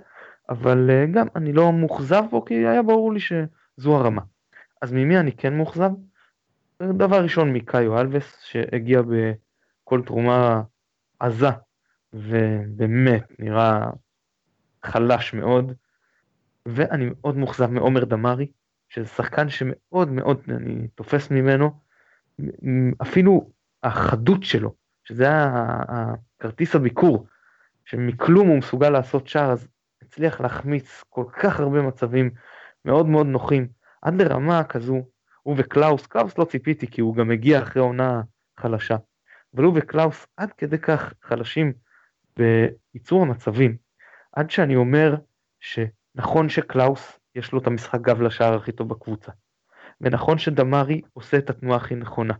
אבל 0.49 0.89
אה, 0.89 1.05
גם 1.11 1.27
אני 1.35 1.53
לא 1.53 1.73
מאוכזב 1.73 2.23
בו 2.31 2.45
כי 2.45 2.53
היה 2.53 2.83
ברור 2.83 3.13
לי 3.13 3.19
שזו 3.19 3.95
הרמה. 3.97 4.21
אז 4.81 4.91
ממי 4.91 5.19
אני 5.19 5.31
כן 5.31 5.57
מאוכזב? 5.57 5.91
דבר 6.83 7.23
ראשון 7.23 7.53
מקאיו 7.53 7.99
אלווס 7.99 8.41
שהגיע 8.43 9.01
בכל 9.01 10.01
תרומה 10.05 10.61
עזה 11.19 11.49
ובאמת 12.13 13.23
נראה 13.39 13.89
חלש 14.83 15.33
מאוד. 15.33 15.73
ואני 16.65 17.05
מאוד 17.21 17.37
מאוכזב 17.37 17.71
מעומר 17.71 18.05
דמארי 18.05 18.51
שזה 18.89 19.05
שחקן 19.05 19.49
שמאוד 19.49 20.09
מאוד 20.09 20.41
אני 20.49 20.87
תופס 20.95 21.31
ממנו. 21.31 21.71
אפילו 23.01 23.51
החדות 23.83 24.43
שלו 24.43 24.73
שזה 25.03 25.27
הכרטיס 25.29 26.75
הביקור 26.75 27.27
שמכלום 27.85 28.47
הוא 28.47 28.57
מסוגל 28.57 28.89
לעשות 28.89 29.27
שער 29.27 29.51
אז 29.51 29.67
הצליח 30.01 30.41
להחמיץ 30.41 31.03
כל 31.09 31.25
כך 31.33 31.59
הרבה 31.59 31.81
מצבים 31.81 32.29
מאוד 32.85 33.05
מאוד 33.05 33.27
נוחים 33.27 33.67
עד 34.01 34.21
לרמה 34.21 34.63
כזו 34.63 35.01
הוא 35.43 35.55
וקלאוס 35.57 36.07
קלאוס 36.07 36.37
לא 36.37 36.45
ציפיתי 36.45 36.87
כי 36.87 37.01
הוא 37.01 37.15
גם 37.15 37.31
הגיע 37.31 37.61
אחרי 37.61 37.81
עונה 37.81 38.21
חלשה 38.59 38.95
אבל 39.55 39.63
הוא 39.63 39.73
וקלאוס 39.75 40.27
עד 40.37 40.51
כדי 40.53 40.77
כך 40.77 41.13
חלשים 41.21 41.73
בייצור 42.37 43.21
המצבים, 43.21 43.77
עד 44.33 44.51
שאני 44.51 44.75
אומר 44.75 45.15
שנכון 45.59 46.49
שקלאוס 46.49 47.19
יש 47.35 47.51
לו 47.51 47.59
את 47.59 47.67
המשחק 47.67 48.01
גב 48.01 48.21
לשער 48.21 48.55
הכי 48.55 48.71
טוב 48.71 48.89
בקבוצה, 48.89 49.31
ונכון 50.01 50.37
שדמרי 50.37 51.01
עושה 51.13 51.37
את 51.37 51.49
התנועה 51.49 51.77
הכי 51.77 51.95
נכונה, 51.95 52.33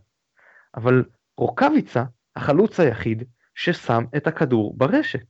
אבל 0.76 1.04
רוקאביצה 1.36 2.04
החלוץ 2.36 2.80
היחיד 2.80 3.24
ששם 3.54 4.04
את 4.16 4.26
הכדור 4.26 4.74
ברשת, 4.76 5.24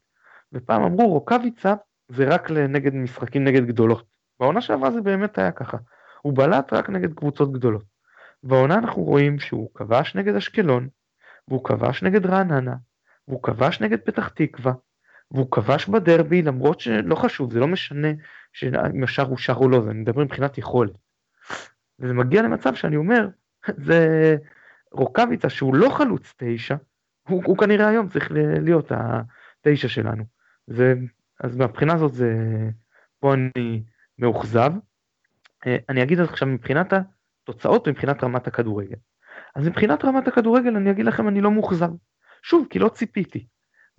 ופעם 0.53 0.83
אמרו 0.83 1.09
רוקאביצה 1.09 1.75
זה 2.09 2.25
רק 2.25 2.51
נגד 2.51 2.95
משחקים 2.95 3.45
נגד 3.45 3.67
גדולות, 3.67 4.07
בעונה 4.41 4.61
שעברה 4.61 4.91
זה 4.91 5.01
באמת 5.01 5.39
היה 5.39 5.53
ככה, 5.53 5.77
הוא 6.23 6.37
בלט 6.37 6.73
רק 6.73 6.91
נגד 6.91 7.15
קבוצות 7.15 7.53
גדולות, 7.53 7.85
והעונה 8.43 8.75
אנחנו 8.75 9.03
רואים 9.03 9.39
שהוא 9.39 9.71
כבש 9.75 10.15
נגד 10.15 10.35
אשקלון, 10.35 10.89
והוא 11.49 11.65
כבש 11.65 12.03
נגד 12.03 12.27
רעננה, 12.27 12.75
והוא 13.29 13.43
כבש 13.43 13.81
נגד 13.81 14.01
פתח 14.01 14.29
תקווה, 14.29 14.73
והוא 15.31 15.51
כבש 15.51 15.89
בדרבי 15.89 16.43
למרות 16.43 16.81
שלא 16.81 17.15
חשוב, 17.15 17.53
זה 17.53 17.61
לא 17.61 17.69
משנה 17.69 18.09
אם 18.95 19.05
השאר 19.05 19.25
הוא 19.25 19.39
שר 19.39 19.55
או 19.55 19.69
לא, 19.69 19.83
אני 19.91 20.01
מדבר 20.01 20.25
מבחינת 20.25 20.59
יכולת. 20.59 20.93
וזה 21.99 22.13
מגיע 22.13 22.43
למצב 22.43 22.75
שאני 22.75 22.97
אומר, 22.97 23.29
זה 23.87 24.37
רוקאביצה 24.93 25.49
שהוא 25.51 25.75
לא 25.75 25.89
חלוץ 25.89 26.35
תשע, 26.37 26.77
הוא, 27.29 27.43
הוא 27.47 27.59
כנראה 27.59 27.89
היום 27.89 28.09
צריך 28.09 28.29
להיות 28.35 28.93
התשע 28.95 29.89
שלנו. 29.89 30.25
זה, 30.67 30.95
אז 31.41 31.57
מהבחינה 31.57 31.95
הזאת 31.95 32.15
זה, 32.15 32.35
פה 33.21 33.35
אני 33.35 33.83
מאוכזב. 34.19 34.73
אה, 35.67 35.77
אני 35.89 36.03
אגיד 36.03 36.21
עכשיו 36.21 36.49
מבחינת 36.49 36.93
התוצאות 37.43 37.89
ומבחינת 37.89 38.25
רמת 38.25 38.47
הכדורגל. 38.47 38.97
אז 39.55 39.69
מבחינת 39.69 40.05
רמת 40.05 40.29
הכדורגל 40.29 40.77
אני 40.77 40.91
אגיד 40.91 41.07
לכם 41.07 41.29
אני 41.29 41.41
לא 41.41 41.51
מאוכזב. 41.51 41.91
שוב, 42.43 42.67
כי 42.71 42.79
לא 42.79 42.89
ציפיתי. 42.89 43.47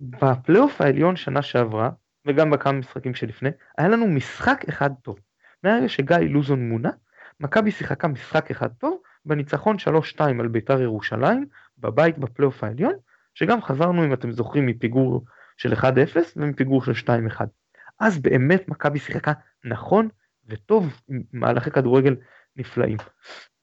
בפלייאוף 0.00 0.80
העליון 0.80 1.16
שנה 1.16 1.42
שעברה, 1.42 1.90
וגם 2.26 2.50
בכמה 2.50 2.72
משחקים 2.72 3.14
שלפני, 3.14 3.50
היה 3.78 3.88
לנו 3.88 4.06
משחק 4.06 4.64
אחד 4.68 4.90
טוב. 5.02 5.18
מהרגע 5.64 5.88
שגיא 5.88 6.16
לוזון 6.16 6.68
מונה, 6.68 6.90
מכבי 7.40 7.70
שיחקה 7.70 8.08
משחק 8.08 8.50
אחד 8.50 8.68
טוב, 8.68 8.98
בניצחון 9.24 9.76
3-2 10.18 10.20
על 10.40 10.48
בית"ר 10.48 10.82
ירושלים, 10.82 11.46
בבית 11.78 12.18
בפלייאוף 12.18 12.64
העליון, 12.64 12.94
שגם 13.34 13.62
חזרנו, 13.62 14.04
אם 14.04 14.12
אתם 14.12 14.32
זוכרים, 14.32 14.66
מפיגור 14.66 15.24
של 15.56 15.72
1-0 15.72 15.84
ומפיגור 16.36 16.82
של 16.82 16.92
2-1. 16.92 17.40
אז 18.00 18.18
באמת 18.18 18.68
מכבי 18.68 18.98
שיחקה 18.98 19.32
נכון 19.64 20.08
וטוב 20.48 21.00
עם 21.08 21.22
מהלכי 21.32 21.70
כדורגל 21.70 22.16
נפלאים. 22.56 22.98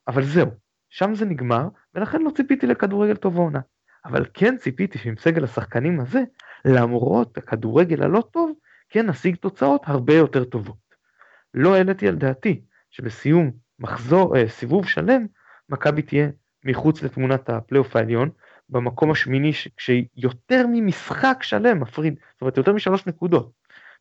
אבל 0.08 0.24
זהו, 0.24 0.48
שם 0.90 1.16
זה 1.16 1.26
נגמר, 1.26 1.68
ולכן 1.96 2.22
לא 2.22 2.32
ציפיתי 2.36 2.68
לכדורגל 2.68 3.16
טוב 3.16 3.38
העונה. 3.38 3.60
אבל 4.06 4.26
כן 4.34 4.58
ציפיתי 4.58 4.98
שעם 4.98 5.16
סגל 5.18 5.44
השחקנים 5.44 6.00
הזה, 6.00 6.24
למרות 6.66 7.38
הכדורגל 7.38 8.04
הלא 8.04 8.24
טוב, 8.32 8.52
כן 8.90 9.06
נשיג 9.10 9.36
תוצאות 9.36 9.82
הרבה 9.86 10.14
יותר 10.14 10.44
טובות. 10.44 10.78
לא 11.54 11.76
העליתי 11.76 12.08
על 12.08 12.16
דעתי 12.16 12.62
שבסיום 12.90 13.52
מחזור, 13.80 14.38
אה, 14.38 14.50
סיבוב 14.50 14.88
שלם, 14.88 15.26
מכבי 15.70 16.02
תהיה 16.02 16.28
מחוץ 16.66 17.04
לתמונת 17.04 17.50
הפלייאוף 17.50 17.96
העליון, 17.96 18.30
במקום 18.70 19.12
השמיני 19.12 19.52
כשיותר 19.78 20.66
ממשחק 20.72 21.38
שלם 21.42 21.80
מפריד, 21.80 22.16
זאת 22.34 22.42
אומרת 22.42 22.58
יותר 22.58 22.74
משלוש 22.74 23.08
נקודות 23.08 23.52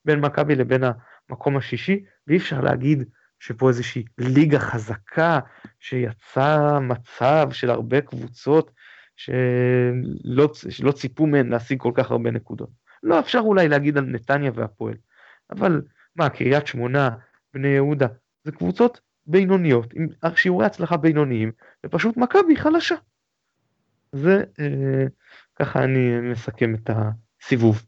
בין 0.05 0.20
מכבי 0.20 0.55
לבין 0.55 0.85
המקום 1.31 1.57
השישי, 1.57 2.05
ואי 2.26 2.37
אפשר 2.37 2.61
להגיד 2.61 3.05
שפה 3.41 3.68
איזושהי 3.68 4.05
ליגה 4.18 4.59
חזקה 4.59 5.41
שיצא 5.81 6.78
מצב 6.81 7.49
של 7.53 7.70
הרבה 7.70 8.01
קבוצות 8.01 8.70
שלא, 9.16 10.53
שלא 10.55 10.93
ציפו 10.93 11.26
מהן 11.26 11.49
להשיג 11.49 11.81
כל 11.81 11.93
כך 11.95 12.11
הרבה 12.11 12.31
נקודות. 12.31 12.70
לא 13.03 13.20
אפשר 13.20 13.39
אולי 13.39 13.68
להגיד 13.68 13.99
על 13.99 14.05
נתניה 14.05 14.51
והפועל, 14.55 14.95
אבל 15.51 15.83
מה, 16.16 16.31
קריית 16.31 16.66
שמונה, 16.66 17.11
בני 17.55 17.68
יהודה, 17.68 18.07
זה 18.45 18.53
קבוצות 18.53 19.01
בינוניות, 19.26 19.95
עם 19.95 20.09
שיעורי 20.35 20.66
הצלחה 20.66 20.97
בינוניים, 20.97 21.53
ופשוט 21.87 22.16
מכבי 22.16 22.57
חלשה. 22.57 22.95
זה, 24.12 24.45
אה, 24.61 25.05
ככה 25.59 25.85
אני 25.85 26.20
מסכם 26.20 26.74
את 26.74 26.91
הסיבוב. 26.91 27.87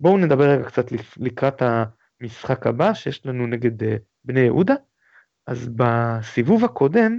בואו 0.00 0.18
נדבר 0.18 0.44
רגע 0.44 0.64
קצת 0.64 0.86
לקראת 1.16 1.62
המשחק 2.20 2.66
הבא 2.66 2.94
שיש 2.94 3.26
לנו 3.26 3.46
נגד 3.46 3.82
אה, 3.82 3.96
בני 4.24 4.40
יהודה. 4.40 4.74
אז 5.46 5.68
בסיבוב 5.76 6.64
הקודם, 6.64 7.18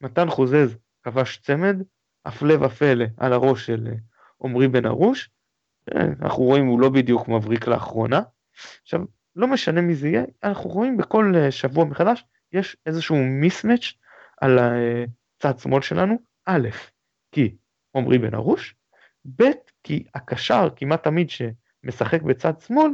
מתן 0.00 0.30
חוזז 0.30 0.76
כבש 1.02 1.38
צמד, 1.38 1.76
הפלא 2.24 2.66
ופלא 2.66 3.04
על 3.16 3.32
הראש 3.32 3.66
של 3.66 3.86
אה, 3.86 3.94
עמרי 4.44 4.68
בן 4.68 4.86
ארוש. 4.86 5.30
אה, 5.94 6.04
אנחנו 6.22 6.42
רואים 6.42 6.66
הוא 6.66 6.80
לא 6.80 6.88
בדיוק 6.88 7.28
מבריק 7.28 7.66
לאחרונה. 7.66 8.20
עכשיו 8.82 9.00
לא 9.36 9.46
משנה 9.46 9.80
מי 9.80 9.94
זה 9.94 10.08
יהיה 10.08 10.24
אנחנו 10.44 10.70
רואים 10.70 10.96
בכל 10.96 11.32
שבוע 11.50 11.84
מחדש 11.84 12.24
יש 12.52 12.76
איזשהו 12.86 13.16
מיסמץ' 13.16 13.92
על 14.40 14.58
הצד 14.58 15.58
שמאל 15.58 15.82
שלנו 15.82 16.18
א' 16.46 16.68
כי 17.32 17.56
עמרי 17.96 18.18
בן 18.18 18.34
ארוש 18.34 18.74
ב' 19.36 19.50
כי 19.82 20.04
הקשר 20.14 20.68
כמעט 20.76 21.04
תמיד 21.04 21.28
משחק 21.84 22.22
בצד 22.22 22.60
שמאל, 22.60 22.90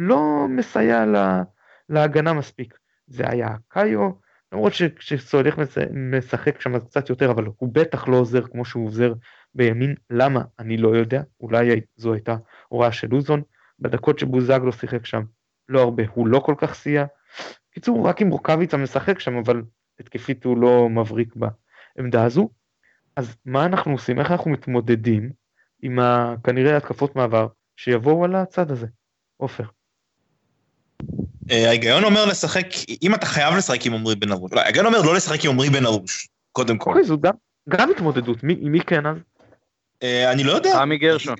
לא 0.00 0.46
מסייע 0.48 1.06
לה, 1.06 1.42
להגנה 1.88 2.32
מספיק. 2.32 2.78
זה 3.06 3.24
היה 3.28 3.48
קאיו, 3.68 4.10
למרות 4.52 4.72
שכשסולח 4.72 5.58
משחק 5.92 6.60
שם 6.60 6.78
קצת 6.78 7.10
יותר, 7.10 7.30
אבל 7.30 7.44
הוא 7.56 7.68
בטח 7.72 8.08
לא 8.08 8.16
עוזר 8.16 8.46
כמו 8.46 8.64
שהוא 8.64 8.86
עוזר 8.86 9.12
בימין. 9.54 9.94
למה? 10.10 10.42
אני 10.58 10.76
לא 10.76 10.88
יודע, 10.96 11.22
אולי 11.40 11.80
זו 11.96 12.12
הייתה 12.12 12.36
הוראה 12.68 12.92
של 12.92 13.08
לוזון. 13.10 13.42
בדקות 13.78 14.18
שבוזגלו 14.18 14.72
שיחק 14.72 15.06
שם, 15.06 15.22
לא 15.68 15.80
הרבה, 15.80 16.02
הוא 16.14 16.26
לא 16.26 16.38
כל 16.38 16.54
כך 16.58 16.74
סייע. 16.74 17.04
קיצור, 17.70 18.08
רק 18.08 18.20
עם 18.20 18.30
רוקאביצה 18.30 18.76
משחק 18.76 19.18
שם, 19.18 19.36
אבל 19.36 19.62
התקפית 20.00 20.44
הוא 20.44 20.58
לא 20.58 20.88
מבריק 20.88 21.34
בעמדה 21.36 22.24
הזו. 22.24 22.48
אז 23.16 23.36
מה 23.44 23.66
אנחנו 23.66 23.92
עושים? 23.92 24.18
איך 24.18 24.30
אנחנו 24.30 24.50
מתמודדים 24.50 25.32
עם 25.82 25.98
כנראה 26.44 26.76
התקפות 26.76 27.16
מעבר 27.16 27.46
שיבואו 27.76 28.24
על 28.24 28.34
הצד 28.34 28.70
הזה? 28.70 28.86
עופר. 29.36 29.64
אה, 31.50 31.68
ההיגיון 31.68 32.04
אומר 32.04 32.24
לשחק, 32.24 32.66
אם 33.02 33.14
אתה 33.14 33.26
חייב 33.26 33.54
לשחק 33.54 33.86
עם 33.86 33.94
עמרי 33.94 34.14
בן 34.14 34.32
ארוש, 34.32 34.52
לא, 34.52 34.60
ההיגיון 34.60 34.86
אומר 34.86 35.02
לא 35.02 35.14
לשחק 35.14 35.44
עם 35.44 35.50
עמרי 35.50 35.70
בן 35.70 35.86
ארוש, 35.86 36.28
קודם 36.52 36.78
כל. 36.78 36.90
אוקיי, 36.90 37.04
זו 37.04 37.20
גם, 37.20 37.32
גם 37.68 37.90
התמודדות, 37.90 38.44
מי, 38.44 38.54
מי 38.54 38.80
כן 38.80 39.06
אז? 39.06 39.16
אה, 40.02 40.32
אני 40.32 40.44
לא 40.44 40.52
יודע. 40.52 40.78
עמי 40.78 40.98
גרשון. 40.98 41.36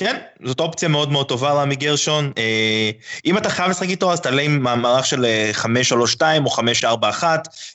כן, 0.00 0.16
זאת 0.44 0.60
אופציה 0.60 0.88
מאוד 0.88 1.12
מאוד 1.12 1.28
טובה 1.28 1.54
לעמי 1.54 1.76
גרשון. 1.76 2.32
אה, 2.38 2.90
אם 3.26 3.38
אתה 3.38 3.50
חייב 3.50 3.70
לשחק 3.70 3.88
איתו, 3.88 4.12
אז 4.12 4.20
תעלה 4.20 4.42
עם 4.42 4.62
מערך 4.62 5.06
של 5.06 5.26
5-3-2 5.52 6.22
או 6.44 6.50
5-4-1, 7.22 7.24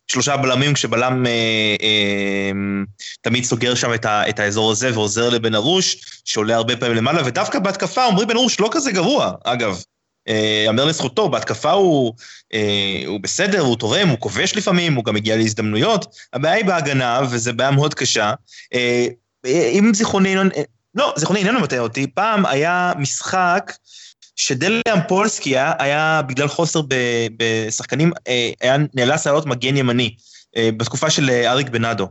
שלושה 0.07 0.37
בלמים, 0.37 0.73
כשבלם 0.73 1.25
אה, 1.25 1.31
אה, 1.81 2.51
תמיד 3.21 3.43
סוגר 3.43 3.75
שם 3.75 3.93
את, 3.93 4.05
ה, 4.05 4.29
את 4.29 4.39
האזור 4.39 4.71
הזה 4.71 4.93
ועוזר 4.93 5.29
לבן 5.29 5.55
ארוש, 5.55 6.21
שעולה 6.25 6.55
הרבה 6.55 6.77
פעמים 6.77 6.95
למעלה, 6.95 7.21
ודווקא 7.25 7.59
בהתקפה 7.59 8.05
עמרי 8.05 8.25
בן 8.25 8.35
ארוש 8.35 8.59
לא 8.59 8.69
כזה 8.71 8.91
גרוע, 8.91 9.31
אגב. 9.43 9.81
יאמר 10.65 10.83
אה, 10.83 10.89
לזכותו, 10.89 11.29
בהתקפה 11.29 11.71
הוא, 11.71 12.13
אה, 12.53 13.03
הוא 13.05 13.19
בסדר, 13.19 13.59
הוא 13.59 13.75
תורם, 13.75 14.09
הוא 14.09 14.19
כובש 14.19 14.55
לפעמים, 14.55 14.93
הוא 14.93 15.03
גם 15.03 15.15
מגיע 15.15 15.37
להזדמנויות. 15.37 16.15
הבעיה 16.33 16.55
היא 16.55 16.65
בהגנה, 16.65 17.21
וזו 17.31 17.53
בעיה 17.53 17.71
מאוד 17.71 17.93
קשה. 17.93 18.33
אה, 18.73 19.07
אם 19.45 19.91
זיכרוני, 19.93 20.35
לא, 20.95 21.13
זיכרוני 21.17 21.39
איננו 21.39 21.59
מטעה 21.59 21.79
אותי, 21.79 22.07
פעם 22.07 22.45
היה 22.45 22.93
משחק 22.97 23.73
שדליאם 24.35 24.99
פולסקי 25.07 25.49
היה, 25.49 25.73
היה 25.79 26.21
בגלל 26.27 26.47
חוסר 26.47 26.81
בשחקנים, 27.37 28.11
היה 28.61 28.75
נאלץ 28.93 29.27
לעלות 29.27 29.45
מגן 29.45 29.77
ימני, 29.77 30.15
בתקופה 30.57 31.09
של 31.09 31.29
אריק 31.29 31.69
בנאדו. 31.69 32.07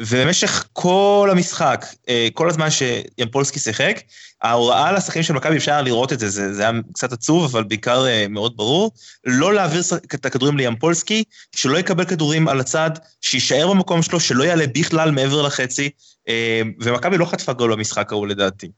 ובמשך 0.00 0.68
כל 0.72 1.28
המשחק, 1.32 1.86
אה, 2.08 2.28
כל 2.34 2.48
הזמן 2.48 2.68
שימפולסקי 2.70 3.58
שיחק, 3.58 4.00
ההוראה 4.42 4.92
לשחקנים 4.92 5.22
של 5.22 5.34
מכבי, 5.34 5.56
אפשר 5.56 5.82
לראות 5.82 6.12
את 6.12 6.18
זה, 6.18 6.28
זה, 6.28 6.54
זה 6.54 6.62
היה 6.62 6.72
קצת 6.92 7.12
עצוב, 7.12 7.44
אבל 7.44 7.62
בעיקר 7.62 8.06
אה, 8.06 8.26
מאוד 8.28 8.56
ברור, 8.56 8.90
לא 9.24 9.54
להעביר 9.54 9.82
את 10.14 10.26
הכדורים 10.26 10.56
לימפולסקי, 10.56 11.24
שלא 11.56 11.78
יקבל 11.78 12.04
כדורים 12.04 12.48
על 12.48 12.60
הצד, 12.60 12.90
שיישאר 13.20 13.68
במקום 13.68 14.02
שלו, 14.02 14.20
שלא 14.20 14.44
יעלה 14.44 14.66
בכלל 14.66 15.10
מעבר 15.10 15.42
לחצי, 15.42 15.90
אה, 16.28 16.62
ומכבי 16.80 17.18
לא 17.18 17.24
חטפה 17.24 17.52
גול 17.52 17.72
במשחק 17.72 18.12
ההוא 18.12 18.26
לדעתי. 18.26 18.68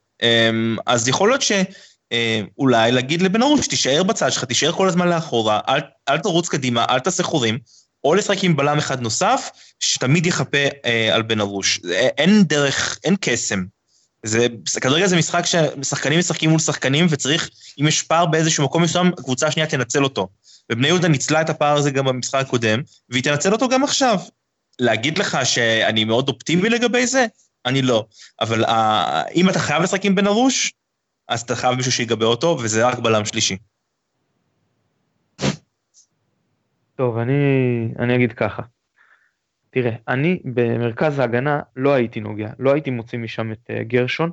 אז 0.86 1.08
יכול 1.08 1.28
להיות 1.28 1.42
ש... 1.42 1.52
אולי 2.58 2.92
להגיד 2.92 3.22
לבן 3.22 3.42
ארוש, 3.42 3.68
תישאר 3.68 4.02
בצד 4.02 4.32
שלך, 4.32 4.44
תישאר 4.44 4.72
כל 4.72 4.88
הזמן 4.88 5.08
לאחורה, 5.08 5.60
אל, 5.68 5.80
אל 6.08 6.18
תרוץ 6.18 6.48
קדימה, 6.48 6.84
אל 6.90 6.98
תעשה 6.98 7.22
חורים, 7.22 7.58
או 8.04 8.14
לשחק 8.14 8.44
עם 8.44 8.56
בלם 8.56 8.78
אחד 8.78 9.00
נוסף, 9.00 9.50
שתמיד 9.80 10.26
יחפה 10.26 10.66
אה, 10.84 11.14
על 11.14 11.22
בן 11.22 11.40
ארוש. 11.40 11.80
אין 12.18 12.42
דרך, 12.42 12.98
אין 13.04 13.16
קסם. 13.20 13.64
זה, 14.22 14.46
כרגע 14.80 15.06
זה 15.06 15.16
משחק 15.16 15.44
ששחקנים 15.46 16.18
משחקים 16.18 16.50
מול 16.50 16.58
שחקנים, 16.58 17.06
וצריך, 17.10 17.50
אם 17.80 17.86
יש 17.86 18.02
פער 18.02 18.26
באיזשהו 18.26 18.64
מקום 18.64 18.82
מסוים, 18.82 19.06
הקבוצה 19.06 19.46
השנייה 19.46 19.68
תנצל 19.68 20.04
אותו. 20.04 20.28
ובני 20.72 20.88
יהודה 20.88 21.08
ניצלה 21.08 21.40
את 21.40 21.50
הפער 21.50 21.76
הזה 21.76 21.90
גם 21.90 22.04
במשחק 22.04 22.40
הקודם, 22.40 22.80
והיא 23.08 23.22
תנצל 23.22 23.52
אותו 23.52 23.68
גם 23.68 23.84
עכשיו. 23.84 24.18
להגיד 24.78 25.18
לך 25.18 25.38
שאני 25.44 26.04
מאוד 26.04 26.28
אופטימי 26.28 26.68
לגבי 26.68 27.06
זה? 27.06 27.26
אני 27.66 27.82
לא. 27.82 28.06
אבל 28.40 28.64
uh, 28.64 28.70
אם 29.34 29.50
אתה 29.50 29.58
חייב 29.58 29.82
לשחק 29.82 30.04
עם 30.04 30.14
בן 30.14 30.26
ארוש, 30.26 30.72
אז 31.28 31.40
אתה 31.40 31.56
חייב 31.56 31.74
מישהו 31.74 31.92
שיגבה 31.92 32.26
אותו, 32.26 32.58
וזה 32.62 32.86
רק 32.86 32.98
בלם 32.98 33.24
שלישי. 33.24 33.56
טוב, 36.96 37.18
אני, 37.18 37.32
אני 37.98 38.16
אגיד 38.16 38.32
ככה. 38.32 38.62
תראה, 39.76 39.92
אני 40.08 40.40
במרכז 40.44 41.18
ההגנה 41.18 41.60
לא 41.76 41.94
הייתי 41.94 42.20
נוגע, 42.20 42.48
לא 42.58 42.72
הייתי 42.72 42.90
מוציא 42.90 43.18
משם 43.18 43.52
את 43.52 43.70
uh, 43.70 43.82
גרשון, 43.82 44.30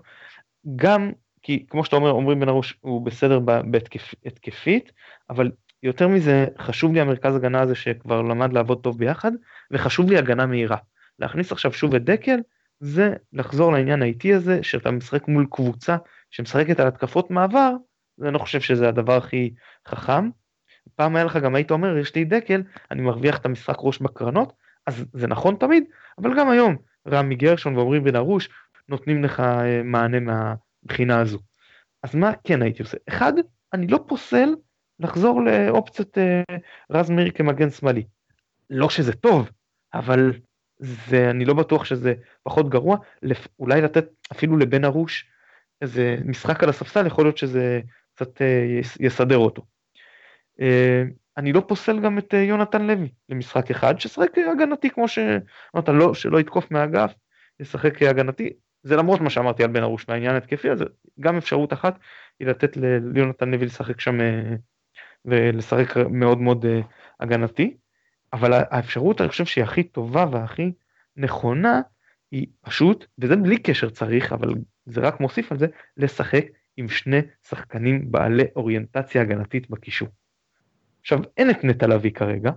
גם 0.76 1.12
כי 1.42 1.66
כמו 1.70 1.86
שאתה 1.86 1.96
אומר, 1.96 2.10
עמרי 2.10 2.36
בן 2.36 2.50
ארוש 2.50 2.78
הוא 2.82 3.06
בסדר 3.06 3.40
בהתקפית, 4.24 4.92
אבל 5.30 5.52
יותר 5.84 6.08
מזה, 6.08 6.46
חשוב 6.60 6.94
לי 6.94 7.02
המרכז 7.02 7.36
הגנה 7.36 7.62
הזה 7.62 7.76
שכבר 7.76 8.22
למד 8.22 8.54
לעבוד 8.54 8.84
טוב 8.84 8.98
ביחד, 8.98 9.32
וחשוב 9.72 10.10
לי 10.10 10.18
הגנה 10.18 10.46
מהירה. 10.46 10.78
להכניס 11.20 11.52
עכשיו 11.52 11.74
שוב 11.74 11.96
את 11.96 12.04
דקל, 12.04 12.40
זה 12.80 13.14
לחזור 13.34 13.72
לעניין 13.72 14.02
האיטי 14.02 14.34
הזה, 14.34 14.64
שאתה 14.64 14.92
משחק 14.92 15.28
מול 15.28 15.48
קבוצה 15.52 15.98
שמשחקת 16.32 16.80
על 16.80 16.88
התקפות 16.88 17.32
מעבר, 17.32 17.72
אני 18.22 18.34
לא 18.34 18.40
חושב 18.40 18.62
שזה 18.62 18.90
הדבר 18.90 19.18
הכי 19.18 19.54
חכם. 19.88 20.30
פעם 20.96 21.16
היה 21.16 21.26
לך 21.26 21.38
גם 21.38 21.56
היית 21.56 21.72
אומר 21.72 21.98
יש 21.98 22.16
לי 22.16 22.26
דקל 22.26 22.62
אני 22.92 23.02
מרוויח 23.02 23.38
את 23.38 23.46
המשחק 23.46 23.76
ראש 23.80 24.00
בקרנות 24.00 24.63
אז 24.88 25.06
זה 25.14 25.28
נכון 25.28 25.56
תמיד 25.56 25.84
אבל 26.18 26.38
גם 26.38 26.50
היום 26.50 26.76
רמי 27.08 27.36
גרשון 27.36 27.78
ועמרי 27.78 28.00
בן 28.00 28.16
ארוש 28.16 28.50
נותנים 28.90 29.24
לך 29.24 29.40
אה, 29.40 29.84
מענה 29.84 30.18
מהבחינה 30.20 31.20
הזו. 31.20 31.40
אז 32.04 32.16
מה 32.16 32.32
כן 32.44 32.62
הייתי 32.62 32.84
עושה? 32.84 32.98
אחד 33.10 33.34
אני 33.74 33.88
לא 33.88 34.00
פוסל 34.08 34.50
לחזור 35.00 35.42
לאופציית 35.42 36.18
אה, 36.18 36.42
רז 36.92 37.10
מאיר 37.10 37.32
כמגן 37.32 37.70
שמאלי. 37.70 38.04
לא 38.70 38.90
שזה 38.90 39.14
טוב 39.14 39.50
אבל 39.94 40.34
זה 40.80 41.30
אני 41.30 41.46
לא 41.46 41.54
בטוח 41.54 41.86
שזה 41.86 42.14
פחות 42.44 42.70
גרוע 42.70 42.98
אולי 43.60 43.82
לתת 43.82 44.06
אפילו 44.32 44.58
לבן 44.58 44.86
ארוש 44.86 45.30
איזה 45.82 46.18
משחק 46.26 46.64
על 46.64 46.70
הספסל 46.70 47.08
יכול 47.08 47.26
להיות 47.26 47.38
שזה 47.38 47.82
קצת 48.16 48.42
אה, 48.42 48.80
יסדר 49.00 49.38
אותו. 49.38 49.66
אה, 50.62 51.04
אני 51.38 51.54
לא 51.54 51.64
פוסל 51.68 52.00
גם 52.00 52.18
את 52.18 52.34
אה, 52.34 52.40
יונתן 52.40 52.88
לוי 52.88 53.10
למשחק 53.30 53.72
אחד, 53.72 54.00
ששחק 54.00 54.38
הגנתי 54.52 54.90
כמו 54.90 55.08
שאמרת, 55.08 55.90
לא, 55.90 56.14
שלא 56.14 56.40
יתקוף 56.40 56.72
מהאגף, 56.72 57.14
ישחק 57.60 58.02
הגנתי, 58.02 58.50
זה 58.84 58.96
למרות 58.96 59.22
מה 59.22 59.30
שאמרתי 59.30 59.64
על 59.64 59.70
בן 59.70 59.84
ארוש 59.84 60.10
מהעניין 60.10 60.36
התקפי, 60.36 60.72
אז 60.72 60.84
גם 61.20 61.38
אפשרות 61.38 61.74
אחת 61.74 62.00
היא 62.40 62.48
לתת 62.48 62.78
ליונתן 63.14 63.52
לוי 63.52 63.66
לשחק 63.66 64.00
שם 64.00 64.22
אה, 64.22 64.56
ולשחק 65.26 65.98
מאוד 65.98 66.42
מאוד 66.42 66.66
הגנתי, 67.20 67.78
אבל 68.34 68.54
האפשרות 68.54 69.22
אני 69.22 69.30
חושב 69.30 69.46
שהיא 69.46 69.64
הכי 69.64 69.84
טובה 69.84 70.26
והכי 70.32 70.72
נכונה 71.18 71.82
היא 72.32 72.48
פשוט, 72.62 73.06
וזה 73.20 73.36
בלי 73.36 73.58
קשר 73.58 73.90
צריך, 73.90 74.34
אבל 74.34 74.54
זה 74.86 75.02
רק 75.02 75.20
מוסיף 75.20 75.52
על 75.52 75.58
זה, 75.58 75.68
לשחק 75.98 76.46
עם 76.78 76.90
שני 76.90 77.20
שחקנים 77.48 78.12
בעלי 78.12 78.44
אוריינטציה 78.56 79.22
הגנתית 79.22 79.70
בקישור. 79.70 80.08
עכשיו 81.04 81.20
אין 81.38 81.50
את 81.50 81.64
נטע 81.64 81.88
לביא 81.88 82.12
כרגע, 82.12 82.52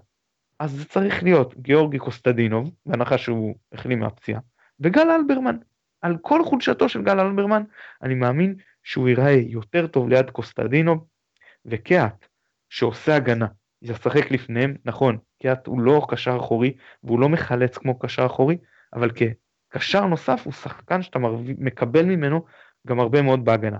אז 0.58 0.70
זה 0.70 0.84
צריך 0.84 1.22
להיות 1.22 1.54
גיאורגי 1.58 1.98
קוסטדינוב, 1.98 2.70
בהנחה 2.86 3.18
שהוא 3.18 3.54
החלים 3.72 4.00
מהפציעה, 4.00 4.40
וגל 4.80 5.10
אלברמן. 5.10 5.56
על 6.02 6.16
כל 6.22 6.44
חולשתו 6.44 6.88
של 6.88 7.02
גל 7.02 7.20
אלברמן, 7.20 7.62
אני 8.02 8.14
מאמין 8.14 8.54
שהוא 8.82 9.08
ייראה 9.08 9.30
יותר 9.30 9.86
טוב 9.86 10.08
ליד 10.08 10.30
קוסטדינוב, 10.30 11.06
וקהת, 11.66 12.28
שעושה 12.68 13.16
הגנה, 13.16 13.46
ישחק 13.82 14.30
לפניהם, 14.30 14.76
נכון, 14.84 15.18
קהת 15.42 15.66
הוא 15.66 15.80
לא 15.80 16.06
קשר 16.10 16.36
אחורי, 16.36 16.76
והוא 17.04 17.20
לא 17.20 17.28
מחלץ 17.28 17.78
כמו 17.78 17.98
קשר 17.98 18.26
אחורי, 18.26 18.58
אבל 18.92 19.10
כקשר 19.10 20.06
נוסף 20.06 20.40
הוא 20.44 20.52
שחקן 20.52 21.02
שאתה 21.02 21.18
מקבל 21.58 22.04
ממנו 22.04 22.44
גם 22.86 23.00
הרבה 23.00 23.22
מאוד 23.22 23.44
בהגנה. 23.44 23.78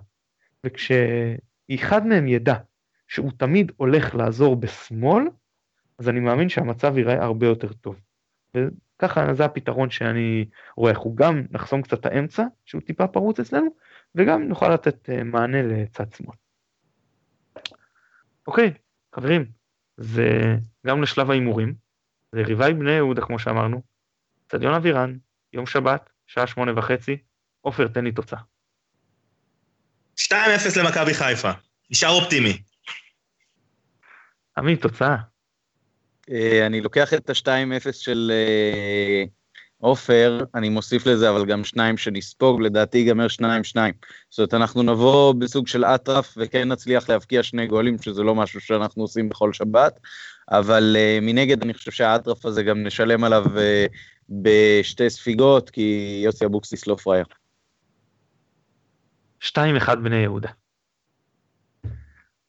וכשאחד 0.67 2.07
מהם 2.07 2.29
ידע 2.29 2.57
שהוא 3.09 3.33
תמיד 3.37 3.73
הולך 3.77 4.15
לעזור 4.15 4.57
בשמאל, 4.57 5.25
אז 5.99 6.09
אני 6.09 6.21
מאמין 6.21 6.49
שהמצב 6.49 6.99
ייראה 6.99 7.25
הרבה 7.25 7.47
יותר 7.47 7.73
טוב. 7.73 8.01
וככה 8.57 9.35
זה 9.35 9.45
הפתרון 9.45 9.91
שאני 9.91 10.49
רואה, 10.77 10.93
אנחנו 10.93 11.15
גם 11.15 11.43
נחסום 11.51 11.83
קצת 11.83 12.01
את 12.01 12.07
האמצע, 12.07 12.45
שהוא 12.65 12.83
טיפה 12.83 13.07
פרוץ 13.07 13.41
אצלנו, 13.41 13.69
וגם 14.15 14.43
נוכל 14.43 14.75
לתת 14.75 15.11
אה, 15.11 15.25
מענה 15.25 15.63
לצד 15.63 16.13
שמאל. 16.13 16.37
אוקיי, 18.47 18.73
חברים, 19.15 19.45
זה 19.97 20.57
גם 20.87 21.03
לשלב 21.03 21.31
ההימורים, 21.31 21.75
זה 22.33 22.43
ריבי 22.43 22.75
בני 22.75 22.93
יהודה 22.93 23.23
כמו 23.23 23.39
שאמרנו, 23.39 23.83
צדיון 24.49 24.75
אבירן, 24.75 25.17
יום 25.53 25.67
שבת, 25.67 26.11
שעה 26.27 26.47
שמונה 26.47 26.79
וחצי, 26.79 27.17
עופר 27.61 27.89
תן 27.89 28.05
לי 28.05 28.13
תוצאה. 28.13 28.39
2-0 30.21 30.33
למכבי 30.81 31.15
חיפה, 31.15 31.51
נשאר 31.91 32.11
אופטימי. 32.11 32.63
עמי, 34.59 34.77
תוצאה. 34.77 35.17
אה, 36.31 36.67
אני 36.67 36.81
לוקח 36.81 37.15
את 37.15 37.31
ה-2-0 37.31 37.93
של 37.93 38.33
אה, 38.35 39.25
עופר, 39.79 40.45
אני 40.55 40.69
מוסיף 40.69 41.07
לזה 41.07 41.31
אבל 41.31 41.47
גם 41.47 41.65
שניים 41.65 41.97
שנספוג, 41.97 42.61
לדעתי 42.61 42.99
ייגמר 42.99 43.29
שניים 43.29 43.65
שניים. 43.65 43.95
זאת 44.31 44.39
אומרת, 44.39 44.55
אנחנו 44.55 44.83
נבוא 44.83 45.35
בסוג 45.35 45.67
של 45.67 45.85
אטרף 45.85 46.35
וכן 46.37 46.69
נצליח 46.69 47.09
להבקיע 47.09 47.43
שני 47.43 47.67
גולים, 47.67 48.03
שזה 48.03 48.23
לא 48.23 48.35
משהו 48.35 48.61
שאנחנו 48.61 49.03
עושים 49.03 49.29
בכל 49.29 49.53
שבת, 49.53 50.01
אבל 50.51 50.97
uh, 50.97 51.25
מנגד 51.25 51.63
אני 51.63 51.75
חושב 51.75 51.91
שהאטרף 51.91 52.47
הזה 52.47 52.63
גם 52.63 52.83
נשלם 52.83 53.25
עליו 53.25 53.45
uh, 53.47 53.93
בשתי 54.29 55.11
ספיגות, 55.11 55.71
כי 55.71 56.21
יוסי 56.25 56.45
אבוקסיס 56.45 56.87
לא 56.87 56.95
פראייר. 56.95 57.27
2-1 59.43 59.95
בני 60.03 60.17
יהודה. 60.17 60.51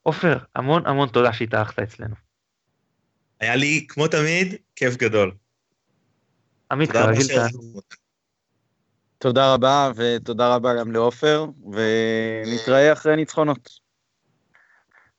עופר, 0.07 0.37
המון 0.55 0.85
המון 0.85 1.09
תודה 1.09 1.33
שהתארחת 1.33 1.79
אצלנו. 1.79 2.15
היה 3.39 3.55
לי, 3.55 3.85
כמו 3.89 4.07
תמיד, 4.07 4.55
כיף 4.75 4.95
גדול. 4.95 5.31
עמית, 6.71 6.91
כרגיל 6.91 7.27
תודה 9.17 9.53
רבה, 9.53 9.91
ותודה 9.95 10.55
רבה 10.55 10.79
גם 10.79 10.91
לעופר, 10.91 11.45
ונתראה 11.73 12.93
אחרי 12.93 13.15
ניצחונות. 13.15 13.79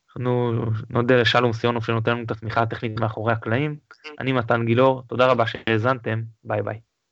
אנחנו 0.09 0.64
נודה 0.91 1.16
לשלום 1.16 1.53
סיונוב 1.53 1.84
שנותן 1.84 2.11
לנו 2.11 2.24
את 2.24 2.30
התמיכה 2.30 2.62
הטכנית 2.62 3.01
מאחורי 3.01 3.32
הקלעים. 3.32 3.76
אני 4.20 4.32
מתן 4.32 4.66
גילאור, 4.66 5.03
תודה 5.07 5.26
רבה 5.26 5.47
שהאזנתם, 5.47 6.22
ביי 6.45 6.62
ביי. 6.62 6.80